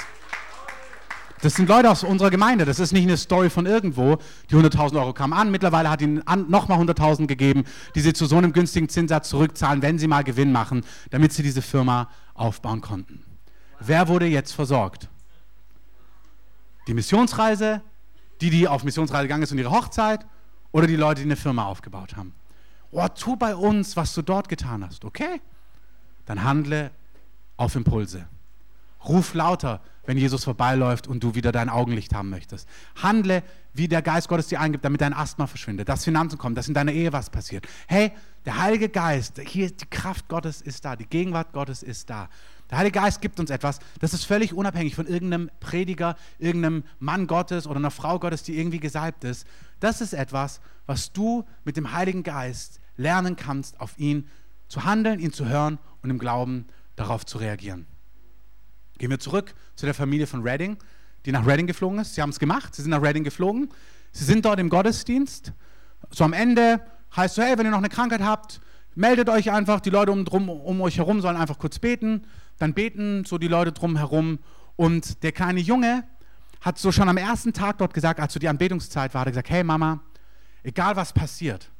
Das 1.40 1.54
sind 1.54 1.68
Leute 1.68 1.90
aus 1.90 2.02
unserer 2.02 2.30
Gemeinde. 2.30 2.64
Das 2.64 2.80
ist 2.80 2.92
nicht 2.92 3.04
eine 3.04 3.16
Story 3.16 3.48
von 3.48 3.66
irgendwo. 3.66 4.18
Die 4.50 4.56
100.000 4.56 4.98
Euro 4.98 5.12
kamen 5.12 5.32
an. 5.32 5.50
Mittlerweile 5.50 5.88
hat 5.88 6.02
ihnen 6.02 6.22
nochmal 6.48 6.80
100.000 6.80 7.26
gegeben, 7.26 7.64
die 7.94 8.00
sie 8.00 8.12
zu 8.12 8.26
so 8.26 8.36
einem 8.36 8.52
günstigen 8.52 8.88
Zinssatz 8.88 9.28
zurückzahlen, 9.28 9.82
wenn 9.82 9.98
sie 9.98 10.08
mal 10.08 10.24
Gewinn 10.24 10.50
machen, 10.50 10.84
damit 11.10 11.32
sie 11.32 11.42
diese 11.42 11.62
Firma 11.62 12.08
aufbauen 12.34 12.80
konnten. 12.80 13.24
Wer 13.78 14.08
wurde 14.08 14.26
jetzt 14.26 14.52
versorgt? 14.52 15.08
Die 16.88 16.94
Missionsreise, 16.94 17.82
die, 18.40 18.50
die 18.50 18.66
auf 18.66 18.82
Missionsreise 18.82 19.24
gegangen 19.24 19.42
ist 19.44 19.52
und 19.52 19.58
ihre 19.58 19.70
Hochzeit 19.70 20.26
oder 20.72 20.86
die 20.86 20.96
Leute, 20.96 21.20
die 21.20 21.26
eine 21.26 21.36
Firma 21.36 21.66
aufgebaut 21.66 22.16
haben? 22.16 22.34
Oh, 22.90 23.06
tu 23.08 23.36
bei 23.36 23.54
uns, 23.54 23.96
was 23.96 24.14
du 24.14 24.22
dort 24.22 24.48
getan 24.48 24.84
hast, 24.84 25.04
okay? 25.04 25.40
Dann 26.24 26.42
handle 26.42 26.90
auf 27.56 27.76
Impulse. 27.76 28.26
Ruf 29.04 29.34
lauter, 29.34 29.80
wenn 30.08 30.16
Jesus 30.16 30.44
vorbeiläuft 30.44 31.06
und 31.06 31.22
du 31.22 31.34
wieder 31.34 31.52
dein 31.52 31.68
Augenlicht 31.68 32.14
haben 32.14 32.30
möchtest. 32.30 32.66
Handle, 33.02 33.42
wie 33.74 33.88
der 33.88 34.00
Geist 34.00 34.26
Gottes 34.28 34.46
dir 34.46 34.58
eingibt, 34.58 34.82
damit 34.82 35.02
dein 35.02 35.12
Asthma 35.12 35.46
verschwindet, 35.46 35.90
dass 35.90 36.04
Finanzen 36.04 36.38
kommen, 36.38 36.54
dass 36.54 36.66
in 36.66 36.72
deiner 36.72 36.92
Ehe 36.92 37.12
was 37.12 37.28
passiert. 37.28 37.66
Hey, 37.86 38.12
der 38.46 38.58
Heilige 38.58 38.88
Geist, 38.88 39.38
hier 39.38 39.70
die 39.70 39.84
Kraft 39.84 40.26
Gottes 40.28 40.62
ist 40.62 40.86
da, 40.86 40.96
die 40.96 41.04
Gegenwart 41.04 41.52
Gottes 41.52 41.82
ist 41.82 42.08
da. 42.08 42.30
Der 42.70 42.78
Heilige 42.78 43.00
Geist 43.00 43.20
gibt 43.20 43.38
uns 43.38 43.50
etwas, 43.50 43.80
das 44.00 44.14
ist 44.14 44.24
völlig 44.24 44.54
unabhängig 44.54 44.94
von 44.94 45.06
irgendeinem 45.06 45.50
Prediger, 45.60 46.16
irgendeinem 46.38 46.84
Mann 47.00 47.26
Gottes 47.26 47.66
oder 47.66 47.76
einer 47.76 47.90
Frau 47.90 48.18
Gottes, 48.18 48.42
die 48.42 48.58
irgendwie 48.58 48.80
gesalbt 48.80 49.24
ist. 49.24 49.46
Das 49.78 50.00
ist 50.00 50.14
etwas, 50.14 50.62
was 50.86 51.12
du 51.12 51.44
mit 51.66 51.76
dem 51.76 51.92
Heiligen 51.92 52.22
Geist 52.22 52.80
lernen 52.96 53.36
kannst, 53.36 53.78
auf 53.78 53.98
ihn 53.98 54.26
zu 54.68 54.84
handeln, 54.84 55.20
ihn 55.20 55.34
zu 55.34 55.44
hören 55.44 55.78
und 56.02 56.08
im 56.08 56.18
Glauben 56.18 56.64
darauf 56.96 57.26
zu 57.26 57.36
reagieren. 57.36 57.86
Gehen 58.98 59.10
wir 59.10 59.18
zurück 59.18 59.54
zu 59.76 59.86
der 59.86 59.94
Familie 59.94 60.26
von 60.26 60.42
Redding, 60.42 60.76
die 61.24 61.32
nach 61.32 61.46
Redding 61.46 61.66
geflogen 61.66 61.98
ist. 61.98 62.14
Sie 62.14 62.22
haben 62.22 62.30
es 62.30 62.38
gemacht, 62.38 62.74
sie 62.74 62.82
sind 62.82 62.90
nach 62.90 63.02
Redding 63.02 63.24
geflogen. 63.24 63.70
Sie 64.12 64.24
sind 64.24 64.44
dort 64.44 64.58
im 64.58 64.68
Gottesdienst. 64.68 65.52
So 66.10 66.24
am 66.24 66.32
Ende 66.32 66.80
heißt 67.16 67.36
so, 67.36 67.42
hey, 67.42 67.56
wenn 67.56 67.66
ihr 67.66 67.70
noch 67.70 67.78
eine 67.78 67.88
Krankheit 67.88 68.22
habt, 68.22 68.60
meldet 68.94 69.28
euch 69.28 69.50
einfach. 69.50 69.80
Die 69.80 69.90
Leute 69.90 70.12
um, 70.12 70.24
drum, 70.24 70.48
um 70.48 70.80
euch 70.80 70.98
herum 70.98 71.20
sollen 71.20 71.36
einfach 71.36 71.58
kurz 71.58 71.78
beten. 71.78 72.24
Dann 72.58 72.74
beten 72.74 73.24
so 73.24 73.38
die 73.38 73.48
Leute 73.48 73.72
drum 73.72 73.96
herum. 73.96 74.38
Und 74.76 75.22
der 75.22 75.32
kleine 75.32 75.60
Junge 75.60 76.04
hat 76.60 76.78
so 76.78 76.92
schon 76.92 77.08
am 77.08 77.16
ersten 77.16 77.52
Tag 77.52 77.78
dort 77.78 77.94
gesagt, 77.94 78.20
als 78.20 78.32
so 78.32 78.40
die 78.40 78.48
Anbetungszeit 78.48 79.14
war, 79.14 79.20
hat 79.20 79.28
er 79.28 79.32
gesagt, 79.32 79.50
hey 79.50 79.62
Mama, 79.62 80.00
egal 80.62 80.96
was 80.96 81.12
passiert, 81.12 81.70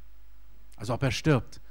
also 0.77 0.93
ob 0.93 1.03
er 1.03 1.11
stirbt, 1.11 1.61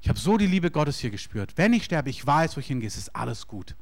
ich 0.00 0.08
habe 0.08 0.18
so 0.18 0.36
die 0.36 0.46
Liebe 0.46 0.70
Gottes 0.70 0.98
hier 0.98 1.10
gespürt. 1.10 1.52
Wenn 1.56 1.72
ich 1.72 1.84
sterbe, 1.84 2.10
ich 2.10 2.24
weiß, 2.24 2.56
wo 2.56 2.60
ich 2.60 2.66
hingehe, 2.66 2.88
es 2.88 2.96
ist 2.96 3.14
alles 3.14 3.46
gut. 3.46 3.74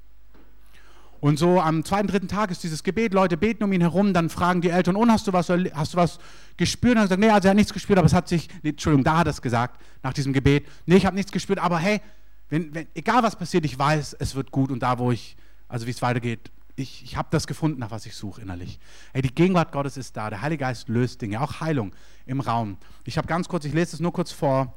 Und 1.20 1.38
so 1.38 1.60
am 1.60 1.84
zweiten, 1.84 2.08
dritten 2.08 2.28
Tag 2.28 2.50
ist 2.50 2.62
dieses 2.62 2.82
Gebet, 2.82 3.14
Leute 3.14 3.36
beten 3.36 3.64
um 3.64 3.72
ihn 3.72 3.80
herum, 3.80 4.12
dann 4.12 4.28
fragen 4.28 4.60
die 4.60 4.70
Eltern, 4.70 4.96
und 4.96 5.10
hast 5.10 5.26
du 5.26 5.32
was, 5.32 5.48
hast 5.48 5.94
du 5.94 5.96
was 5.96 6.18
gespürt? 6.56 6.96
Und 6.96 7.02
er 7.02 7.08
sagt, 7.08 7.20
nee, 7.20 7.30
also 7.30 7.48
er 7.48 7.50
hat 7.50 7.56
nichts 7.56 7.72
gespürt, 7.72 7.98
aber 7.98 8.06
es 8.06 8.12
hat 8.12 8.28
sich, 8.28 8.48
nee, 8.62 8.70
Entschuldigung, 8.70 9.04
da 9.04 9.18
hat 9.18 9.26
er 9.26 9.30
es 9.30 9.42
gesagt, 9.42 9.80
nach 10.02 10.12
diesem 10.12 10.32
Gebet, 10.32 10.66
nee, 10.84 10.96
ich 10.96 11.06
habe 11.06 11.16
nichts 11.16 11.32
gespürt, 11.32 11.58
aber 11.58 11.78
hey, 11.78 12.00
wenn, 12.48 12.74
wenn, 12.74 12.86
egal 12.94 13.22
was 13.22 13.36
passiert, 13.36 13.64
ich 13.64 13.78
weiß, 13.78 14.16
es 14.18 14.34
wird 14.34 14.50
gut 14.50 14.70
und 14.70 14.80
da, 14.80 14.98
wo 14.98 15.10
ich, 15.10 15.36
also 15.68 15.86
wie 15.86 15.90
es 15.90 16.02
weitergeht, 16.02 16.50
ich, 16.76 17.02
ich 17.02 17.16
habe 17.16 17.28
das 17.30 17.46
gefunden, 17.46 17.80
nach 17.80 17.90
was 17.90 18.04
ich 18.06 18.14
suche 18.14 18.42
innerlich. 18.42 18.78
Hey, 19.12 19.22
die 19.22 19.34
Gegenwart 19.34 19.72
Gottes 19.72 19.96
ist 19.96 20.16
da, 20.16 20.28
der 20.28 20.42
Heilige 20.42 20.60
Geist 20.60 20.88
löst 20.88 21.22
Dinge, 21.22 21.40
auch 21.40 21.60
Heilung 21.60 21.92
im 22.26 22.40
Raum. 22.40 22.76
Ich 23.04 23.16
habe 23.16 23.26
ganz 23.26 23.48
kurz, 23.48 23.64
ich 23.64 23.72
lese 23.72 23.96
es 23.96 24.00
nur 24.00 24.12
kurz 24.12 24.30
vor, 24.30 24.74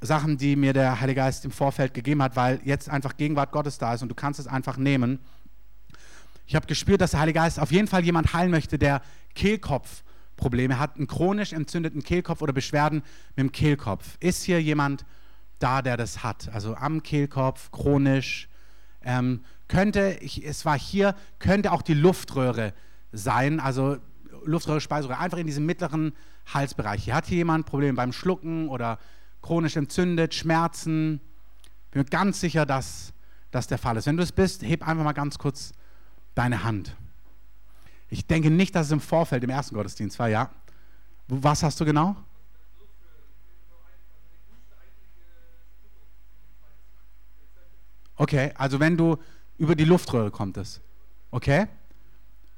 Sachen, 0.00 0.36
die 0.36 0.54
mir 0.54 0.74
der 0.74 1.00
Heilige 1.00 1.20
Geist 1.20 1.44
im 1.44 1.50
Vorfeld 1.50 1.94
gegeben 1.94 2.22
hat, 2.22 2.36
weil 2.36 2.60
jetzt 2.64 2.90
einfach 2.90 3.16
Gegenwart 3.16 3.52
Gottes 3.52 3.78
da 3.78 3.94
ist 3.94 4.02
und 4.02 4.10
du 4.10 4.14
kannst 4.14 4.38
es 4.38 4.46
einfach 4.46 4.76
nehmen. 4.76 5.18
Ich 6.46 6.54
habe 6.54 6.66
gespürt, 6.66 7.00
dass 7.00 7.12
der 7.12 7.20
Heilige 7.20 7.38
Geist 7.38 7.58
auf 7.58 7.72
jeden 7.72 7.88
Fall 7.88 8.04
jemand 8.04 8.32
heilen 8.34 8.50
möchte, 8.50 8.78
der 8.78 9.00
Kehlkopfprobleme 9.34 10.78
hat, 10.78 10.96
einen 10.96 11.06
chronisch 11.06 11.52
entzündeten 11.52 12.02
Kehlkopf 12.02 12.42
oder 12.42 12.52
Beschwerden 12.52 13.02
mit 13.36 13.38
dem 13.38 13.52
Kehlkopf. 13.52 14.16
Ist 14.20 14.44
hier 14.44 14.60
jemand 14.60 15.04
da, 15.58 15.80
der 15.82 15.96
das 15.96 16.22
hat? 16.22 16.50
Also 16.52 16.74
am 16.74 17.02
Kehlkopf, 17.02 17.70
chronisch. 17.70 18.48
Ähm, 19.02 19.44
könnte, 19.68 20.18
ich, 20.20 20.44
es 20.44 20.64
war 20.64 20.78
hier, 20.78 21.14
könnte 21.38 21.72
auch 21.72 21.82
die 21.82 21.94
Luftröhre 21.94 22.74
sein, 23.12 23.60
also 23.60 23.98
Luftröhre, 24.44 24.80
Speiseröhre, 24.80 25.18
einfach 25.18 25.38
in 25.38 25.46
diesem 25.46 25.64
mittleren 25.64 26.12
Halsbereich. 26.52 27.04
Hier 27.04 27.14
hat 27.14 27.26
hier 27.26 27.38
jemand 27.38 27.64
Probleme 27.64 27.94
beim 27.94 28.12
Schlucken 28.12 28.68
oder 28.68 28.98
chronisch 29.40 29.76
entzündet, 29.76 30.34
Schmerzen. 30.34 31.20
Bin 31.90 32.02
mir 32.02 32.04
ganz 32.04 32.40
sicher, 32.40 32.66
dass 32.66 33.14
das 33.50 33.66
der 33.66 33.78
Fall 33.78 33.96
ist. 33.96 34.06
Wenn 34.06 34.16
du 34.16 34.22
es 34.22 34.32
bist, 34.32 34.62
heb 34.62 34.86
einfach 34.86 35.04
mal 35.04 35.12
ganz 35.12 35.38
kurz 35.38 35.72
deine 36.34 36.64
Hand. 36.64 36.96
Ich 38.10 38.26
denke 38.26 38.50
nicht, 38.50 38.74
dass 38.74 38.86
es 38.86 38.92
im 38.92 39.00
Vorfeld, 39.00 39.42
im 39.44 39.50
ersten 39.50 39.74
Gottesdienst 39.74 40.18
war, 40.18 40.28
ja. 40.28 40.50
Was 41.28 41.62
hast 41.62 41.80
du 41.80 41.84
genau? 41.84 42.16
Okay, 48.16 48.52
also 48.56 48.78
wenn 48.78 48.96
du 48.96 49.16
über 49.58 49.74
die 49.74 49.84
Luftröhre 49.84 50.30
kommt 50.30 50.56
es. 50.56 50.80
Okay? 51.30 51.66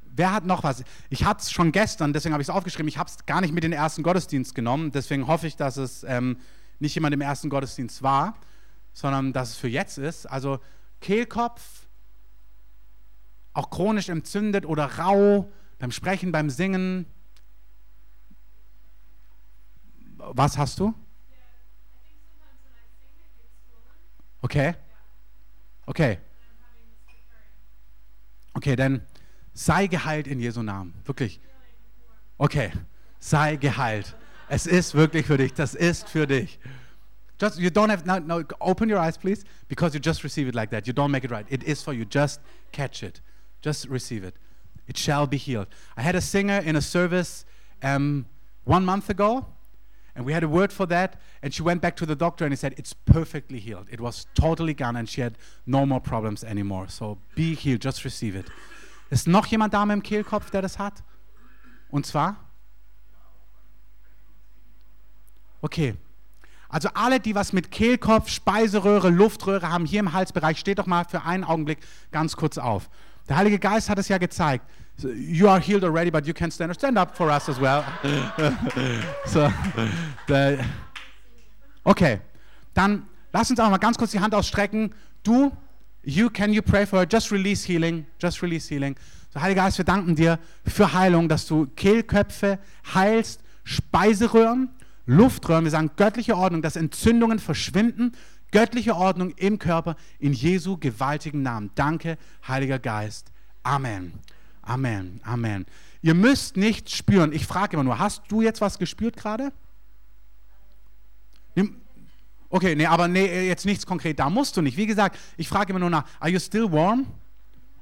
Wer 0.03 0.33
hat 0.33 0.45
noch 0.45 0.63
was? 0.63 0.83
Ich 1.11 1.25
hatte 1.25 1.43
es 1.43 1.51
schon 1.51 1.73
gestern, 1.73 2.13
deswegen 2.13 2.33
habe 2.33 2.43
ich 2.43 2.49
es 2.49 2.55
aufgeschrieben. 2.55 2.89
Ich 2.89 2.99
habe 2.99 3.11
es 3.11 3.25
gar 3.27 3.41
nicht 3.41 3.53
mit 3.53 3.65
den 3.65 3.73
ersten 3.73 4.03
Gottesdienst 4.03 4.55
genommen. 4.55 4.93
Deswegen 4.93 5.27
hoffe 5.27 5.47
ich, 5.47 5.57
dass 5.57 5.77
es 5.77 6.05
ähm, 6.05 6.39
nicht 6.79 6.95
jemand 6.95 7.15
im 7.15 7.21
ersten 7.21 7.51
Gottesdienst 7.51 8.03
war, 8.03 8.37
sondern 8.93 9.33
dass 9.33 9.51
es 9.51 9.57
für 9.57 9.69
jetzt 9.69 9.99
ist. 9.99 10.27
Also 10.27 10.59
Kehlkopf, 11.01 11.86
auch 13.57 13.71
chronisch 13.71 14.09
entzündet 14.09 14.67
oder 14.67 14.85
rau, 14.99 15.51
beim 15.79 15.91
Sprechen, 15.91 16.31
beim 16.31 16.51
Singen. 16.51 17.07
Was 20.19 20.59
hast 20.59 20.79
du? 20.79 20.95
Okay. 24.43 24.75
Okay. 25.87 26.19
Okay, 28.53 28.77
dann 28.77 29.03
sei 29.55 29.87
geheilt 29.87 30.27
in 30.27 30.39
Jesu 30.39 30.63
Namen. 30.63 30.95
Wirklich. 31.05 31.41
Okay. 32.37 32.73
Sei 33.19 33.57
geheilt. 33.57 34.15
Es 34.49 34.67
ist 34.67 34.95
wirklich 34.95 35.27
für 35.27 35.39
dich. 35.39 35.55
Das 35.55 35.75
ist 35.75 36.09
für 36.09 36.27
dich. 36.27 36.59
Just 37.41 37.59
you 37.59 37.69
don't 37.69 37.91
have 37.91 38.07
no, 38.07 38.19
no 38.19 38.45
open 38.61 38.91
your 38.91 38.99
eyes 38.99 39.19
please 39.19 39.45
because 39.69 39.95
you 39.95 40.01
just 40.03 40.25
receive 40.25 40.49
it 40.49 40.55
like 40.55 40.71
that. 40.71 40.87
You 40.87 40.93
don't 40.93 41.11
make 41.11 41.25
it 41.25 41.31
right. 41.31 41.47
It 41.51 41.63
is 41.65 41.83
for 41.83 41.93
you. 41.93 42.05
Just 42.05 42.41
catch 42.73 43.03
it. 43.03 43.23
Just 43.63 43.89
receive 43.89 44.25
it. 44.25 44.37
It 44.87 44.97
shall 44.97 45.27
be 45.27 45.37
healed. 45.37 45.67
I 45.97 46.03
had 46.03 46.15
a 46.15 46.21
singer 46.21 46.59
in 46.59 46.77
a 46.77 46.81
service 46.81 47.45
um, 47.83 48.27
one 48.65 48.85
month 48.85 49.11
ago, 49.11 49.47
and 50.15 50.25
we 50.25 50.33
had 50.33 50.43
a 50.43 50.49
word 50.49 50.73
for 50.73 50.87
that. 50.87 51.21
And 51.43 51.53
she 51.53 51.63
went 51.63 51.81
back 51.83 51.97
to 51.97 52.07
the 52.07 52.17
doctor 52.17 52.45
and 52.45 52.53
he 52.53 52.57
said, 52.57 52.75
It's 52.79 52.93
perfectly 52.93 53.59
healed. 53.59 53.89
It 53.91 54.01
was 54.01 54.27
totally 54.35 54.75
gone 54.75 54.97
and 54.97 55.09
she 55.09 55.21
had 55.21 55.37
no 55.67 55.85
more 55.85 56.01
problems 56.01 56.43
anymore. 56.43 56.87
So 56.89 57.19
be 57.35 57.55
healed, 57.55 57.83
just 57.83 58.05
receive 58.05 58.35
it. 58.35 58.47
Ist 59.11 59.29
noch 59.29 59.47
jemand 59.47 59.73
da 59.73 59.85
mit 59.85 59.95
dem 59.95 60.03
Kehlkopf, 60.03 60.51
der 60.51 60.63
das 60.63 60.79
hat? 60.79 61.05
Und 61.91 62.07
zwar? 62.07 62.37
Okay. 65.61 65.95
Also 66.69 66.89
alle, 66.95 67.21
die 67.21 67.35
was 67.35 67.53
mit 67.53 67.71
Kehlkopf, 67.71 68.29
Speiseröhre, 68.29 69.11
Luftröhre 69.11 69.71
haben 69.71 69.87
hier 69.87 70.01
im 70.01 70.13
Halsbereich, 70.13 70.59
steht 70.59 70.79
doch 70.79 70.87
mal 70.87 71.05
für 71.05 71.23
einen 71.23 71.45
Augenblick 71.45 71.79
ganz 72.11 72.37
kurz 72.37 72.59
auf. 72.59 72.91
Der 73.29 73.37
Heilige 73.37 73.59
Geist 73.59 73.89
hat 73.89 73.99
es 73.99 74.09
ja 74.09 74.19
gezeigt. 74.19 74.65
You 75.03 75.49
are 75.49 75.61
healed 75.61 75.85
already, 75.85 76.11
but 76.11 76.27
you 76.27 76.33
can 76.33 76.51
stand, 76.51 76.75
stand 76.75 76.97
up 76.97 77.17
for 77.17 77.29
us 77.29 77.49
as 77.49 77.61
well. 77.61 77.85
so, 79.27 79.53
the, 80.27 80.59
okay, 81.85 82.21
dann 82.73 83.07
lass 83.33 83.51
uns 83.51 83.61
auch 83.61 83.69
mal 83.69 83.77
ganz 83.77 83.99
kurz 83.99 84.13
die 84.13 84.21
Hand 84.21 84.35
ausstrecken. 84.35 84.95
Du, 85.23 85.53
you, 86.03 86.31
can 86.31 86.53
you 86.53 86.63
pray 86.63 86.87
for 86.87 87.01
her? 87.01 87.07
Just 87.11 87.31
release 87.31 87.67
healing. 87.67 88.07
Just 88.19 88.43
release 88.43 88.73
healing. 88.73 88.97
So, 89.35 89.41
Heiliger 89.41 89.65
Geist, 89.65 89.77
wir 89.77 89.85
danken 89.85 90.15
dir 90.15 90.39
für 90.65 90.95
Heilung, 90.95 91.29
dass 91.29 91.47
du 91.47 91.67
Kehlköpfe 91.77 92.59
heilst, 92.95 93.43
Speiseröhren, 93.65 94.71
Luftröhren. 95.05 95.65
Wir 95.65 95.73
sagen 95.73 95.91
göttliche 95.97 96.37
Ordnung, 96.37 96.63
dass 96.63 96.77
Entzündungen 96.77 97.39
verschwinden 97.39 98.13
göttliche 98.57 98.97
Ordnung 98.97 99.35
im 99.37 99.59
Körper 99.59 99.97
in 100.19 100.33
Jesu 100.33 100.79
gewaltigen 100.79 101.43
Namen. 101.43 101.71
Danke, 101.75 102.17
Heiliger 102.49 102.79
Geist. 102.79 103.31
Amen. 103.63 104.15
Amen. 104.63 105.21
Amen. 105.25 105.67
Ihr 106.01 106.15
müsst 106.15 106.57
nichts 106.57 106.97
spüren. 106.97 107.33
Ich 107.33 107.47
frage 107.47 107.75
immer 107.75 107.85
nur, 107.85 107.99
hast 107.99 108.23
du 108.29 108.41
jetzt 108.41 108.63
was 108.63 108.79
gespürt 108.79 109.15
gerade? 109.17 109.53
Okay, 112.49 112.75
nee, 112.75 112.87
aber 112.87 113.09
nee, 113.09 113.47
jetzt 113.47 113.67
nichts 113.67 113.85
konkret. 113.85 114.19
Da 114.19 114.31
musst 114.31 114.57
du 114.57 114.63
nicht. 114.63 114.79
Wie 114.79 114.87
gesagt, 114.87 115.19
ich 115.37 115.49
frage 115.49 115.71
immer 115.71 115.81
nur 115.81 115.91
nach, 115.91 116.05
are 116.19 116.31
you 116.31 116.39
still 116.39 116.73
warm? 116.73 117.07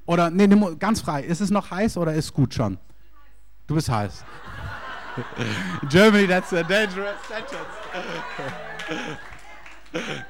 Oder, 0.05 0.29
nee, 0.29 0.47
ganz 0.77 0.99
frei. 0.99 1.23
Ist 1.23 1.39
es 1.39 1.51
noch 1.51 1.71
heiß 1.71 1.95
oder 1.95 2.13
ist 2.15 2.25
es 2.25 2.33
gut 2.33 2.53
schon? 2.53 2.77
Du 3.67 3.75
bist 3.75 3.87
heiß. 3.87 4.25
Germany, 5.89 6.27
that's 6.27 6.51
a 6.51 6.63
dangerous 6.63 7.15
sentence. 7.29 7.61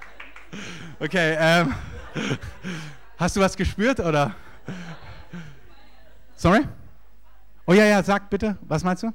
Okay, 0.99 1.35
ähm, 1.37 1.73
hast 3.17 3.35
du 3.35 3.41
was 3.41 3.55
gespürt 3.55 3.99
oder? 3.99 4.35
Sorry? 6.35 6.61
Oh 7.65 7.73
ja, 7.73 7.85
ja, 7.85 8.03
sag 8.03 8.29
bitte, 8.29 8.57
was 8.61 8.83
meinst 8.83 9.03
du? 9.03 9.11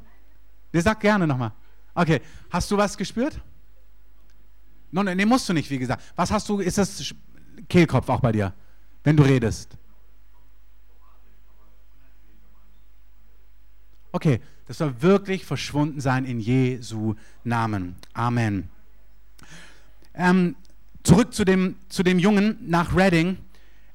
Nee, 0.73 0.81
sag 0.81 1.01
gerne 1.01 1.27
nochmal. 1.27 1.53
Okay, 1.95 2.21
hast 2.51 2.71
du 2.71 2.77
was 2.77 2.97
gespürt? 2.97 3.41
No, 4.91 5.03
nee, 5.03 5.25
musst 5.25 5.49
du 5.49 5.53
nicht, 5.53 5.71
wie 5.71 5.79
gesagt. 5.79 6.03
Was 6.17 6.31
hast 6.31 6.49
du, 6.49 6.59
ist 6.59 6.79
das 6.79 7.15
Kehlkopf 7.69 8.09
auch 8.09 8.21
bei 8.21 8.33
dir, 8.33 8.53
wenn 9.05 9.17
du 9.17 9.23
redest? 9.23 9.77
Okay, 14.13 14.41
das 14.67 14.79
soll 14.79 15.01
wirklich 15.01 15.45
verschwunden 15.45 16.01
sein 16.01 16.25
in 16.25 16.41
Jesu 16.41 17.15
Namen. 17.45 17.95
Amen. 18.13 18.69
Ähm, 20.15 20.57
zurück 21.03 21.35
zu 21.35 21.45
dem, 21.45 21.77
zu 21.89 22.03
dem 22.03 22.19
Jungen 22.19 22.59
nach 22.63 22.95
Reading. 22.95 23.39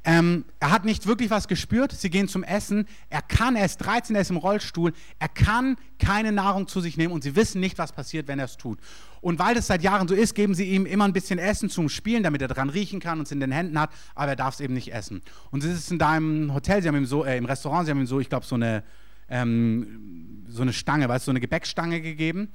Ähm, 0.08 0.46
er 0.60 0.70
hat 0.70 0.86
nicht 0.86 1.08
wirklich 1.08 1.32
was 1.32 1.48
gespürt. 1.48 1.92
Sie 1.92 2.12
gehen 2.12 2.28
zum 2.28 2.44
Essen. 2.44 2.88
Er 3.10 3.24
kann, 3.24 3.56
er 3.56 3.66
ist 3.66 3.78
13, 3.78 4.16
er 4.16 4.22
ist 4.22 4.30
im 4.30 4.38
Rollstuhl. 4.38 4.94
Er 5.18 5.28
kann 5.28 5.78
keine 5.98 6.32
Nahrung 6.32 6.68
zu 6.68 6.80
sich 6.80 6.96
nehmen 6.96 7.12
und 7.12 7.24
sie 7.24 7.36
wissen 7.36 7.60
nicht, 7.60 7.80
was 7.80 7.92
passiert, 7.92 8.28
wenn 8.28 8.38
er 8.38 8.46
es 8.46 8.56
tut. 8.56 8.78
Und 9.22 9.40
weil 9.40 9.56
das 9.56 9.66
seit 9.66 9.82
Jahren 9.82 10.08
so 10.08 10.14
ist, 10.14 10.36
geben 10.36 10.54
sie 10.54 10.66
ihm 10.66 10.86
immer 10.86 11.06
ein 11.06 11.14
bisschen 11.14 11.40
Essen 11.40 11.72
zum 11.72 11.90
Spielen, 11.90 12.22
damit 12.22 12.44
er 12.44 12.48
dran 12.48 12.70
riechen 12.70 13.00
kann 13.00 13.18
und 13.18 13.26
es 13.26 13.32
in 13.32 13.40
den 13.40 13.52
Händen 13.52 13.80
hat, 13.80 13.90
aber 14.14 14.32
er 14.32 14.36
darf 14.36 14.54
es 14.54 14.60
eben 14.60 14.76
nicht 14.76 14.94
essen. 14.94 15.24
Und 15.50 15.62
sie 15.62 15.74
sitzen 15.74 15.98
da 15.98 16.16
im 16.16 16.54
Hotel, 16.54 16.84
sie 16.84 16.88
haben 16.88 16.98
ihm 16.98 17.08
so, 17.08 17.26
äh, 17.26 17.38
im 17.38 17.46
Restaurant, 17.46 17.88
sie 17.88 17.92
haben 17.92 18.00
ihm 18.00 18.06
so, 18.06 18.20
ich 18.20 18.30
glaube, 18.30 18.46
so 18.46 18.54
eine, 18.54 18.84
ähm, 19.28 20.44
so 20.48 20.62
eine 20.62 20.74
Stange, 20.74 21.10
weißt 21.10 21.26
du, 21.26 21.26
so 21.26 21.32
eine 21.32 21.40
Gebäckstange 21.40 22.02
gegeben. 22.02 22.50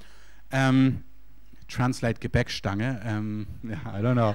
Ähm, 0.53 1.03
Translate 1.71 2.21
Gebäckstange. 2.21 3.01
Ähm, 3.05 3.47
ja, 3.63 3.99
I 3.99 4.03
don't 4.03 4.13
know. 4.13 4.35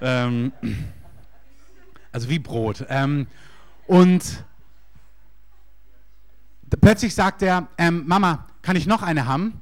ähm, 0.00 0.52
also 2.10 2.28
wie 2.28 2.38
Brot. 2.38 2.84
Ähm, 2.88 3.26
und 3.86 4.44
plötzlich 6.80 7.14
sagt 7.14 7.42
er, 7.42 7.68
ähm, 7.78 8.04
Mama, 8.06 8.46
kann 8.62 8.76
ich 8.76 8.86
noch 8.86 9.02
eine 9.02 9.26
haben? 9.26 9.60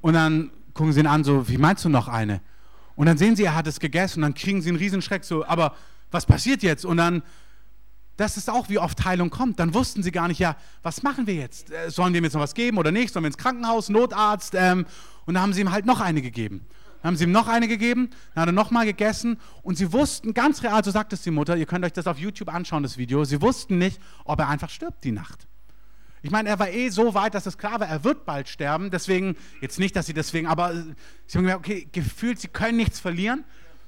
Und 0.00 0.14
dann 0.14 0.50
gucken 0.74 0.92
sie 0.92 1.00
ihn 1.00 1.06
an, 1.06 1.24
so, 1.24 1.48
wie 1.48 1.58
meinst 1.58 1.84
du 1.84 1.88
noch 1.88 2.08
eine? 2.08 2.40
Und 2.94 3.06
dann 3.06 3.18
sehen 3.18 3.36
sie, 3.36 3.44
er 3.44 3.54
hat 3.54 3.66
es 3.66 3.80
gegessen 3.80 4.20
und 4.20 4.22
dann 4.22 4.34
kriegen 4.34 4.62
sie 4.62 4.68
einen 4.68 4.78
Riesenschreck, 4.78 5.24
so, 5.24 5.44
aber 5.46 5.74
was 6.10 6.26
passiert 6.26 6.62
jetzt? 6.62 6.84
Und 6.84 6.98
dann, 6.98 7.22
das 8.16 8.36
ist 8.36 8.48
auch, 8.48 8.68
wie 8.68 8.78
oft 8.78 9.04
Heilung 9.04 9.30
kommt. 9.30 9.58
Dann 9.58 9.74
wussten 9.74 10.02
sie 10.02 10.10
gar 10.10 10.28
nicht, 10.28 10.38
ja, 10.38 10.56
was 10.82 11.02
machen 11.02 11.26
wir 11.26 11.34
jetzt? 11.34 11.70
Äh, 11.70 11.90
sollen 11.90 12.12
wir 12.12 12.18
ihm 12.18 12.24
jetzt 12.24 12.34
noch 12.34 12.40
was 12.40 12.54
geben 12.54 12.78
oder 12.78 12.92
nicht? 12.92 13.12
Sollen 13.12 13.24
wir 13.24 13.28
ins 13.28 13.38
Krankenhaus, 13.38 13.88
Notarzt? 13.88 14.54
Ähm, 14.54 14.86
und 15.26 15.34
dann 15.34 15.42
haben 15.42 15.52
sie 15.52 15.60
ihm 15.60 15.72
halt 15.72 15.86
noch 15.86 16.00
eine 16.00 16.22
gegeben. 16.22 16.66
Dann 17.02 17.08
haben 17.08 17.16
sie 17.16 17.24
ihm 17.24 17.32
noch 17.32 17.46
eine 17.46 17.68
gegeben, 17.68 18.10
dann 18.34 18.42
hat 18.42 18.48
er 18.48 18.52
nochmal 18.52 18.86
gegessen 18.86 19.38
und 19.62 19.76
sie 19.76 19.92
wussten 19.92 20.34
ganz 20.34 20.62
real, 20.62 20.82
so 20.82 20.90
sagt 20.90 21.12
es 21.12 21.22
die 21.22 21.30
Mutter, 21.30 21.56
ihr 21.56 21.66
könnt 21.66 21.84
euch 21.84 21.92
das 21.92 22.06
auf 22.06 22.18
YouTube 22.18 22.52
anschauen, 22.52 22.82
das 22.82 22.96
Video, 22.96 23.24
sie 23.24 23.40
wussten 23.42 23.78
nicht, 23.78 24.00
ob 24.24 24.40
er 24.40 24.48
einfach 24.48 24.70
stirbt 24.70 25.04
die 25.04 25.12
Nacht. 25.12 25.46
Ich 26.22 26.32
meine, 26.32 26.48
er 26.48 26.58
war 26.58 26.70
eh 26.70 26.88
so 26.88 27.14
weit, 27.14 27.34
dass 27.34 27.46
es 27.46 27.58
klar 27.58 27.78
war, 27.78 27.86
er 27.86 28.02
wird 28.02 28.24
bald 28.24 28.48
sterben. 28.48 28.90
Deswegen, 28.90 29.36
jetzt 29.60 29.78
nicht, 29.78 29.94
dass 29.94 30.06
sie 30.06 30.14
deswegen, 30.14 30.48
aber 30.48 30.74
sie 31.26 31.38
haben 31.38 31.44
gemerkt, 31.44 31.60
okay, 31.60 31.88
gefühlt, 31.92 32.40
sie 32.40 32.48
können 32.48 32.76
nichts 32.76 32.98
verlieren. 32.98 33.44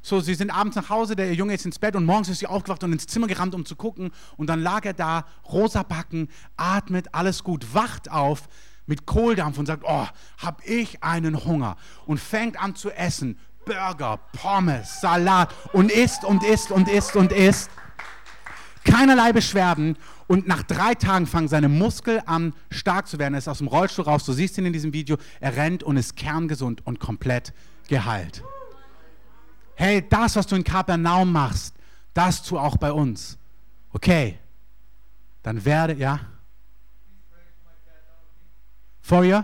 So, 0.09 0.21
sie 0.21 0.35
sind 0.35 0.51
abends 0.51 0.75
nach 0.75 0.89
Hause, 0.89 1.15
der 1.15 1.35
Junge 1.35 1.53
ist 1.53 1.67
ins 1.67 1.79
Bett 1.79 1.95
und 1.95 2.07
morgens 2.07 2.31
ist 2.31 2.39
sie 2.39 2.47
aufgewacht 2.47 2.83
und 2.83 2.93
ins 2.93 3.07
Zimmer 3.07 3.27
gerannt, 3.27 3.55
um 3.55 3.67
zu 3.67 3.77
gucken. 3.77 4.11
Und 4.39 4.47
dann 4.47 4.63
lag 4.63 4.87
er 4.87 4.95
da, 4.95 5.27
rosa 5.53 5.83
Backen, 5.83 6.31
atmet, 6.57 7.15
alles 7.15 7.45
gut, 7.45 7.75
wacht 7.75 8.11
auf 8.11 8.49
mit 8.87 9.05
Kohldampf 9.05 9.59
und 9.59 9.67
sagt, 9.67 9.85
oh, 9.87 10.07
hab 10.39 10.67
ich 10.67 11.05
einen 11.05 11.45
Hunger. 11.45 11.77
Und 12.07 12.21
fängt 12.21 12.59
an 12.59 12.75
zu 12.75 12.91
essen. 12.91 13.39
Burger, 13.67 14.19
Pommes, 14.33 15.03
Salat 15.03 15.55
und 15.75 15.93
isst 15.93 16.25
und 16.25 16.43
isst 16.43 16.71
und 16.71 16.89
isst 16.89 17.15
und 17.15 17.31
isst. 17.31 17.71
Keinerlei 18.85 19.35
Beschwerden. 19.35 19.99
Und 20.27 20.49
nach 20.49 20.63
drei 20.63 20.95
Tagen 20.95 21.27
fangen 21.27 21.49
seine 21.49 21.69
Muskeln 21.69 22.27
an, 22.27 22.55
stark 22.71 23.09
zu 23.09 23.19
werden. 23.19 23.35
Er 23.35 23.39
ist 23.39 23.49
aus 23.49 23.59
dem 23.59 23.67
Rollstuhl 23.67 24.07
raus. 24.07 24.25
Du 24.25 24.33
siehst 24.33 24.57
ihn 24.57 24.65
in 24.65 24.73
diesem 24.73 24.95
Video. 24.95 25.19
Er 25.39 25.55
rennt 25.57 25.83
und 25.83 25.99
ist 25.99 26.17
kerngesund 26.17 26.87
und 26.87 26.99
komplett 26.99 27.53
geheilt. 27.89 28.43
Hey, 29.79 30.03
das, 30.09 30.35
was 30.35 30.45
du 30.45 30.57
in 30.57 30.65
Kapernaum 30.65 31.31
machst, 31.31 31.73
das 32.13 32.43
tu 32.43 32.59
auch 32.59 32.77
bei 32.77 32.91
uns. 32.91 33.39
Okay. 33.93 34.37
Dann 35.45 35.65
werde, 35.65 35.95
ja. 35.95 36.19
For 39.01 39.25
you? 39.25 39.41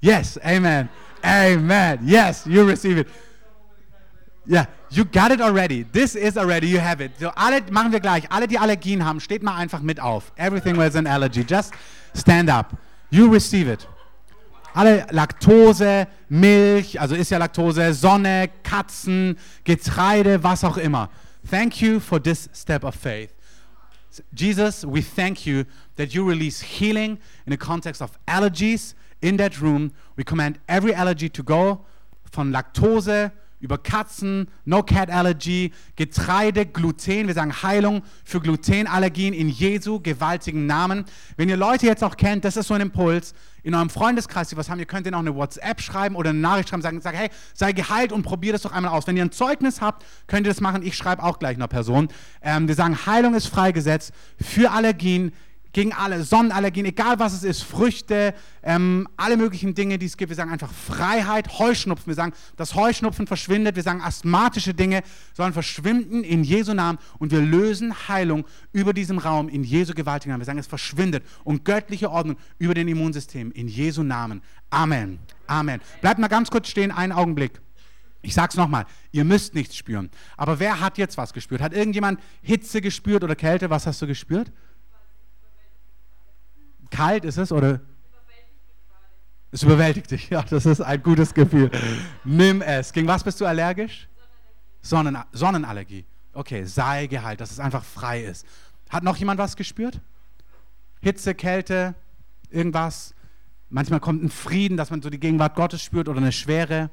Yes, 0.00 0.38
amen. 0.38 0.88
Amen. 1.24 2.06
Yes, 2.06 2.44
you 2.46 2.62
receive 2.64 3.00
it. 3.00 3.08
Ja, 4.46 4.68
you 4.90 5.04
got 5.04 5.32
it 5.32 5.40
already. 5.40 5.82
This 5.82 6.14
is 6.14 6.36
already, 6.36 6.68
you 6.68 6.78
have 6.78 7.02
it. 7.02 7.18
So, 7.18 7.30
alle, 7.30 7.62
machen 7.72 7.90
wir 7.90 7.98
gleich. 7.98 8.30
Alle, 8.30 8.46
die 8.46 8.58
Allergien 8.58 9.04
haben, 9.04 9.18
steht 9.18 9.42
mal 9.42 9.56
einfach 9.56 9.80
mit 9.80 9.98
auf. 9.98 10.30
Everything 10.36 10.76
was 10.76 10.94
an 10.94 11.08
allergy. 11.08 11.44
Just 11.44 11.72
stand 12.14 12.48
up. 12.48 12.76
You 13.10 13.28
receive 13.28 13.68
it. 13.68 13.88
Alle 14.74 15.06
Laktose, 15.10 16.08
Milch, 16.28 17.00
also 17.00 17.14
ist 17.14 17.30
ja 17.30 17.38
Laktose, 17.38 17.94
Sonne, 17.94 18.50
Katzen, 18.64 19.38
Getreide, 19.62 20.42
was 20.42 20.64
auch 20.64 20.76
immer. 20.76 21.10
Thank 21.48 21.80
you 21.80 22.00
for 22.00 22.20
this 22.20 22.50
step 22.52 22.82
of 22.82 22.96
faith. 22.96 23.30
Jesus, 24.32 24.84
we 24.84 25.00
thank 25.00 25.46
you 25.46 25.64
that 25.96 26.12
you 26.12 26.28
release 26.28 26.60
healing 26.60 27.18
in 27.46 27.52
the 27.52 27.56
context 27.56 28.02
of 28.02 28.18
allergies 28.26 28.94
in 29.20 29.36
that 29.38 29.60
room. 29.60 29.92
We 30.16 30.24
command 30.24 30.58
every 30.66 30.92
allergy 30.92 31.30
to 31.30 31.44
go 31.44 31.84
von 32.32 32.52
Laktose 32.52 33.30
über 33.64 33.78
Katzen, 33.78 34.48
No 34.66 34.82
Cat 34.82 35.10
Allergy, 35.10 35.72
Getreide, 35.96 36.66
Gluten. 36.66 37.26
Wir 37.26 37.34
sagen 37.34 37.62
Heilung 37.62 38.02
für 38.22 38.40
Glutenallergien 38.40 39.32
in 39.32 39.48
Jesu 39.48 40.00
gewaltigen 40.00 40.66
Namen. 40.66 41.06
Wenn 41.38 41.48
ihr 41.48 41.56
Leute 41.56 41.86
jetzt 41.86 42.04
auch 42.04 42.18
kennt, 42.18 42.44
das 42.44 42.58
ist 42.58 42.68
so 42.68 42.74
ein 42.74 42.82
Impuls, 42.82 43.32
in 43.62 43.74
eurem 43.74 43.88
Freundeskreis, 43.88 44.50
die 44.50 44.58
was 44.58 44.68
haben, 44.68 44.78
ihr 44.78 44.84
könnt 44.84 45.06
ihnen 45.06 45.14
auch 45.14 45.20
eine 45.20 45.34
WhatsApp 45.34 45.80
schreiben 45.80 46.14
oder 46.14 46.30
eine 46.30 46.38
Nachricht 46.38 46.68
schreiben, 46.68 46.82
sagen, 46.82 47.00
sagen 47.00 47.16
hey, 47.16 47.30
sei 47.54 47.72
geheilt 47.72 48.12
und 48.12 48.22
probier 48.22 48.52
das 48.52 48.60
doch 48.60 48.72
einmal 48.72 48.92
aus. 48.92 49.06
Wenn 49.06 49.16
ihr 49.16 49.24
ein 49.24 49.32
Zeugnis 49.32 49.80
habt, 49.80 50.04
könnt 50.26 50.46
ihr 50.46 50.50
das 50.50 50.60
machen. 50.60 50.82
Ich 50.82 50.94
schreibe 50.94 51.22
auch 51.22 51.38
gleich 51.38 51.56
einer 51.56 51.66
Person. 51.66 52.08
Ähm, 52.42 52.68
wir 52.68 52.74
sagen, 52.74 53.06
Heilung 53.06 53.34
ist 53.34 53.46
freigesetzt 53.46 54.12
für 54.38 54.72
Allergien 54.72 55.32
gegen 55.74 55.92
alle 55.92 56.22
Sonnenallergien, 56.22 56.86
egal 56.86 57.18
was 57.18 57.34
es 57.34 57.42
ist, 57.42 57.62
Früchte, 57.62 58.32
ähm, 58.62 59.06
alle 59.16 59.36
möglichen 59.36 59.74
Dinge, 59.74 59.98
die 59.98 60.06
es 60.06 60.16
gibt. 60.16 60.30
Wir 60.30 60.36
sagen 60.36 60.50
einfach 60.50 60.72
Freiheit, 60.72 61.58
Heuschnupfen. 61.58 62.06
Wir 62.06 62.14
sagen, 62.14 62.32
das 62.56 62.74
Heuschnupfen 62.74 63.26
verschwindet. 63.26 63.76
Wir 63.76 63.82
sagen, 63.82 64.00
asthmatische 64.00 64.72
Dinge 64.72 65.02
sollen 65.34 65.52
verschwinden 65.52 66.22
in 66.22 66.44
Jesu 66.44 66.72
Namen 66.72 66.98
und 67.18 67.32
wir 67.32 67.40
lösen 67.40 67.92
Heilung 68.08 68.46
über 68.72 68.94
diesem 68.94 69.18
Raum 69.18 69.48
in 69.48 69.64
Jesu 69.64 69.94
gewaltigen 69.94 70.30
Namen. 70.30 70.40
Wir 70.40 70.46
sagen, 70.46 70.58
es 70.58 70.68
verschwindet 70.68 71.24
und 71.42 71.64
göttliche 71.64 72.10
Ordnung 72.10 72.36
über 72.58 72.74
den 72.74 72.86
Immunsystem 72.86 73.50
in 73.50 73.66
Jesu 73.66 74.04
Namen. 74.04 74.42
Amen. 74.70 75.18
Amen. 75.48 75.80
Bleibt 76.00 76.20
mal 76.20 76.28
ganz 76.28 76.50
kurz 76.50 76.68
stehen, 76.68 76.92
einen 76.92 77.12
Augenblick. 77.12 77.60
Ich 78.22 78.32
sag's 78.32 78.56
nochmal, 78.56 78.86
ihr 79.10 79.24
müsst 79.24 79.54
nichts 79.54 79.76
spüren. 79.76 80.08
Aber 80.36 80.60
wer 80.60 80.80
hat 80.80 80.98
jetzt 80.98 81.18
was 81.18 81.32
gespürt? 81.32 81.60
Hat 81.60 81.74
irgendjemand 81.74 82.20
Hitze 82.42 82.80
gespürt 82.80 83.24
oder 83.24 83.34
Kälte? 83.34 83.68
Was 83.70 83.86
hast 83.86 84.00
du 84.00 84.06
gespürt? 84.06 84.50
Kalt 86.94 87.24
ist 87.24 87.38
es 87.38 87.50
oder? 87.50 87.80
Es 89.50 89.64
überwältigt 89.64 90.10
dich. 90.12 90.30
Ja, 90.30 90.42
das 90.42 90.64
ist 90.64 90.80
ein 90.80 91.02
gutes 91.02 91.34
Gefühl. 91.34 91.70
Nimm 92.24 92.62
es. 92.62 92.92
Gegen 92.92 93.08
was 93.08 93.24
bist 93.24 93.40
du 93.40 93.46
allergisch? 93.46 94.08
Sonnen, 94.80 95.18
Sonnenallergie. 95.32 96.04
Okay, 96.32 96.64
sei 96.64 97.08
geheilt, 97.08 97.40
dass 97.40 97.50
es 97.50 97.58
einfach 97.58 97.84
frei 97.84 98.22
ist. 98.22 98.46
Hat 98.90 99.02
noch 99.02 99.16
jemand 99.16 99.38
was 99.38 99.56
gespürt? 99.56 100.00
Hitze, 101.00 101.34
Kälte, 101.34 101.94
irgendwas? 102.50 103.14
Manchmal 103.70 103.98
kommt 103.98 104.22
ein 104.22 104.30
Frieden, 104.30 104.76
dass 104.76 104.90
man 104.90 105.02
so 105.02 105.10
die 105.10 105.18
Gegenwart 105.18 105.56
Gottes 105.56 105.82
spürt 105.82 106.08
oder 106.08 106.18
eine 106.18 106.32
Schwere. 106.32 106.90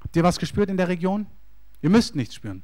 Habt 0.00 0.14
ihr 0.14 0.22
was 0.22 0.38
gespürt 0.38 0.70
in 0.70 0.76
der 0.76 0.86
Region? 0.86 1.26
Ihr 1.82 1.90
müsst 1.90 2.14
nichts 2.14 2.36
spüren. 2.36 2.62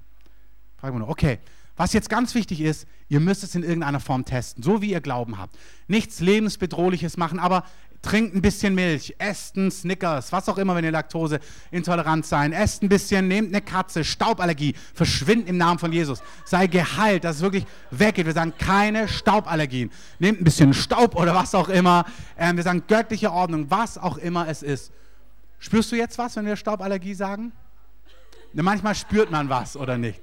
Fragen 0.76 0.94
wir 0.94 1.00
nur. 1.00 1.08
Okay, 1.08 1.40
was 1.76 1.92
jetzt 1.92 2.08
ganz 2.08 2.34
wichtig 2.34 2.60
ist, 2.60 2.86
ihr 3.08 3.20
müsst 3.20 3.42
es 3.42 3.54
in 3.54 3.62
irgendeiner 3.62 4.00
Form 4.00 4.24
testen, 4.24 4.62
so 4.62 4.80
wie 4.80 4.92
ihr 4.92 5.00
Glauben 5.00 5.38
habt. 5.38 5.56
Nichts 5.88 6.20
lebensbedrohliches 6.20 7.16
machen, 7.16 7.38
aber 7.38 7.64
trinkt 8.04 8.34
ein 8.34 8.42
bisschen 8.42 8.74
Milch, 8.74 9.14
esst 9.18 9.56
einen 9.56 9.70
Snickers, 9.70 10.30
was 10.30 10.48
auch 10.48 10.58
immer, 10.58 10.74
wenn 10.76 10.84
ihr 10.84 10.92
Laktose 10.92 11.40
intolerant 11.70 12.26
seid. 12.26 12.52
Esst 12.52 12.82
ein 12.82 12.88
bisschen, 12.88 13.26
nehmt 13.28 13.48
eine 13.48 13.62
Katze, 13.62 14.04
Stauballergie, 14.04 14.74
verschwindet 14.92 15.48
im 15.48 15.56
Namen 15.56 15.78
von 15.78 15.92
Jesus. 15.92 16.22
Sei 16.44 16.66
geheilt, 16.66 17.24
dass 17.24 17.36
es 17.36 17.42
wirklich 17.42 17.66
weggeht. 17.90 18.26
Wir 18.26 18.34
sagen 18.34 18.52
keine 18.58 19.08
Stauballergien. 19.08 19.90
Nehmt 20.18 20.40
ein 20.40 20.44
bisschen 20.44 20.74
Staub 20.74 21.16
oder 21.16 21.34
was 21.34 21.54
auch 21.54 21.68
immer. 21.68 22.04
Ähm, 22.38 22.56
wir 22.56 22.62
sagen 22.62 22.84
göttliche 22.86 23.32
Ordnung, 23.32 23.70
was 23.70 23.98
auch 23.98 24.18
immer 24.18 24.48
es 24.48 24.62
ist. 24.62 24.92
Spürst 25.58 25.90
du 25.90 25.96
jetzt 25.96 26.18
was, 26.18 26.36
wenn 26.36 26.46
wir 26.46 26.56
Stauballergie 26.56 27.14
sagen? 27.14 27.52
Manchmal 28.52 28.94
spürt 28.94 29.30
man 29.30 29.48
was 29.48 29.76
oder 29.76 29.98
nicht. 29.98 30.20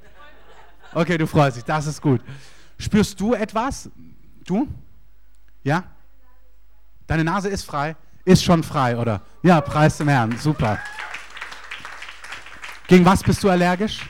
Okay, 0.94 1.18
du 1.18 1.26
freust 1.26 1.58
dich, 1.58 1.64
das 1.64 1.88
ist 1.88 2.02
gut. 2.02 2.22
Spürst 2.78 3.20
du 3.20 3.34
etwas? 3.34 3.90
Du? 4.46 4.68
Ja? 5.64 5.84
Deine 7.08 7.24
Nase 7.24 7.50
ist 7.50 7.64
frei? 7.64 7.96
Ist 8.26 8.44
schon 8.44 8.64
frei, 8.64 8.98
oder? 8.98 9.22
Ja, 9.42 9.62
preis 9.62 9.98
dem 9.98 10.10
Herrn, 10.10 10.38
super. 10.38 10.80
Gegen 12.88 13.06
was 13.06 13.24
bist 13.24 13.44
du 13.44 13.50
allergisch? 13.50 14.02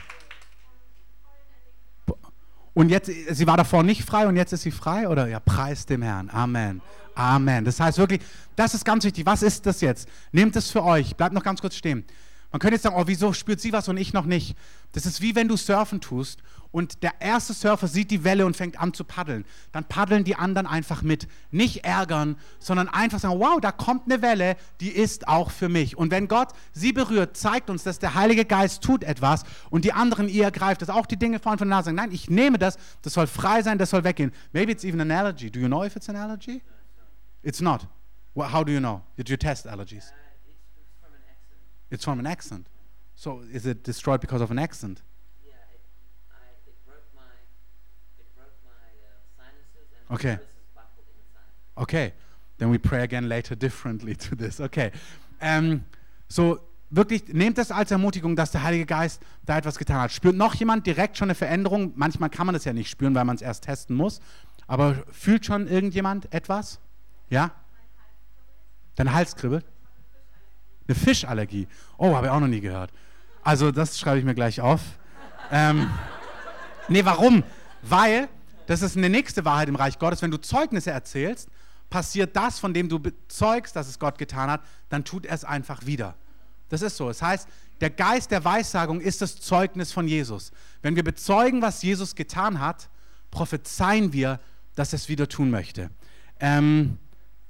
Und 2.74 2.88
jetzt, 2.88 3.10
sie 3.30 3.46
war 3.46 3.56
davor 3.56 3.82
nicht 3.82 4.02
frei 4.02 4.26
und 4.26 4.36
jetzt 4.36 4.52
ist 4.52 4.62
sie 4.62 4.70
frei, 4.70 5.08
oder? 5.08 5.28
Ja, 5.28 5.40
preis 5.40 5.86
dem 5.86 6.02
Herrn. 6.02 6.30
Amen. 6.30 6.80
Amen. 7.14 7.64
Das 7.64 7.78
heißt 7.78 7.98
wirklich, 7.98 8.22
das 8.56 8.74
ist 8.74 8.84
ganz 8.84 9.04
wichtig. 9.04 9.26
Was 9.26 9.42
ist 9.42 9.66
das 9.66 9.82
jetzt? 9.82 10.08
Nehmt 10.32 10.56
es 10.56 10.70
für 10.70 10.82
euch. 10.82 11.14
Bleibt 11.14 11.34
noch 11.34 11.42
ganz 11.42 11.60
kurz 11.60 11.76
stehen. 11.76 12.04
Man 12.52 12.60
könnte 12.60 12.74
jetzt 12.74 12.82
sagen, 12.82 12.96
oh, 12.98 13.04
wieso 13.06 13.32
spürt 13.32 13.60
sie 13.60 13.72
was 13.72 13.88
und 13.88 13.96
ich 13.96 14.12
noch 14.12 14.26
nicht? 14.26 14.56
Das 14.92 15.06
ist 15.06 15.22
wie 15.22 15.34
wenn 15.34 15.48
du 15.48 15.56
surfen 15.56 16.02
tust 16.02 16.42
und 16.70 17.02
der 17.02 17.12
erste 17.18 17.54
Surfer 17.54 17.88
sieht 17.88 18.10
die 18.10 18.24
Welle 18.24 18.44
und 18.44 18.56
fängt 18.56 18.78
an 18.78 18.92
zu 18.92 19.04
paddeln. 19.04 19.46
Dann 19.72 19.84
paddeln 19.84 20.24
die 20.24 20.36
anderen 20.36 20.66
einfach 20.66 21.02
mit. 21.02 21.28
Nicht 21.50 21.84
ärgern, 21.84 22.36
sondern 22.58 22.88
einfach 22.88 23.20
sagen, 23.20 23.38
wow, 23.40 23.58
da 23.58 23.72
kommt 23.72 24.04
eine 24.04 24.20
Welle, 24.20 24.56
die 24.80 24.90
ist 24.90 25.28
auch 25.28 25.50
für 25.50 25.70
mich. 25.70 25.96
Und 25.96 26.10
wenn 26.10 26.28
Gott 26.28 26.48
sie 26.72 26.92
berührt, 26.92 27.38
zeigt 27.38 27.70
uns, 27.70 27.84
dass 27.84 27.98
der 27.98 28.14
Heilige 28.14 28.44
Geist 28.44 28.82
tut 28.82 29.02
etwas 29.02 29.44
und 29.70 29.86
die 29.86 29.94
anderen 29.94 30.28
ihr 30.28 30.44
ergreift, 30.44 30.82
dass 30.82 30.90
auch 30.90 31.06
die 31.06 31.18
Dinge 31.18 31.38
vorhin 31.38 31.58
von 31.58 31.68
der 31.68 31.78
Nase 31.78 31.86
sagen, 31.86 31.96
nein, 31.96 32.12
ich 32.12 32.28
nehme 32.28 32.58
das, 32.58 32.76
das 33.00 33.14
soll 33.14 33.26
frei 33.26 33.62
sein, 33.62 33.78
das 33.78 33.90
soll 33.90 34.04
weggehen. 34.04 34.32
Maybe 34.52 34.72
it's 34.72 34.84
even 34.84 35.00
an 35.00 35.10
allergy. 35.10 35.50
Do 35.50 35.58
you 35.58 35.68
know 35.68 35.84
if 35.84 35.96
it's 35.96 36.08
an 36.10 36.16
allergy? 36.16 36.62
It's 37.42 37.60
not. 37.60 37.86
Well, 38.34 38.50
how 38.50 38.62
do 38.62 38.72
you 38.72 38.80
know? 38.80 39.02
Did 39.16 39.28
you 39.28 39.36
test 39.36 39.66
allergies? 39.66 40.12
It's 41.92 42.04
from 42.04 42.18
an 42.18 42.26
accident. 42.26 42.66
So 43.14 43.42
is 43.52 43.66
it 43.66 43.84
destroyed 43.84 44.22
because 44.22 44.40
of 44.40 44.50
an 44.50 44.58
accident? 44.58 45.02
Yeah, 45.46 45.52
it, 45.74 45.80
I, 46.30 46.48
it 46.66 46.74
broke 46.86 47.04
my, 47.14 47.20
it 48.18 48.26
broke 48.34 48.56
my 48.64 48.88
uh, 49.04 49.20
sinuses 49.36 49.92
and 49.92 50.16
Okay. 50.16 50.38
Okay, 51.76 52.12
then 52.58 52.70
we 52.70 52.78
pray 52.78 53.02
again 53.02 53.28
later 53.28 53.54
differently 53.66 54.14
to 54.14 54.34
this. 54.34 54.58
Okay. 54.60 54.90
Ähm, 55.40 55.84
so 56.28 56.60
wirklich, 56.88 57.28
nehmt 57.28 57.58
das 57.58 57.70
als 57.70 57.90
Ermutigung, 57.90 58.36
dass 58.36 58.52
der 58.52 58.62
Heilige 58.62 58.86
Geist 58.86 59.22
da 59.44 59.58
etwas 59.58 59.76
getan 59.78 60.00
hat. 60.00 60.12
Spürt 60.12 60.36
noch 60.36 60.54
jemand 60.54 60.86
direkt 60.86 61.18
schon 61.18 61.26
eine 61.26 61.34
Veränderung? 61.34 61.92
Manchmal 61.96 62.30
kann 62.30 62.46
man 62.46 62.54
das 62.54 62.64
ja 62.64 62.72
nicht 62.72 62.88
spüren, 62.88 63.14
weil 63.14 63.26
man 63.26 63.36
es 63.36 63.42
erst 63.42 63.64
testen 63.64 63.96
muss. 63.96 64.20
Aber 64.66 65.04
fühlt 65.12 65.44
schon 65.44 65.66
irgendjemand 65.66 66.32
etwas? 66.32 66.80
Ja? 67.28 67.50
Dein 68.94 69.12
Hals 69.12 69.36
kribbelt? 69.36 69.66
Eine 70.92 71.00
Fischallergie. 71.00 71.66
Oh, 71.96 72.14
habe 72.14 72.26
ich 72.26 72.32
auch 72.32 72.40
noch 72.40 72.48
nie 72.48 72.60
gehört. 72.60 72.90
Also, 73.42 73.70
das 73.70 73.98
schreibe 73.98 74.18
ich 74.18 74.26
mir 74.26 74.34
gleich 74.34 74.60
auf. 74.60 74.80
Ähm, 75.50 75.90
nee, 76.88 77.02
warum? 77.02 77.44
Weil, 77.80 78.28
das 78.66 78.82
ist 78.82 78.98
eine 78.98 79.08
nächste 79.08 79.46
Wahrheit 79.46 79.70
im 79.70 79.76
Reich 79.76 79.98
Gottes, 79.98 80.20
wenn 80.20 80.30
du 80.30 80.38
Zeugnisse 80.38 80.90
erzählst, 80.90 81.48
passiert 81.88 82.36
das, 82.36 82.58
von 82.58 82.74
dem 82.74 82.90
du 82.90 82.98
bezeugst, 82.98 83.74
dass 83.74 83.88
es 83.88 83.98
Gott 83.98 84.18
getan 84.18 84.50
hat, 84.50 84.60
dann 84.90 85.02
tut 85.02 85.24
er 85.24 85.34
es 85.34 85.44
einfach 85.44 85.86
wieder. 85.86 86.14
Das 86.68 86.82
ist 86.82 86.98
so. 86.98 87.08
Das 87.08 87.22
heißt, 87.22 87.48
der 87.80 87.90
Geist 87.90 88.30
der 88.30 88.44
Weissagung 88.44 89.00
ist 89.00 89.22
das 89.22 89.40
Zeugnis 89.40 89.92
von 89.92 90.06
Jesus. 90.06 90.52
Wenn 90.82 90.94
wir 90.94 91.04
bezeugen, 91.04 91.62
was 91.62 91.82
Jesus 91.82 92.14
getan 92.14 92.60
hat, 92.60 92.90
prophezeien 93.30 94.12
wir, 94.12 94.40
dass 94.74 94.92
er 94.92 94.96
es 94.96 95.08
wieder 95.08 95.26
tun 95.26 95.50
möchte. 95.50 95.88
Ähm, 96.38 96.98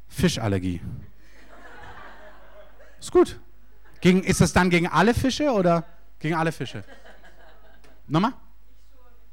Fischallergie. 0.07 0.81
Ist 3.03 3.11
gut. 3.11 3.41
Gegen, 4.01 4.23
ist 4.23 4.41
das 4.41 4.53
dann 4.53 4.71
gegen 4.71 4.87
alle 4.87 5.13
Fische 5.13 5.51
oder 5.51 5.85
gegen 6.21 6.37
alle 6.37 6.53
Fische? 6.53 6.85
Nochmal? 8.07 8.33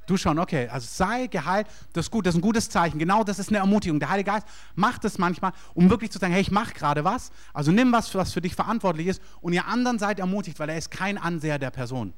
Du 0.08 0.18
schon, 0.18 0.40
okay. 0.40 0.68
Also 0.70 0.88
sei 0.90 1.28
geheilt, 1.28 1.68
das 1.94 2.08
ist 2.08 2.12
gut, 2.12 2.26
das 2.26 2.34
ist 2.34 2.40
ein 2.40 2.42
gutes 2.42 2.68
Zeichen. 2.68 2.98
Genau 2.98 3.24
das 3.24 3.38
ist 3.38 3.50
eine 3.50 3.60
Ermutigung. 3.60 4.00
Der 4.00 4.10
Heilige 4.10 4.32
Geist 4.32 4.48
macht 4.74 5.06
es 5.06 5.20
manchmal, 5.20 5.52
um 5.76 5.88
wirklich 5.92 6.10
zu 6.10 6.18
sagen, 6.18 6.34
hey, 6.34 6.42
ich 6.42 6.50
mache 6.50 6.74
gerade 6.74 7.04
was. 7.04 7.32
Also 7.54 7.72
nimm 7.72 7.92
was, 7.92 8.16
was 8.16 8.34
für 8.34 8.42
dich 8.42 8.56
verantwortlich 8.56 9.06
ist 9.06 9.22
und 9.40 9.54
ihr 9.54 9.68
anderen 9.68 10.00
seid 10.00 10.20
ermutigt, 10.20 10.58
weil 10.58 10.70
er 10.70 10.78
ist 10.78 10.90
kein 10.90 11.20
Anseher 11.20 11.60
der 11.60 11.70
Person. 11.70 12.16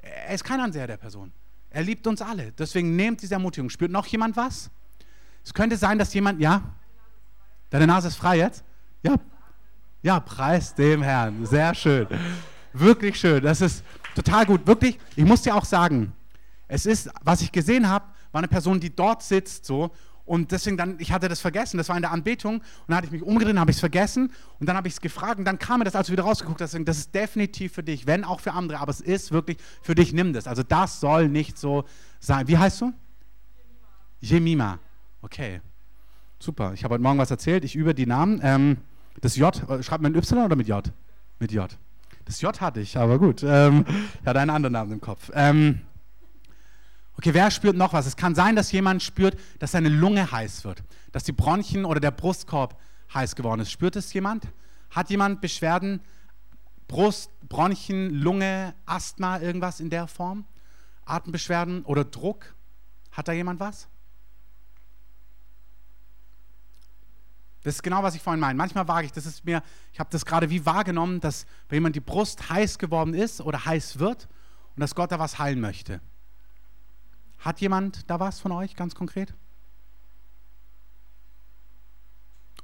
Er 0.00 0.34
ist 0.34 0.44
kein 0.44 0.60
Anseher 0.60 0.86
der 0.86 0.96
Person. 0.96 1.30
Er 1.68 1.82
liebt 1.82 2.06
uns 2.06 2.22
alle. 2.22 2.52
Deswegen 2.52 2.96
nehmt 2.96 3.20
diese 3.20 3.34
Ermutigung. 3.34 3.68
Spürt 3.68 3.90
noch 3.90 4.06
jemand 4.06 4.34
was? 4.38 4.70
Es 5.44 5.52
könnte 5.52 5.76
sein, 5.76 5.98
dass 5.98 6.14
jemand, 6.14 6.40
ja? 6.40 6.62
Deine 7.68 7.86
Nase 7.86 8.08
ist 8.08 8.16
frei 8.16 8.38
jetzt? 8.38 8.64
Ja. 9.02 9.16
Ja, 10.04 10.20
preis 10.20 10.74
dem 10.74 11.00
Herrn. 11.00 11.46
Sehr 11.46 11.74
schön. 11.74 12.06
Wirklich 12.74 13.18
schön. 13.18 13.42
Das 13.42 13.62
ist 13.62 13.82
total 14.14 14.44
gut. 14.44 14.66
Wirklich, 14.66 14.98
ich 15.16 15.24
muss 15.24 15.40
dir 15.40 15.56
auch 15.56 15.64
sagen, 15.64 16.12
es 16.68 16.84
ist, 16.84 17.08
was 17.22 17.40
ich 17.40 17.50
gesehen 17.50 17.88
habe, 17.88 18.04
war 18.30 18.40
eine 18.40 18.48
Person, 18.48 18.78
die 18.80 18.94
dort 18.94 19.22
sitzt, 19.22 19.64
so. 19.64 19.92
Und 20.26 20.52
deswegen 20.52 20.76
dann, 20.76 20.96
ich 20.98 21.10
hatte 21.10 21.26
das 21.26 21.40
vergessen, 21.40 21.78
das 21.78 21.88
war 21.88 21.96
in 21.96 22.02
der 22.02 22.10
Anbetung. 22.10 22.56
Und 22.56 22.64
dann 22.88 22.98
hatte 22.98 23.06
ich 23.06 23.12
mich 23.12 23.22
umgedreht, 23.22 23.56
habe 23.56 23.70
ich 23.70 23.78
es 23.78 23.80
vergessen. 23.80 24.30
Und 24.60 24.68
dann 24.68 24.76
habe 24.76 24.88
ich 24.88 24.92
es 24.92 25.00
gefragt. 25.00 25.38
Und 25.38 25.46
dann 25.46 25.58
kam 25.58 25.78
mir 25.78 25.86
das, 25.86 25.96
als 25.96 26.12
wieder 26.12 26.24
rausgeguckt 26.24 26.60
hast, 26.60 26.78
das 26.84 26.98
ist 26.98 27.14
definitiv 27.14 27.72
für 27.72 27.82
dich, 27.82 28.06
wenn 28.06 28.24
auch 28.24 28.40
für 28.40 28.52
andere. 28.52 28.80
Aber 28.80 28.90
es 28.90 29.00
ist 29.00 29.32
wirklich 29.32 29.56
für 29.80 29.94
dich, 29.94 30.12
nimm 30.12 30.34
das. 30.34 30.46
Also 30.46 30.62
das 30.62 31.00
soll 31.00 31.30
nicht 31.30 31.56
so 31.56 31.84
sein. 32.20 32.46
Wie 32.46 32.58
heißt 32.58 32.82
du? 32.82 32.92
Jemima. 34.20 34.80
Okay. 35.22 35.62
Super. 36.38 36.74
Ich 36.74 36.84
habe 36.84 36.92
heute 36.92 37.02
Morgen 37.02 37.18
was 37.18 37.30
erzählt. 37.30 37.64
Ich 37.64 37.74
übe 37.74 37.94
die 37.94 38.04
Namen. 38.04 38.40
Ähm, 38.42 38.76
das 39.20 39.36
J, 39.36 39.54
äh, 39.68 39.82
schreibt 39.82 40.02
man 40.02 40.12
mit 40.12 40.22
Y 40.24 40.44
oder 40.44 40.56
mit 40.56 40.68
J? 40.68 40.90
Mit 41.38 41.52
J. 41.52 41.68
Das 42.24 42.40
J 42.40 42.60
hatte 42.60 42.80
ich, 42.80 42.96
aber 42.96 43.18
gut. 43.18 43.42
Ähm, 43.42 43.84
ich 44.20 44.26
hatte 44.26 44.40
einen 44.40 44.50
anderen 44.50 44.72
Namen 44.72 44.92
im 44.92 45.00
Kopf. 45.00 45.30
Ähm, 45.34 45.80
okay, 47.18 47.34
wer 47.34 47.50
spürt 47.50 47.76
noch 47.76 47.92
was? 47.92 48.06
Es 48.06 48.16
kann 48.16 48.34
sein, 48.34 48.56
dass 48.56 48.72
jemand 48.72 49.02
spürt, 49.02 49.38
dass 49.58 49.72
seine 49.72 49.88
Lunge 49.88 50.30
heiß 50.30 50.64
wird, 50.64 50.82
dass 51.12 51.24
die 51.24 51.32
Bronchien 51.32 51.84
oder 51.84 52.00
der 52.00 52.10
Brustkorb 52.10 52.80
heiß 53.12 53.36
geworden 53.36 53.60
ist. 53.60 53.70
Spürt 53.70 53.96
es 53.96 54.12
jemand? 54.12 54.46
Hat 54.90 55.10
jemand 55.10 55.40
Beschwerden? 55.40 56.00
Brust, 56.88 57.30
Bronchien, 57.48 58.10
Lunge, 58.10 58.74
Asthma, 58.86 59.38
irgendwas 59.38 59.80
in 59.80 59.90
der 59.90 60.06
Form? 60.06 60.44
Atembeschwerden 61.04 61.84
oder 61.84 62.04
Druck? 62.04 62.54
Hat 63.12 63.28
da 63.28 63.32
jemand 63.32 63.60
was? 63.60 63.88
Das 67.64 67.76
ist 67.76 67.82
genau, 67.82 68.02
was 68.02 68.14
ich 68.14 68.22
vorhin 68.22 68.40
meine. 68.40 68.58
Manchmal 68.58 68.86
wage 68.88 69.06
ich, 69.06 69.12
das 69.12 69.24
ist 69.24 69.46
mir, 69.46 69.62
ich 69.90 69.98
habe 69.98 70.10
das 70.10 70.26
gerade 70.26 70.50
wie 70.50 70.66
wahrgenommen, 70.66 71.20
dass 71.20 71.46
wenn 71.68 71.76
jemand 71.76 71.96
die 71.96 72.00
Brust 72.00 72.50
heiß 72.50 72.78
geworden 72.78 73.14
ist 73.14 73.40
oder 73.40 73.64
heiß 73.64 73.98
wird 73.98 74.28
und 74.76 74.80
dass 74.80 74.94
Gott 74.94 75.10
da 75.10 75.18
was 75.18 75.38
heilen 75.38 75.60
möchte. 75.60 76.02
Hat 77.38 77.62
jemand 77.62 78.08
da 78.10 78.20
was 78.20 78.38
von 78.38 78.52
euch 78.52 78.76
ganz 78.76 78.94
konkret? 78.94 79.32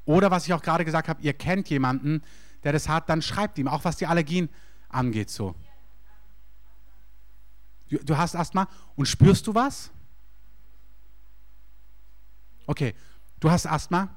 Oder 0.05 0.31
was 0.31 0.47
ich 0.47 0.53
auch 0.53 0.61
gerade 0.61 0.85
gesagt 0.85 1.09
habe, 1.09 1.23
ihr 1.23 1.33
kennt 1.33 1.71
jemanden, 1.71 2.23
der 2.63 2.73
das 2.75 2.87
hat, 2.87 3.09
dann 3.09 3.23
schreibt 3.23 3.59
ihm, 3.59 3.69
auch 3.69 3.85
was 3.85 3.97
die 3.97 4.07
Allergien 4.07 4.51
angeht 4.91 5.31
so. 5.31 5.55
Du, 7.89 7.97
du 8.05 8.19
hast 8.19 8.37
Asthma 8.37 8.69
und 8.97 9.07
spürst 9.07 9.47
du 9.47 9.55
was? 9.55 9.91
Okay, 12.67 12.95
du 13.41 13.51
hast 13.51 13.67
Asthma. 13.67 14.15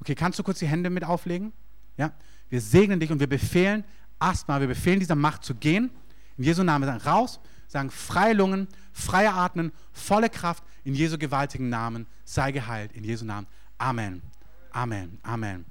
Okay, 0.00 0.14
kannst 0.14 0.38
du 0.38 0.42
kurz 0.42 0.58
die 0.58 0.66
Hände 0.66 0.90
mit 0.90 1.04
auflegen? 1.04 1.52
Ja, 1.96 2.12
wir 2.48 2.60
segnen 2.60 3.00
dich 3.00 3.10
und 3.10 3.20
wir 3.20 3.26
befehlen 3.26 3.84
Asthma, 4.18 4.60
wir 4.60 4.68
befehlen 4.68 5.00
dieser 5.00 5.14
Macht 5.14 5.44
zu 5.44 5.54
gehen. 5.54 5.90
In 6.36 6.44
Jesu 6.44 6.62
Namen 6.62 6.86
sagen 6.86 7.00
raus, 7.00 7.40
sagen 7.68 7.90
freie 7.90 8.34
Lungen, 8.34 8.68
freie 8.92 9.32
Atmen, 9.32 9.72
volle 9.92 10.30
Kraft. 10.30 10.62
In 10.84 10.94
Jesu 10.94 11.18
gewaltigen 11.18 11.68
Namen 11.68 12.06
sei 12.24 12.52
geheilt. 12.52 12.92
In 12.92 13.04
Jesu 13.04 13.24
Namen. 13.24 13.46
Amen. 13.78 14.22
Amen. 14.70 15.18
Amen. 15.22 15.64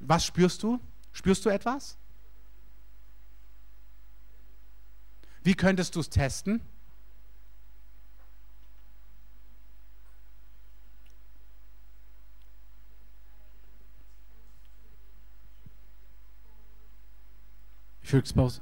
Was 0.00 0.24
spürst 0.24 0.62
du? 0.62 0.80
Spürst 1.12 1.44
du 1.44 1.48
etwas? 1.48 1.96
Wie 5.42 5.54
könntest 5.54 5.96
du 5.96 6.00
es 6.00 6.10
testen? 6.10 6.60
Exposed. 18.16 18.60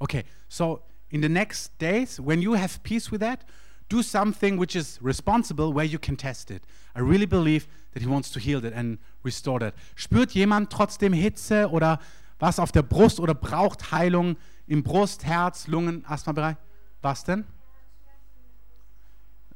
Okay, 0.00 0.24
so 0.48 0.82
in 1.10 1.22
the 1.22 1.28
next 1.28 1.78
days, 1.78 2.20
when 2.20 2.42
you 2.42 2.52
have 2.52 2.82
peace 2.82 3.10
with 3.10 3.20
that, 3.20 3.44
do 3.88 4.02
something 4.02 4.58
which 4.58 4.76
is 4.76 4.98
responsible 5.00 5.72
where 5.72 5.84
you 5.84 5.98
can 5.98 6.16
test 6.16 6.50
it. 6.50 6.64
I 6.94 7.00
really 7.00 7.26
believe 7.26 7.66
that 7.92 8.02
He 8.02 8.08
wants 8.08 8.30
to 8.32 8.40
heal 8.40 8.60
that 8.60 8.74
and 8.74 8.98
restore 9.22 9.60
that. 9.60 9.74
Spürt 9.94 10.32
jemand 10.32 10.70
trotzdem 10.70 11.12
Hitze 11.14 11.70
oder 11.70 12.00
was 12.38 12.58
auf 12.58 12.72
der 12.72 12.82
Brust 12.82 13.20
oder 13.20 13.34
braucht 13.34 13.92
Heilung 13.92 14.36
im 14.66 14.82
Brust, 14.82 15.24
Herz, 15.24 15.66
Lungen, 15.66 16.04
Asthmabereich? 16.06 16.56
Was 17.00 17.24
denn? 17.24 17.44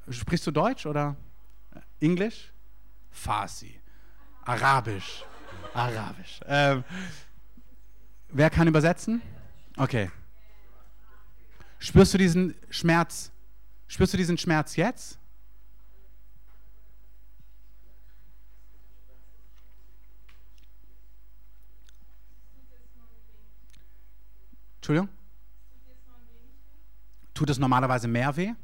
Sprichst 0.08 0.46
du 0.46 0.50
Deutsch 0.50 0.86
oder 0.86 1.16
Englisch? 2.00 2.52
Farsi. 3.10 3.80
Arabisch. 4.44 5.24
Arabisch. 5.74 6.40
Ähm, 6.46 6.84
wer 8.28 8.50
kann 8.50 8.68
übersetzen? 8.68 9.22
Okay. 9.76 10.10
Spürst 11.78 12.14
du 12.14 12.18
diesen 12.18 12.54
Schmerz? 12.70 13.30
Spürst 13.86 14.12
du 14.12 14.16
diesen 14.16 14.36
Schmerz 14.38 14.76
jetzt? 14.76 15.18
Entschuldigung? 24.76 25.08
Tut 27.34 27.50
es 27.50 27.58
normalerweise 27.58 28.08
mehr 28.08 28.34
weh? 28.36 28.54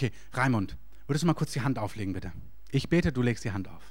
Okay, 0.00 0.12
Raimund, 0.32 0.78
würdest 1.06 1.24
du 1.24 1.26
mal 1.26 1.34
kurz 1.34 1.52
die 1.52 1.60
Hand 1.60 1.78
auflegen, 1.78 2.14
bitte? 2.14 2.32
Ich 2.70 2.88
bete, 2.88 3.12
du 3.12 3.20
legst 3.20 3.44
die 3.44 3.52
Hand 3.52 3.68
auf. 3.68 3.82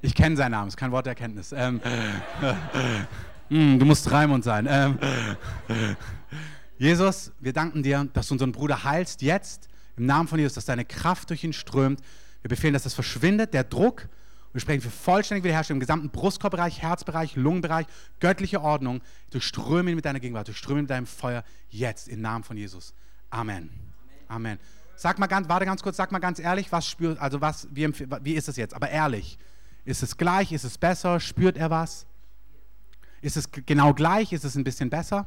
Ich 0.00 0.14
kenne 0.14 0.34
seinen 0.34 0.52
Namen, 0.52 0.68
ist 0.68 0.78
kein 0.78 0.92
Wort 0.92 1.04
der 1.04 1.10
Erkenntnis. 1.10 1.52
Ähm, 1.52 1.78
mm, 3.50 3.78
du 3.78 3.84
musst 3.84 4.10
Raimund 4.10 4.44
sein. 4.44 4.66
Ähm, 4.66 4.98
Jesus, 6.78 7.32
wir 7.38 7.52
danken 7.52 7.82
dir, 7.82 8.08
dass 8.14 8.28
du 8.28 8.34
unseren 8.34 8.52
Bruder 8.52 8.82
heilst 8.82 9.20
jetzt 9.20 9.68
im 9.98 10.06
Namen 10.06 10.26
von 10.26 10.38
Jesus, 10.38 10.54
dass 10.54 10.64
deine 10.64 10.86
Kraft 10.86 11.28
durch 11.28 11.44
ihn 11.44 11.52
strömt. 11.52 12.00
Wir 12.40 12.48
befehlen, 12.48 12.72
dass 12.72 12.84
das 12.84 12.94
verschwindet, 12.94 13.52
der 13.52 13.64
Druck. 13.64 14.08
Wir 14.54 14.62
sprechen 14.62 14.80
für 14.80 14.88
vollständige 14.88 15.44
Wiederherstellung 15.44 15.76
im 15.76 15.80
gesamten 15.80 16.08
Brustkorbbereich, 16.08 16.80
Herzbereich, 16.80 17.36
Lungenbereich, 17.36 17.84
göttliche 18.20 18.62
Ordnung. 18.62 19.02
Durchströme 19.28 19.90
ihn 19.90 19.96
mit 19.96 20.06
deiner 20.06 20.20
Gegenwart, 20.20 20.48
durchströme 20.48 20.80
ihn 20.80 20.84
mit 20.84 20.90
deinem 20.90 21.06
Feuer 21.06 21.44
jetzt 21.68 22.08
im 22.08 22.22
Namen 22.22 22.42
von 22.42 22.56
Jesus. 22.56 22.94
Amen. 23.32 23.70
Amen. 24.28 24.58
Sag 24.94 25.18
mal 25.18 25.26
ganz, 25.26 25.48
warte 25.48 25.64
ganz 25.64 25.82
kurz, 25.82 25.96
sag 25.96 26.12
mal 26.12 26.18
ganz 26.18 26.38
ehrlich, 26.38 26.70
was 26.70 26.86
spürt, 26.86 27.18
also 27.18 27.40
was, 27.40 27.66
wie, 27.72 27.88
wie 27.88 28.34
ist 28.34 28.48
es 28.48 28.56
jetzt? 28.56 28.74
Aber 28.74 28.90
ehrlich, 28.90 29.38
ist 29.86 30.02
es 30.02 30.18
gleich, 30.18 30.52
ist 30.52 30.64
es 30.64 30.76
besser, 30.76 31.18
spürt 31.18 31.56
er 31.56 31.70
was? 31.70 32.06
Ist 33.22 33.38
es 33.38 33.50
genau 33.50 33.94
gleich, 33.94 34.32
ist 34.32 34.44
es 34.44 34.54
ein 34.54 34.64
bisschen 34.64 34.90
besser? 34.90 35.26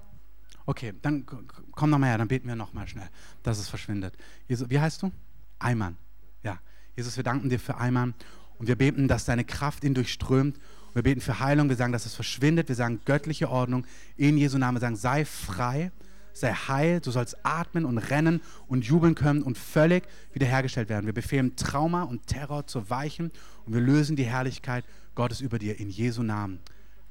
Okay, 0.67 0.93
dann 1.01 1.25
komm 1.71 1.89
nochmal 1.89 2.09
her, 2.09 2.19
dann 2.19 2.27
beten 2.27 2.47
wir 2.47 2.55
nochmal 2.55 2.87
schnell, 2.87 3.09
dass 3.41 3.57
es 3.57 3.69
verschwindet. 3.69 4.15
Jesus, 4.47 4.69
wie 4.69 4.79
heißt 4.79 5.01
du? 5.01 5.11
Eimann. 5.57 5.97
Ja, 6.43 6.59
Jesus, 6.95 7.17
wir 7.17 7.23
danken 7.23 7.49
dir 7.49 7.59
für 7.59 7.77
Eimann 7.77 8.13
und 8.59 8.67
wir 8.67 8.75
beten, 8.75 9.07
dass 9.07 9.25
deine 9.25 9.45
Kraft 9.45 9.83
ihn 9.83 9.95
durchströmt. 9.95 10.59
wir 10.93 11.03
beten 11.03 11.21
für 11.21 11.39
Heilung, 11.39 11.69
wir 11.69 11.75
sagen, 11.75 11.91
dass 11.91 12.05
es 12.05 12.13
verschwindet, 12.13 12.67
wir 12.67 12.75
sagen 12.75 13.01
göttliche 13.03 13.49
Ordnung. 13.49 13.87
In 14.15 14.37
Jesu 14.37 14.59
Namen 14.59 14.79
sagen, 14.79 14.95
sei 14.95 15.25
frei 15.25 15.91
sei 16.35 16.53
heil, 16.53 16.99
du 16.99 17.11
sollst 17.11 17.43
atmen 17.43 17.85
und 17.85 17.97
rennen 17.97 18.41
und 18.67 18.85
jubeln 18.85 19.15
können 19.15 19.41
und 19.41 19.57
völlig 19.57 20.03
wiederhergestellt 20.33 20.89
werden. 20.89 21.05
Wir 21.05 21.13
befehlen 21.13 21.55
Trauma 21.55 22.03
und 22.03 22.27
Terror 22.27 22.67
zu 22.67 22.89
weichen 22.89 23.31
und 23.65 23.73
wir 23.73 23.81
lösen 23.81 24.15
die 24.15 24.25
Herrlichkeit 24.25 24.85
Gottes 25.15 25.41
über 25.41 25.57
dir 25.57 25.79
in 25.79 25.89
Jesu 25.89 26.23
Namen. 26.23 26.59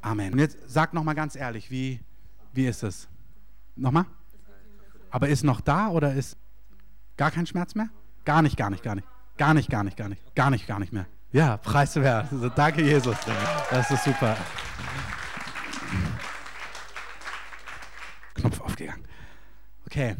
Amen. 0.02 0.34
Und 0.34 0.38
jetzt 0.38 0.58
sag 0.66 0.92
nochmal 0.92 1.14
ganz 1.14 1.34
ehrlich, 1.34 1.70
wie, 1.70 2.00
wie 2.52 2.66
ist 2.66 2.82
es? 2.82 3.08
Nochmal? 3.74 4.04
Aber 5.10 5.28
ist 5.28 5.42
noch 5.42 5.60
da 5.60 5.88
oder 5.88 6.12
ist 6.14 6.36
gar 7.16 7.30
kein 7.30 7.46
Schmerz 7.46 7.74
mehr? 7.74 7.88
Gar 8.24 8.42
nicht, 8.42 8.56
gar 8.56 8.68
nicht, 8.68 8.82
gar 8.82 8.94
nicht. 8.94 9.06
Gar 9.36 9.54
nicht, 9.54 9.70
gar 9.70 9.82
nicht, 9.82 9.96
gar 9.96 10.08
nicht. 10.08 10.34
Gar 10.34 10.50
nicht, 10.50 10.66
gar 10.66 10.78
nicht 10.78 10.92
mehr. 10.92 11.06
Ja, 11.32 11.56
preis 11.56 11.94
dem 11.94 12.02
Herrn. 12.02 12.28
Also, 12.30 12.48
danke, 12.50 12.82
Jesus. 12.82 13.16
Das 13.70 13.90
ist 13.90 14.04
super. 14.04 14.36
Knopf 18.34 18.60
aufgegangen. 18.60 19.02
Okay, 19.86 20.16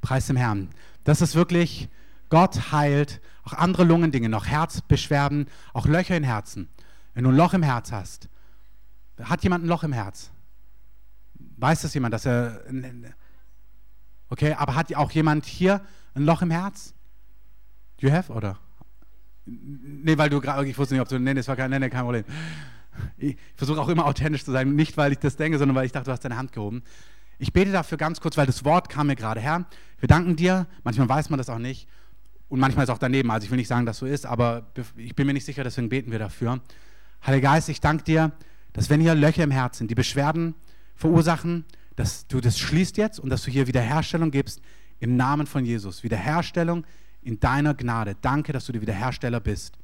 preis 0.00 0.26
dem 0.26 0.36
Herrn. 0.36 0.68
Das 1.04 1.20
ist 1.20 1.34
wirklich, 1.34 1.88
Gott 2.28 2.72
heilt 2.72 3.20
auch 3.44 3.52
andere 3.52 3.84
Lungendinge 3.84 4.28
noch, 4.28 4.46
Herzbeschwerden, 4.46 5.48
auch 5.72 5.86
Löcher 5.86 6.16
im 6.16 6.24
Herzen. 6.24 6.68
Wenn 7.14 7.24
du 7.24 7.30
ein 7.30 7.36
Loch 7.36 7.54
im 7.54 7.62
Herz 7.62 7.92
hast, 7.92 8.28
hat 9.22 9.42
jemand 9.42 9.64
ein 9.64 9.68
Loch 9.68 9.84
im 9.84 9.92
Herz? 9.92 10.30
Weiß 11.56 11.82
das 11.82 11.94
jemand, 11.94 12.14
dass 12.14 12.26
er. 12.26 12.62
Okay, 14.28 14.54
aber 14.54 14.74
hat 14.74 14.94
auch 14.94 15.10
jemand 15.12 15.44
hier 15.44 15.80
ein 16.14 16.24
Loch 16.24 16.42
im 16.42 16.50
Herz? 16.50 16.94
Do 18.00 18.08
you 18.08 18.12
have, 18.12 18.32
oder? 18.32 18.58
Nee, 19.44 20.16
weil 20.18 20.30
du 20.30 20.40
gerade, 20.40 20.66
ich 20.66 20.76
wusste 20.76 20.94
nicht, 20.94 21.02
ob 21.02 21.08
du, 21.08 21.18
nee, 21.18 21.34
das 21.34 21.46
war 21.48 21.56
kein, 21.56 21.70
nee, 21.70 21.78
nee, 21.78 21.90
kein 21.90 22.02
Problem. 22.02 22.24
Ich 23.18 23.36
versuche 23.56 23.80
auch 23.80 23.88
immer 23.88 24.06
authentisch 24.06 24.44
zu 24.44 24.52
sein, 24.52 24.74
nicht 24.74 24.96
weil 24.96 25.12
ich 25.12 25.18
das 25.18 25.36
denke, 25.36 25.58
sondern 25.58 25.76
weil 25.76 25.86
ich 25.86 25.92
dachte, 25.92 26.06
du 26.06 26.12
hast 26.12 26.24
deine 26.24 26.36
Hand 26.36 26.52
gehoben. 26.52 26.82
Ich 27.44 27.52
bete 27.52 27.72
dafür 27.72 27.98
ganz 27.98 28.22
kurz, 28.22 28.38
weil 28.38 28.46
das 28.46 28.64
Wort 28.64 28.88
kam 28.88 29.08
mir 29.08 29.16
gerade. 29.16 29.38
Herr, 29.38 29.66
wir 30.00 30.08
danken 30.08 30.34
dir. 30.34 30.66
Manchmal 30.82 31.10
weiß 31.10 31.28
man 31.28 31.36
das 31.36 31.50
auch 31.50 31.58
nicht. 31.58 31.86
Und 32.48 32.58
manchmal 32.58 32.84
ist 32.84 32.88
auch 32.88 32.96
daneben. 32.96 33.30
Also 33.30 33.44
ich 33.44 33.50
will 33.50 33.58
nicht 33.58 33.68
sagen, 33.68 33.84
dass 33.84 33.98
so 33.98 34.06
ist, 34.06 34.24
aber 34.24 34.72
ich 34.96 35.14
bin 35.14 35.26
mir 35.26 35.34
nicht 35.34 35.44
sicher, 35.44 35.62
deswegen 35.62 35.90
beten 35.90 36.10
wir 36.10 36.18
dafür. 36.18 36.62
Heiliger 37.26 37.50
Geist, 37.50 37.68
ich 37.68 37.82
danke 37.82 38.02
dir, 38.02 38.32
dass 38.72 38.88
wenn 38.88 38.98
hier 38.98 39.14
Löcher 39.14 39.44
im 39.44 39.50
Herzen, 39.50 39.88
die 39.88 39.94
Beschwerden 39.94 40.54
verursachen, 40.94 41.66
dass 41.96 42.26
du 42.28 42.40
das 42.40 42.58
schließt 42.58 42.96
jetzt 42.96 43.20
und 43.20 43.28
dass 43.28 43.42
du 43.42 43.50
hier 43.50 43.66
Wiederherstellung 43.66 44.30
gibst 44.30 44.62
im 44.98 45.18
Namen 45.18 45.46
von 45.46 45.66
Jesus. 45.66 46.02
Wiederherstellung 46.02 46.86
in 47.20 47.40
deiner 47.40 47.74
Gnade. 47.74 48.16
Danke, 48.22 48.54
dass 48.54 48.64
du 48.64 48.72
der 48.72 48.80
Wiederhersteller 48.80 49.40
bist. 49.40 49.76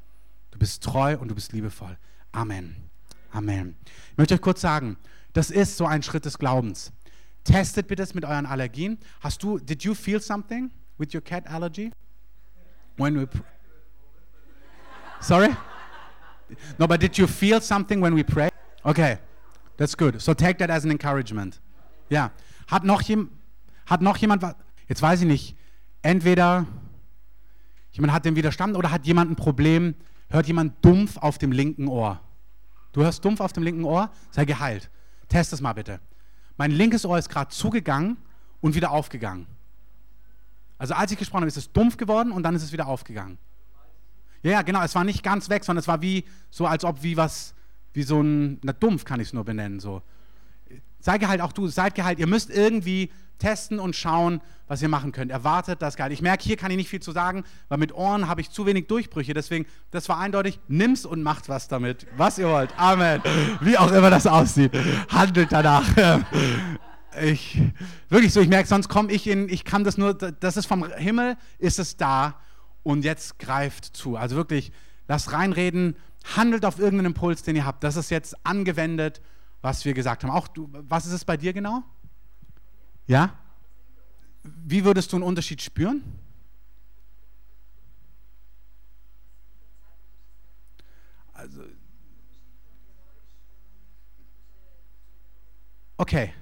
Du 0.50 0.58
bist 0.58 0.82
treu 0.82 1.18
und 1.18 1.28
du 1.28 1.34
bist 1.34 1.52
liebevoll. 1.52 1.98
Amen. 2.32 2.74
Amen. 3.32 3.76
Ich 4.12 4.16
möchte 4.16 4.32
euch 4.32 4.40
kurz 4.40 4.62
sagen, 4.62 4.96
das 5.34 5.50
ist 5.50 5.76
so 5.76 5.84
ein 5.84 6.02
Schritt 6.02 6.24
des 6.24 6.38
Glaubens. 6.38 6.90
Testet 7.44 7.88
bitte 7.88 8.02
das 8.02 8.14
mit 8.14 8.24
euren 8.24 8.46
Allergien. 8.46 8.98
Hast 9.20 9.42
du, 9.42 9.58
did 9.58 9.82
you 9.82 9.94
feel 9.94 10.20
something 10.20 10.70
with 10.98 11.14
your 11.14 11.22
cat 11.22 11.46
allergy? 11.50 11.90
When 12.96 13.18
we 13.18 13.26
Sorry? 15.20 15.54
No, 16.78 16.86
but 16.86 17.00
did 17.00 17.16
you 17.16 17.26
feel 17.26 17.60
something 17.60 18.02
when 18.02 18.14
we 18.14 18.24
prayed? 18.24 18.52
Okay, 18.84 19.18
that's 19.76 19.96
good. 19.96 20.20
So 20.20 20.34
take 20.34 20.58
that 20.58 20.70
as 20.70 20.84
an 20.84 20.90
encouragement. 20.90 21.60
Ja. 22.08 22.32
Hat 22.66 22.84
noch, 22.84 23.02
jem, 23.02 23.30
hat 23.86 24.00
noch 24.00 24.16
jemand 24.16 24.42
was? 24.42 24.54
Jetzt 24.88 25.02
weiß 25.02 25.20
ich 25.20 25.26
nicht. 25.26 25.56
Entweder 26.02 26.66
jemand 27.92 28.12
hat 28.12 28.24
den 28.24 28.36
Widerstand 28.36 28.76
oder 28.76 28.90
hat 28.90 29.06
jemand 29.06 29.30
ein 29.30 29.36
Problem, 29.36 29.94
hört 30.28 30.46
jemand 30.46 30.84
dumpf 30.84 31.16
auf 31.18 31.38
dem 31.38 31.52
linken 31.52 31.88
Ohr. 31.88 32.20
Du 32.92 33.02
hörst 33.02 33.24
dumpf 33.24 33.40
auf 33.40 33.52
dem 33.52 33.62
linken 33.62 33.84
Ohr, 33.84 34.10
sei 34.30 34.44
geheilt. 34.44 34.90
Test 35.28 35.52
es 35.52 35.60
mal 35.60 35.72
bitte. 35.72 36.00
Mein 36.60 36.72
linkes 36.72 37.06
Ohr 37.06 37.16
ist 37.16 37.30
gerade 37.30 37.50
zugegangen 37.50 38.18
und 38.60 38.74
wieder 38.74 38.90
aufgegangen. 38.90 39.46
Also 40.76 40.92
als 40.92 41.10
ich 41.10 41.16
gesprochen 41.16 41.40
habe, 41.40 41.48
ist 41.48 41.56
es 41.56 41.72
dumpf 41.72 41.96
geworden 41.96 42.32
und 42.32 42.42
dann 42.42 42.54
ist 42.54 42.62
es 42.62 42.70
wieder 42.70 42.86
aufgegangen. 42.86 43.38
Ja, 44.42 44.50
ja, 44.50 44.60
genau, 44.60 44.82
es 44.82 44.94
war 44.94 45.04
nicht 45.04 45.22
ganz 45.22 45.48
weg, 45.48 45.64
sondern 45.64 45.80
es 45.80 45.88
war 45.88 46.02
wie 46.02 46.26
so, 46.50 46.66
als 46.66 46.84
ob 46.84 47.02
wie 47.02 47.16
was, 47.16 47.54
wie 47.94 48.02
so 48.02 48.20
ein, 48.20 48.58
na 48.62 48.74
dumpf 48.74 49.06
kann 49.06 49.20
ich 49.20 49.28
es 49.28 49.32
nur 49.32 49.42
benennen, 49.42 49.80
so. 49.80 50.02
Sei 51.00 51.18
geheilt, 51.18 51.40
auch 51.40 51.52
du, 51.52 51.66
seid 51.66 51.94
geheilt. 51.94 52.18
Ihr 52.18 52.26
müsst 52.26 52.50
irgendwie 52.50 53.10
testen 53.38 53.78
und 53.78 53.96
schauen, 53.96 54.40
was 54.68 54.82
ihr 54.82 54.88
machen 54.88 55.12
könnt. 55.12 55.32
Erwartet 55.32 55.82
das 55.82 55.96
Gehalt. 55.96 56.12
Ich 56.12 56.22
merke, 56.22 56.44
hier 56.44 56.56
kann 56.56 56.70
ich 56.70 56.76
nicht 56.76 56.88
viel 56.88 57.00
zu 57.00 57.10
sagen, 57.10 57.42
weil 57.68 57.78
mit 57.78 57.92
Ohren 57.92 58.28
habe 58.28 58.40
ich 58.40 58.50
zu 58.50 58.66
wenig 58.66 58.86
Durchbrüche. 58.86 59.34
Deswegen, 59.34 59.66
das 59.90 60.08
war 60.08 60.18
eindeutig, 60.18 60.60
nimm's 60.68 61.04
und 61.04 61.22
macht 61.22 61.48
was 61.48 61.66
damit. 61.66 62.06
Was 62.16 62.38
ihr 62.38 62.48
wollt. 62.48 62.70
Amen. 62.78 63.20
Wie 63.60 63.76
auch 63.76 63.90
immer 63.90 64.10
das 64.10 64.26
aussieht. 64.26 64.72
Handelt 65.08 65.50
danach. 65.50 65.84
Ich, 67.20 67.60
wirklich 68.08 68.32
so, 68.32 68.40
ich 68.40 68.48
merke, 68.48 68.68
sonst 68.68 68.88
komme 68.88 69.10
ich 69.10 69.26
in, 69.26 69.48
ich 69.48 69.64
kann 69.64 69.82
das 69.82 69.98
nur, 69.98 70.14
das 70.14 70.56
ist 70.56 70.66
vom 70.66 70.88
Himmel, 70.92 71.36
ist 71.58 71.80
es 71.80 71.96
da 71.96 72.36
und 72.84 73.04
jetzt 73.04 73.40
greift 73.40 73.84
zu. 73.84 74.16
Also 74.16 74.36
wirklich, 74.36 74.70
lasst 75.08 75.32
reinreden, 75.32 75.96
handelt 76.36 76.64
auf 76.64 76.78
irgendeinen 76.78 77.06
Impuls, 77.06 77.42
den 77.42 77.56
ihr 77.56 77.66
habt. 77.66 77.82
Das 77.82 77.96
ist 77.96 78.12
jetzt 78.12 78.36
angewendet 78.46 79.20
was 79.62 79.84
wir 79.84 79.94
gesagt 79.94 80.24
haben. 80.24 80.30
Auch 80.30 80.48
du, 80.48 80.68
was 80.72 81.06
ist 81.06 81.12
es 81.12 81.24
bei 81.24 81.36
dir 81.36 81.52
genau? 81.52 81.82
Ja? 83.06 83.34
Wie 84.42 84.84
würdest 84.84 85.12
du 85.12 85.16
einen 85.16 85.24
Unterschied 85.24 85.60
spüren? 85.60 86.02
Also, 91.32 91.62
okay. 95.96 96.32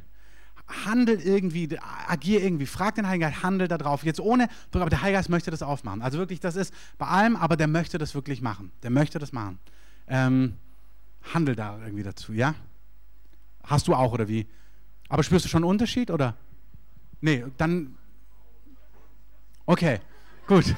Handel 0.84 1.18
irgendwie, 1.20 1.78
agier 1.80 2.42
irgendwie, 2.42 2.66
frag 2.66 2.94
den 2.94 3.06
Heiligen 3.06 3.22
Geist, 3.22 3.42
handel 3.42 3.68
da 3.68 3.78
drauf. 3.78 4.04
Jetzt 4.04 4.20
ohne, 4.20 4.48
aber 4.72 4.90
der 4.90 5.00
Heilige 5.00 5.18
Geist 5.18 5.30
möchte 5.30 5.50
das 5.50 5.62
aufmachen. 5.62 6.02
Also 6.02 6.18
wirklich, 6.18 6.40
das 6.40 6.56
ist 6.56 6.74
bei 6.98 7.06
allem, 7.06 7.36
aber 7.36 7.56
der 7.56 7.68
möchte 7.68 7.96
das 7.96 8.14
wirklich 8.14 8.42
machen. 8.42 8.70
Der 8.82 8.90
möchte 8.90 9.18
das 9.18 9.32
machen. 9.32 9.58
Ähm, 10.06 10.56
handel 11.32 11.56
da 11.56 11.78
irgendwie 11.78 12.02
dazu, 12.02 12.32
ja? 12.34 12.54
Hast 13.68 13.86
du 13.86 13.94
auch 13.94 14.12
oder 14.12 14.28
wie? 14.28 14.46
Aber 15.08 15.22
spürst 15.22 15.44
du 15.44 15.48
schon 15.48 15.62
einen 15.62 15.70
Unterschied 15.70 16.10
oder? 16.10 16.34
Nee, 17.20 17.44
dann. 17.56 17.96
Okay, 19.66 20.00
gut. 20.46 20.74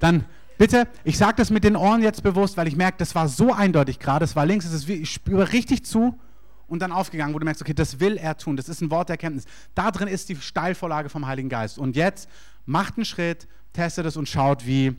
Dann 0.00 0.24
bitte, 0.58 0.88
ich 1.04 1.16
sage 1.16 1.34
das 1.36 1.50
mit 1.50 1.64
den 1.64 1.76
Ohren 1.76 2.02
jetzt 2.02 2.22
bewusst, 2.22 2.56
weil 2.56 2.66
ich 2.68 2.76
merke, 2.76 2.98
das 2.98 3.14
war 3.14 3.28
so 3.28 3.52
eindeutig 3.52 3.98
gerade. 3.98 4.24
Es 4.24 4.34
war 4.34 4.46
links, 4.46 4.64
es 4.64 4.72
ist 4.72 4.88
ich 4.88 5.12
spüre 5.12 5.52
richtig 5.52 5.84
zu 5.84 6.18
und 6.66 6.80
dann 6.80 6.92
aufgegangen, 6.92 7.34
wo 7.34 7.38
du 7.38 7.44
merkst, 7.44 7.62
okay, 7.62 7.74
das 7.74 8.00
will 8.00 8.16
er 8.16 8.36
tun. 8.36 8.56
Das 8.56 8.68
ist 8.68 8.80
ein 8.80 8.90
Wort 8.90 9.08
der 9.08 9.14
Erkenntnis. 9.14 9.44
Da 9.74 9.90
drin 9.90 10.08
ist 10.08 10.28
die 10.28 10.36
Steilvorlage 10.36 11.08
vom 11.08 11.26
Heiligen 11.26 11.48
Geist. 11.48 11.78
Und 11.78 11.96
jetzt 11.96 12.28
macht 12.66 12.96
einen 12.96 13.04
Schritt, 13.04 13.46
testet 13.72 14.06
es 14.06 14.16
und 14.16 14.28
schaut, 14.28 14.66
wie 14.66 14.96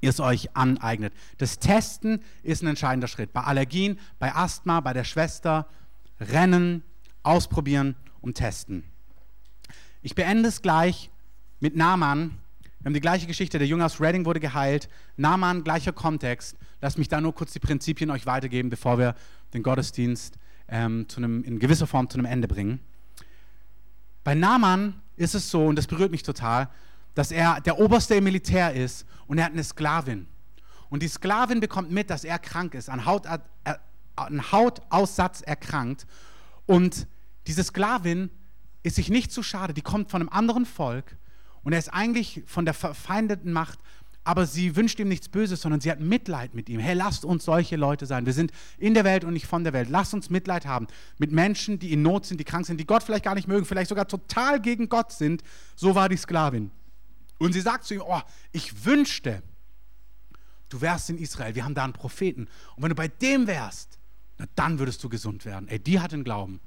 ihr 0.00 0.10
es 0.10 0.20
euch 0.20 0.54
aneignet. 0.56 1.12
Das 1.38 1.58
Testen 1.58 2.20
ist 2.42 2.62
ein 2.62 2.68
entscheidender 2.68 3.08
Schritt. 3.08 3.32
Bei 3.32 3.42
Allergien, 3.42 3.98
bei 4.18 4.34
Asthma, 4.34 4.80
bei 4.80 4.92
der 4.92 5.04
Schwester, 5.04 5.68
rennen, 6.20 6.82
ausprobieren 7.22 7.96
und 8.20 8.34
testen. 8.34 8.84
Ich 10.02 10.14
beende 10.14 10.48
es 10.48 10.62
gleich 10.62 11.10
mit 11.60 11.76
Naaman. 11.76 12.38
Wir 12.78 12.86
haben 12.86 12.94
die 12.94 13.00
gleiche 13.00 13.26
Geschichte, 13.26 13.58
der 13.58 13.66
Junge 13.66 13.84
aus 13.84 14.00
Reading 14.00 14.24
wurde 14.24 14.40
geheilt. 14.40 14.88
Naaman, 15.16 15.64
gleicher 15.64 15.92
Kontext. 15.92 16.56
Lasst 16.80 16.98
mich 16.98 17.08
da 17.08 17.20
nur 17.20 17.34
kurz 17.34 17.52
die 17.52 17.58
Prinzipien 17.58 18.10
euch 18.10 18.26
weitergeben, 18.26 18.70
bevor 18.70 18.98
wir 18.98 19.14
den 19.54 19.62
Gottesdienst 19.62 20.38
ähm, 20.68 21.08
zu 21.08 21.18
einem, 21.18 21.42
in 21.42 21.58
gewisser 21.58 21.86
Form 21.86 22.08
zu 22.08 22.18
einem 22.18 22.26
Ende 22.26 22.46
bringen. 22.46 22.80
Bei 24.22 24.34
Naaman 24.34 24.94
ist 25.16 25.34
es 25.34 25.50
so, 25.50 25.66
und 25.66 25.76
das 25.76 25.86
berührt 25.86 26.10
mich 26.10 26.22
total, 26.22 26.68
dass 27.16 27.32
er 27.32 27.60
der 27.60 27.80
Oberste 27.80 28.14
im 28.14 28.22
Militär 28.24 28.72
ist 28.74 29.04
und 29.26 29.38
er 29.38 29.46
hat 29.46 29.52
eine 29.52 29.64
Sklavin. 29.64 30.28
Und 30.88 31.02
die 31.02 31.08
Sklavin 31.08 31.58
bekommt 31.58 31.90
mit, 31.90 32.10
dass 32.10 32.22
er 32.22 32.38
krank 32.38 32.74
ist, 32.74 32.88
an, 32.88 33.04
Haut, 33.04 33.26
äh, 33.26 33.74
an 34.14 34.52
Hautaussatz 34.52 35.40
erkrankt. 35.40 36.06
Und 36.66 37.08
diese 37.48 37.64
Sklavin 37.64 38.30
ist 38.84 38.94
sich 38.94 39.10
nicht 39.10 39.32
zu 39.32 39.42
schade, 39.42 39.74
die 39.74 39.82
kommt 39.82 40.12
von 40.12 40.22
einem 40.22 40.28
anderen 40.28 40.64
Volk 40.64 41.16
und 41.64 41.72
er 41.72 41.80
ist 41.80 41.88
eigentlich 41.88 42.44
von 42.46 42.64
der 42.64 42.74
verfeindeten 42.74 43.52
Macht 43.52 43.80
aber 44.26 44.44
sie 44.44 44.74
wünscht 44.74 44.98
ihm 44.98 45.06
nichts 45.06 45.28
Böses, 45.28 45.60
sondern 45.60 45.80
sie 45.80 45.88
hat 45.88 46.00
Mitleid 46.00 46.52
mit 46.52 46.68
ihm. 46.68 46.80
Hey, 46.80 46.96
lasst 46.96 47.24
uns 47.24 47.44
solche 47.44 47.76
Leute 47.76 48.06
sein. 48.06 48.26
Wir 48.26 48.32
sind 48.32 48.50
in 48.76 48.92
der 48.92 49.04
Welt 49.04 49.22
und 49.22 49.32
nicht 49.32 49.46
von 49.46 49.62
der 49.62 49.72
Welt. 49.72 49.88
Lasst 49.88 50.14
uns 50.14 50.30
Mitleid 50.30 50.66
haben 50.66 50.88
mit 51.18 51.30
Menschen, 51.30 51.78
die 51.78 51.92
in 51.92 52.02
Not 52.02 52.26
sind, 52.26 52.40
die 52.40 52.44
krank 52.44 52.66
sind, 52.66 52.80
die 52.80 52.86
Gott 52.86 53.04
vielleicht 53.04 53.24
gar 53.24 53.36
nicht 53.36 53.46
mögen, 53.46 53.64
vielleicht 53.64 53.88
sogar 53.88 54.08
total 54.08 54.60
gegen 54.60 54.88
Gott 54.88 55.12
sind. 55.12 55.44
So 55.76 55.94
war 55.94 56.08
die 56.08 56.16
Sklavin. 56.16 56.72
Und 57.38 57.52
sie 57.52 57.60
sagt 57.60 57.84
zu 57.84 57.94
ihm, 57.94 58.02
oh, 58.06 58.20
ich 58.52 58.84
wünschte, 58.84 59.42
du 60.68 60.80
wärst 60.80 61.10
in 61.10 61.18
Israel. 61.18 61.54
Wir 61.54 61.64
haben 61.64 61.74
da 61.74 61.84
einen 61.84 61.92
Propheten. 61.92 62.48
Und 62.76 62.82
wenn 62.82 62.90
du 62.90 62.94
bei 62.94 63.08
dem 63.08 63.46
wärst, 63.46 63.98
na, 64.38 64.46
dann 64.54 64.78
würdest 64.78 65.02
du 65.04 65.08
gesund 65.08 65.44
werden. 65.44 65.68
Ey, 65.68 65.78
die 65.78 66.00
hat 66.00 66.12
den 66.12 66.24
Glauben. 66.24 66.60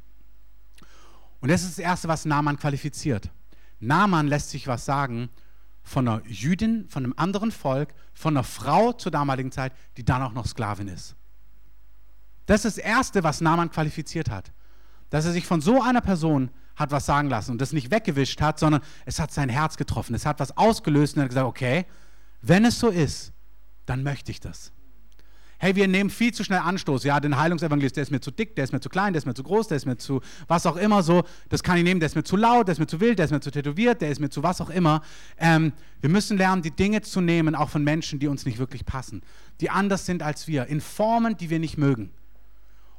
Und 1.40 1.50
das 1.50 1.62
ist 1.62 1.78
das 1.78 1.80
Erste, 1.80 2.08
was 2.08 2.26
Naaman 2.26 2.58
qualifiziert. 2.58 3.32
Naaman 3.80 4.28
lässt 4.28 4.50
sich 4.50 4.68
was 4.68 4.86
sagen 4.86 5.30
von 5.82 6.08
einer 6.08 6.26
Jüdin, 6.26 6.88
von 6.90 7.04
einem 7.04 7.14
anderen 7.18 7.52
Volk, 7.52 7.94
von 8.14 8.36
einer 8.36 8.44
Frau 8.44 8.94
zur 8.94 9.12
damaligen 9.12 9.52
Zeit, 9.52 9.74
die 9.98 10.04
dann 10.04 10.22
auch 10.22 10.34
noch 10.34 10.46
Sklavin 10.46 10.88
ist. 10.88 11.16
Das 12.46 12.66
ist 12.66 12.78
das 12.78 12.84
Erste, 12.84 13.24
was 13.24 13.42
Naaman 13.42 13.70
qualifiziert 13.70 14.30
hat. 14.30 14.52
Dass 15.10 15.26
er 15.26 15.32
sich 15.32 15.46
von 15.46 15.62
so 15.62 15.82
einer 15.82 16.02
Person 16.02 16.52
hat 16.80 16.92
was 16.92 17.06
sagen 17.06 17.30
lassen 17.30 17.52
und 17.52 17.62
das 17.62 17.74
nicht 17.74 17.92
weggewischt 17.92 18.42
hat, 18.42 18.58
sondern 18.58 18.82
es 19.06 19.20
hat 19.20 19.32
sein 19.32 19.50
Herz 19.50 19.78
getroffen. 19.78 20.16
Es 20.16 20.26
hat 20.26 20.40
was 20.40 20.58
ausgelöst 20.58 21.16
und 21.16 21.22
er 21.22 21.24
hat 21.26 21.30
gesagt, 21.30 21.48
okay, 21.48 21.86
wenn 22.42 22.66
es 22.66 22.80
so 22.80 22.88
ist, 22.88 23.34
dann 23.86 24.02
möchte 24.02 24.32
ich 24.32 24.40
das 24.40 24.72
hey, 25.60 25.76
wir 25.76 25.88
nehmen 25.88 26.10
viel 26.10 26.34
zu 26.34 26.44
schnell 26.44 26.60
Anstoß. 26.60 27.04
Ja, 27.04 27.20
den 27.20 27.38
Heilungsevangelist, 27.38 27.98
der 27.98 28.04
ist 28.04 28.12
mir 28.12 28.22
zu 28.22 28.32
dick, 28.32 28.56
der 28.56 28.64
ist 28.64 28.72
mir 28.72 28.80
zu 28.80 28.90
klein, 28.90 29.14
der 29.14 29.20
ist 29.20 29.26
mir 29.26 29.34
zu 29.34 29.44
groß, 29.44 29.68
der 29.68 29.78
ist 29.78 29.86
mir 29.86 29.98
zu 29.98 30.22
was 30.48 30.66
auch 30.66 30.78
immer 30.78 31.04
so. 31.04 31.24
Das 31.50 31.62
kann 31.62 31.78
ich 31.78 31.84
nehmen, 31.84 32.00
der 32.00 32.08
ist 32.08 32.16
mir 32.16 32.24
zu 32.24 32.38
laut, 32.38 32.68
der 32.68 32.74
ist 32.74 32.80
mir 32.80 32.88
zu 32.88 33.00
wild, 33.00 33.20
der 33.20 33.26
ist 33.26 33.32
mir 33.32 33.42
zu 33.42 33.52
tätowiert, 33.52 34.02
der 34.02 34.10
ist 34.10 34.20
mir 34.20 34.30
zu 34.30 34.42
was 34.42 34.62
auch 34.62 34.70
immer. 34.70 35.02
Ähm, 35.38 35.74
wir 36.00 36.10
müssen 36.10 36.38
lernen, 36.38 36.62
die 36.62 36.72
Dinge 36.72 37.02
zu 37.02 37.20
nehmen, 37.20 37.56
auch 37.56 37.70
von 37.70 37.84
Menschen, 37.84 38.20
die 38.20 38.28
uns 38.28 38.46
nicht 38.46 38.58
wirklich 38.58 38.86
passen, 38.86 39.22
die 39.60 39.70
anders 39.70 40.06
sind 40.06 40.24
als 40.24 40.48
wir, 40.48 40.66
in 40.68 40.80
Formen, 40.80 41.36
die 41.36 41.50
wir 41.50 41.60
nicht 41.60 41.78
mögen. 41.78 42.04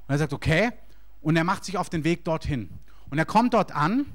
Und 0.07 0.15
er 0.15 0.19
sagt, 0.19 0.35
okay, 0.35 0.71
und 1.23 1.37
er 1.37 1.45
macht 1.45 1.65
sich 1.65 1.79
auf 1.79 1.89
den 1.89 2.05
Weg 2.05 2.25
dorthin. 2.25 2.69
Und 3.11 3.19
er 3.19 3.27
kommt 3.27 3.55
dort 3.55 3.73
an 3.73 4.07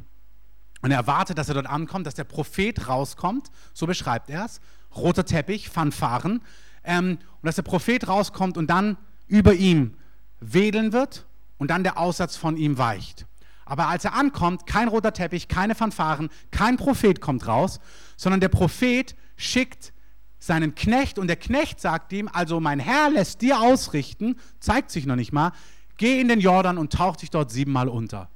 und 0.82 0.92
er 0.92 0.98
erwartet, 0.98 1.38
dass 1.38 1.50
er 1.50 1.56
dort 1.56 1.68
ankommt, 1.68 2.08
dass 2.08 2.16
der 2.16 2.24
Prophet 2.24 2.88
rauskommt, 2.88 3.52
so 3.74 3.86
beschreibt 3.86 4.30
er 4.30 4.46
es. 4.46 4.62
Roter 4.96 5.26
Teppich, 5.26 5.70
Fanfaren, 5.70 6.42
ähm, 6.84 7.18
und 7.42 7.46
dass 7.46 7.56
der 7.56 7.64
Prophet 7.64 8.08
rauskommt 8.08 8.58
und 8.58 8.70
dann 8.70 8.98
über 9.28 9.54
ihm 9.54 9.96
wedeln 10.40 10.94
wird 10.94 11.26
und 11.58 11.72
dann 11.72 11.84
der 11.84 11.98
Aussatz 11.98 12.38
von 12.38 12.58
ihm 12.58 12.78
weicht. 12.78 13.26
Aber 13.66 13.88
als 13.88 14.06
er 14.06 14.14
ankommt, 14.14 14.68
kein 14.68 14.88
roter 14.88 15.12
Teppich, 15.12 15.48
keine 15.48 15.76
Fanfaren, 15.76 16.30
kein 16.52 16.78
Prophet 16.78 17.20
kommt 17.20 17.48
raus, 17.48 17.80
sondern 18.16 18.40
der 18.40 18.50
Prophet 18.50 19.16
schickt 19.38 19.92
seinen 20.38 20.76
Knecht 20.76 21.18
und 21.18 21.28
der 21.28 21.36
Knecht 21.36 21.82
sagt 21.82 22.14
ihm, 22.14 22.30
also 22.32 22.60
mein 22.60 22.80
Herr 22.80 23.10
lässt 23.10 23.42
dir 23.42 23.60
ausrichten, 23.60 24.36
zeigt 24.60 24.92
sich 24.92 25.08
noch 25.08 25.16
nicht 25.16 25.34
mal, 25.34 25.52
geh 25.98 26.22
in 26.22 26.28
den 26.28 26.40
Jordan 26.40 26.78
und 26.78 26.94
taucht 26.94 27.24
dich 27.24 27.32
dort 27.32 27.52
siebenmal 27.52 27.90
unter. 27.90 28.30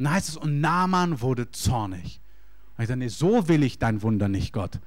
Und 0.00 0.04
dann 0.04 0.14
heißt 0.14 0.30
es, 0.30 0.36
und 0.38 0.62
Naaman 0.62 1.20
wurde 1.20 1.50
zornig. 1.50 2.22
Und 2.78 2.82
ich 2.82 2.88
sage, 2.88 3.00
nee, 3.00 3.08
so 3.08 3.48
will 3.48 3.62
ich 3.62 3.78
dein 3.78 4.00
Wunder 4.00 4.30
nicht, 4.30 4.54
Gott. 4.54 4.80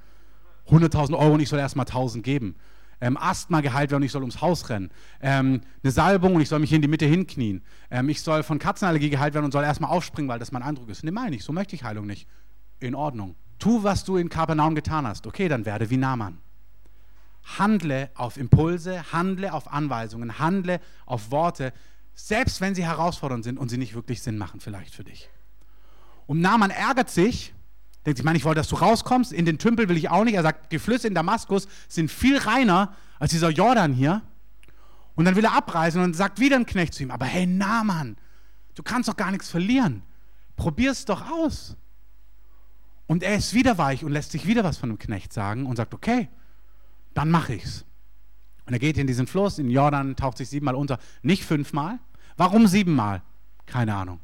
100.000 0.68 1.16
Euro 1.16 1.34
und 1.34 1.40
ich 1.40 1.48
soll 1.48 1.60
erstmal 1.60 1.86
1.000 1.86 2.22
geben. 2.22 2.56
Ähm, 3.00 3.16
Asthma 3.16 3.60
geheilt 3.60 3.92
werden 3.92 4.02
und 4.02 4.06
ich 4.06 4.10
soll 4.10 4.22
ums 4.22 4.40
Haus 4.40 4.70
rennen. 4.70 4.90
Ähm, 5.20 5.60
eine 5.84 5.92
Salbung 5.92 6.34
und 6.34 6.40
ich 6.40 6.48
soll 6.48 6.58
mich 6.58 6.72
in 6.72 6.82
die 6.82 6.88
Mitte 6.88 7.06
hinknien. 7.06 7.62
Ähm, 7.92 8.08
ich 8.08 8.22
soll 8.22 8.42
von 8.42 8.58
Katzenallergie 8.58 9.08
geheilt 9.08 9.34
werden 9.34 9.44
und 9.44 9.52
soll 9.52 9.62
erstmal 9.62 9.92
aufspringen, 9.92 10.28
weil 10.28 10.40
das 10.40 10.50
mein 10.50 10.64
Eindruck 10.64 10.88
ist. 10.88 11.04
Nee, 11.04 11.12
meine 11.12 11.36
ich, 11.36 11.44
so 11.44 11.52
möchte 11.52 11.76
ich 11.76 11.84
Heilung 11.84 12.08
nicht. 12.08 12.26
In 12.80 12.96
Ordnung. 12.96 13.36
Tu, 13.60 13.84
was 13.84 14.02
du 14.02 14.16
in 14.16 14.28
Kapernaum 14.28 14.74
getan 14.74 15.06
hast. 15.06 15.28
Okay, 15.28 15.46
dann 15.46 15.64
werde 15.64 15.90
wie 15.90 15.96
Naaman. 15.96 16.38
Handle 17.56 18.10
auf 18.16 18.36
Impulse, 18.36 19.12
handle 19.12 19.52
auf 19.52 19.72
Anweisungen, 19.72 20.40
handle 20.40 20.80
auf 21.06 21.30
Worte, 21.30 21.72
selbst 22.14 22.60
wenn 22.60 22.74
sie 22.74 22.84
herausfordernd 22.84 23.44
sind 23.44 23.58
und 23.58 23.68
sie 23.68 23.78
nicht 23.78 23.94
wirklich 23.94 24.22
Sinn 24.22 24.38
machen, 24.38 24.60
vielleicht 24.60 24.94
für 24.94 25.04
dich. 25.04 25.28
Und 26.26 26.40
Naaman 26.40 26.70
ärgert 26.70 27.10
sich, 27.10 27.54
Denkt 28.04 28.18
sich, 28.18 28.22
ich 28.22 28.24
meine, 28.24 28.36
ich 28.36 28.44
wollte, 28.44 28.60
dass 28.60 28.68
du 28.68 28.76
rauskommst. 28.76 29.32
In 29.32 29.46
den 29.46 29.58
Tümpel 29.58 29.88
will 29.88 29.96
ich 29.96 30.10
auch 30.10 30.24
nicht. 30.24 30.34
Er 30.34 30.42
sagt, 30.42 30.72
die 30.72 30.78
Flüsse 30.78 31.08
in 31.08 31.14
Damaskus 31.14 31.66
sind 31.88 32.10
viel 32.10 32.36
reiner 32.36 32.94
als 33.18 33.30
dieser 33.30 33.48
Jordan 33.48 33.94
hier. 33.94 34.22
Und 35.14 35.24
dann 35.24 35.36
will 35.36 35.44
er 35.44 35.54
abreisen 35.54 36.02
und 36.02 36.14
sagt 36.14 36.40
wieder 36.40 36.56
ein 36.56 36.66
Knecht 36.66 36.92
zu 36.92 37.02
ihm, 37.02 37.10
aber 37.10 37.24
hey 37.24 37.46
Naaman, 37.46 38.16
du 38.74 38.82
kannst 38.82 39.08
doch 39.08 39.16
gar 39.16 39.30
nichts 39.30 39.48
verlieren. 39.48 40.02
Probier 40.56 40.90
es 40.90 41.04
doch 41.04 41.30
aus. 41.30 41.76
Und 43.06 43.22
er 43.22 43.36
ist 43.36 43.54
wieder 43.54 43.78
weich 43.78 44.04
und 44.04 44.12
lässt 44.12 44.32
sich 44.32 44.46
wieder 44.46 44.64
was 44.64 44.76
von 44.76 44.88
dem 44.88 44.98
Knecht 44.98 45.32
sagen 45.32 45.66
und 45.66 45.76
sagt, 45.76 45.94
okay, 45.94 46.28
dann 47.14 47.30
mache 47.30 47.54
ich's. 47.54 47.84
Und 48.66 48.72
er 48.72 48.78
geht 48.78 48.96
in 48.96 49.06
diesen 49.06 49.26
Fluss, 49.26 49.58
in 49.58 49.70
Jordan, 49.70 50.16
taucht 50.16 50.38
sich 50.38 50.48
siebenmal 50.48 50.74
unter, 50.74 50.98
nicht 51.22 51.44
fünfmal. 51.44 51.98
Warum 52.36 52.66
siebenmal? 52.66 53.22
Keine 53.66 53.94
Ahnung. 53.94 54.20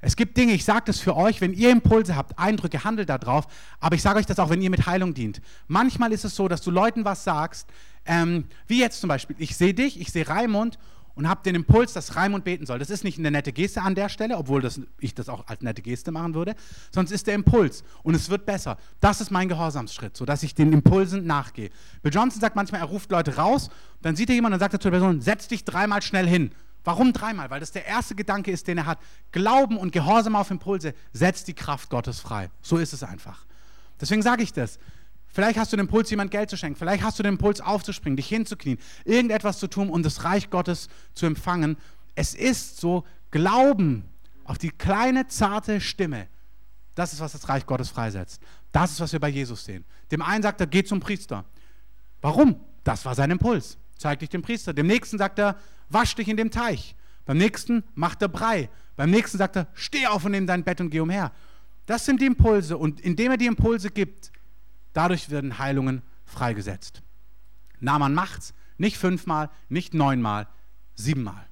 Es 0.00 0.14
gibt 0.14 0.36
Dinge, 0.36 0.52
ich 0.52 0.64
sage 0.64 0.84
das 0.86 1.00
für 1.00 1.16
euch, 1.16 1.40
wenn 1.40 1.52
ihr 1.52 1.70
Impulse 1.70 2.14
habt, 2.14 2.38
Eindrücke, 2.38 2.84
handelt 2.84 3.08
darauf, 3.08 3.46
aber 3.80 3.96
ich 3.96 4.02
sage 4.02 4.18
euch 4.18 4.26
das 4.26 4.38
auch, 4.38 4.50
wenn 4.50 4.60
ihr 4.60 4.70
mit 4.70 4.86
Heilung 4.86 5.14
dient. 5.14 5.40
Manchmal 5.68 6.12
ist 6.12 6.24
es 6.24 6.36
so, 6.36 6.48
dass 6.48 6.60
du 6.60 6.70
Leuten 6.70 7.04
was 7.04 7.24
sagst, 7.24 7.68
ähm, 8.04 8.44
wie 8.66 8.78
jetzt 8.78 9.00
zum 9.00 9.08
Beispiel, 9.08 9.34
ich 9.38 9.56
sehe 9.56 9.74
dich, 9.74 10.00
ich 10.00 10.12
sehe 10.12 10.28
Raimund 10.28 10.78
und 11.16 11.28
habe 11.28 11.40
den 11.42 11.54
Impuls, 11.54 11.94
dass 11.94 12.14
Raimund 12.14 12.44
beten 12.44 12.66
soll. 12.66 12.78
Das 12.78 12.90
ist 12.90 13.02
nicht 13.02 13.18
eine 13.18 13.30
nette 13.30 13.52
Geste 13.52 13.82
an 13.82 13.94
der 13.94 14.08
Stelle, 14.08 14.36
obwohl 14.36 14.60
das, 14.60 14.80
ich 15.00 15.14
das 15.14 15.28
auch 15.28 15.48
als 15.48 15.62
nette 15.62 15.82
Geste 15.82 16.12
machen 16.12 16.34
würde, 16.34 16.54
es 16.94 17.10
ist 17.10 17.26
der 17.26 17.34
Impuls 17.34 17.82
und 18.02 18.14
es 18.14 18.30
wird 18.30 18.46
besser. 18.46 18.76
Das 19.00 19.20
ist 19.20 19.30
mein 19.30 19.48
Gehorsamsschritt, 19.48 20.16
sodass 20.16 20.42
ich 20.42 20.54
den 20.54 20.72
Impulsen 20.72 21.26
nachgehe. 21.26 21.70
Bill 22.02 22.12
Johnson 22.12 22.40
sagt 22.40 22.54
manchmal, 22.54 22.82
er 22.82 22.86
ruft 22.86 23.10
Leute 23.10 23.36
raus, 23.36 23.70
dann 24.02 24.14
sieht 24.14 24.28
er 24.28 24.34
jemanden 24.34 24.54
und 24.54 24.60
sagt 24.60 24.74
er 24.74 24.80
zu 24.80 24.90
der 24.90 24.98
Person, 24.98 25.20
setz 25.22 25.48
dich 25.48 25.64
dreimal 25.64 26.02
schnell 26.02 26.28
hin. 26.28 26.52
Warum 26.84 27.12
dreimal? 27.12 27.50
Weil 27.50 27.60
das 27.60 27.72
der 27.72 27.86
erste 27.86 28.14
Gedanke 28.14 28.52
ist, 28.52 28.68
den 28.68 28.78
er 28.78 28.86
hat. 28.86 28.98
Glauben 29.32 29.76
und 29.76 29.92
Gehorsam 29.92 30.36
auf 30.36 30.50
Impulse 30.50 30.94
setzt 31.12 31.48
die 31.48 31.54
Kraft 31.54 31.90
Gottes 31.90 32.20
frei. 32.20 32.50
So 32.62 32.76
ist 32.76 32.92
es 32.92 33.02
einfach. 33.02 33.44
Deswegen 34.00 34.22
sage 34.22 34.42
ich 34.42 34.52
das. 34.52 34.78
Vielleicht 35.36 35.58
hast 35.58 35.70
du 35.70 35.76
den 35.76 35.84
Impuls, 35.84 36.08
jemand 36.08 36.30
Geld 36.30 36.48
zu 36.48 36.56
schenken. 36.56 36.78
Vielleicht 36.78 37.04
hast 37.04 37.18
du 37.18 37.22
den 37.22 37.34
Impuls, 37.34 37.60
aufzuspringen, 37.60 38.16
dich 38.16 38.26
hinzuknien, 38.26 38.78
irgendetwas 39.04 39.58
zu 39.58 39.66
tun, 39.66 39.90
um 39.90 40.02
das 40.02 40.24
Reich 40.24 40.48
Gottes 40.48 40.88
zu 41.12 41.26
empfangen. 41.26 41.76
Es 42.14 42.32
ist 42.34 42.80
so, 42.80 43.04
Glauben 43.30 44.08
auf 44.44 44.56
die 44.56 44.70
kleine, 44.70 45.26
zarte 45.26 45.82
Stimme. 45.82 46.28
Das 46.94 47.12
ist, 47.12 47.20
was 47.20 47.32
das 47.32 47.50
Reich 47.50 47.66
Gottes 47.66 47.90
freisetzt. 47.90 48.40
Das 48.72 48.92
ist, 48.92 49.00
was 49.00 49.12
wir 49.12 49.20
bei 49.20 49.28
Jesus 49.28 49.62
sehen. 49.62 49.84
Dem 50.10 50.22
einen 50.22 50.42
sagt 50.42 50.58
er, 50.62 50.66
geh 50.66 50.82
zum 50.82 51.00
Priester. 51.00 51.44
Warum? 52.22 52.58
Das 52.82 53.04
war 53.04 53.14
sein 53.14 53.30
Impuls. 53.30 53.76
Zeig 53.98 54.20
dich 54.20 54.30
dem 54.30 54.40
Priester. 54.40 54.72
Dem 54.72 54.86
nächsten 54.86 55.18
sagt 55.18 55.38
er, 55.38 55.56
wasch 55.90 56.14
dich 56.14 56.28
in 56.28 56.38
dem 56.38 56.50
Teich. 56.50 56.96
Beim 57.26 57.36
nächsten 57.36 57.84
macht 57.94 58.22
er 58.22 58.28
Brei. 58.28 58.70
Beim 58.96 59.10
nächsten 59.10 59.36
sagt 59.36 59.56
er, 59.56 59.66
steh 59.74 60.06
auf 60.06 60.24
und 60.24 60.30
nimm 60.30 60.46
dein 60.46 60.64
Bett 60.64 60.80
und 60.80 60.88
geh 60.88 61.00
umher. 61.00 61.30
Das 61.84 62.06
sind 62.06 62.22
die 62.22 62.26
Impulse. 62.26 62.78
Und 62.78 63.02
indem 63.02 63.32
er 63.32 63.36
die 63.36 63.44
Impulse 63.44 63.90
gibt, 63.90 64.32
dadurch 64.96 65.30
werden 65.30 65.58
Heilungen 65.58 66.02
freigesetzt. 66.24 67.02
Naaman 67.80 68.14
macht's 68.14 68.54
nicht 68.78 68.98
fünfmal, 68.98 69.50
nicht 69.68 69.94
neunmal, 69.94 70.48
siebenmal. 70.94 71.46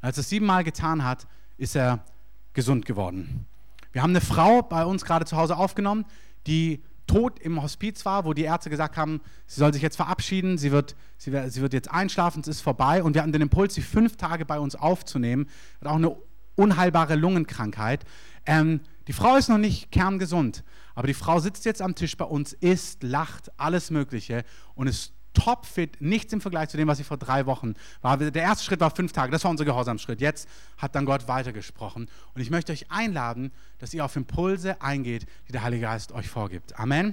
Und 0.00 0.08
als 0.08 0.18
er 0.18 0.22
es 0.22 0.28
siebenmal 0.28 0.64
getan 0.64 1.04
hat, 1.04 1.26
ist 1.56 1.76
er 1.76 2.04
gesund 2.52 2.86
geworden. 2.86 3.46
Wir 3.92 4.02
haben 4.02 4.10
eine 4.10 4.20
Frau 4.20 4.62
bei 4.62 4.84
uns 4.84 5.04
gerade 5.04 5.24
zu 5.24 5.36
Hause 5.36 5.56
aufgenommen, 5.56 6.04
die 6.46 6.82
tot 7.06 7.38
im 7.40 7.62
Hospiz 7.62 8.04
war, 8.04 8.24
wo 8.24 8.32
die 8.32 8.42
Ärzte 8.42 8.70
gesagt 8.70 8.96
haben, 8.96 9.20
sie 9.46 9.60
soll 9.60 9.72
sich 9.72 9.82
jetzt 9.82 9.96
verabschieden, 9.96 10.56
sie 10.56 10.72
wird, 10.72 10.96
sie, 11.18 11.30
sie 11.50 11.60
wird 11.60 11.72
jetzt 11.72 11.90
einschlafen, 11.90 12.40
es 12.40 12.48
ist 12.48 12.60
vorbei. 12.62 13.02
Und 13.02 13.14
wir 13.14 13.22
hatten 13.22 13.32
den 13.32 13.42
Impuls, 13.42 13.74
sie 13.74 13.82
fünf 13.82 14.16
Tage 14.16 14.46
bei 14.46 14.58
uns 14.58 14.76
aufzunehmen. 14.76 15.48
Hat 15.80 15.88
auch 15.88 15.96
eine 15.96 16.16
unheilbare 16.54 17.16
Lungenkrankheit. 17.16 18.04
Ähm, 18.46 18.80
die 19.08 19.12
Frau 19.12 19.36
ist 19.36 19.48
noch 19.48 19.58
nicht 19.58 19.90
kerngesund, 19.90 20.64
aber 20.94 21.06
die 21.06 21.14
Frau 21.14 21.40
sitzt 21.40 21.64
jetzt 21.64 21.82
am 21.82 21.94
Tisch 21.94 22.16
bei 22.16 22.24
uns, 22.24 22.52
isst, 22.52 23.02
lacht, 23.02 23.50
alles 23.58 23.90
Mögliche 23.90 24.44
und 24.74 24.86
ist 24.86 25.12
topfit, 25.34 26.00
nichts 26.00 26.32
im 26.32 26.40
Vergleich 26.40 26.68
zu 26.68 26.76
dem, 26.76 26.88
was 26.88 26.98
sie 26.98 27.04
vor 27.04 27.16
drei 27.16 27.46
Wochen 27.46 27.74
war. 28.00 28.16
Der 28.16 28.42
erste 28.42 28.64
Schritt 28.64 28.80
war 28.80 28.90
fünf 28.90 29.12
Tage, 29.12 29.32
das 29.32 29.44
war 29.44 29.50
unser 29.50 29.64
Gehorsamschritt. 29.64 30.20
Jetzt 30.20 30.48
hat 30.76 30.94
dann 30.94 31.04
Gott 31.04 31.28
weitergesprochen. 31.28 32.08
Und 32.34 32.40
ich 32.40 32.50
möchte 32.50 32.72
euch 32.72 32.90
einladen, 32.90 33.52
dass 33.78 33.94
ihr 33.94 34.04
auf 34.04 34.14
Impulse 34.16 34.80
eingeht, 34.82 35.26
die 35.48 35.52
der 35.52 35.62
Heilige 35.62 35.82
Geist 35.82 36.12
euch 36.12 36.28
vorgibt. 36.28 36.78
Amen. 36.78 37.10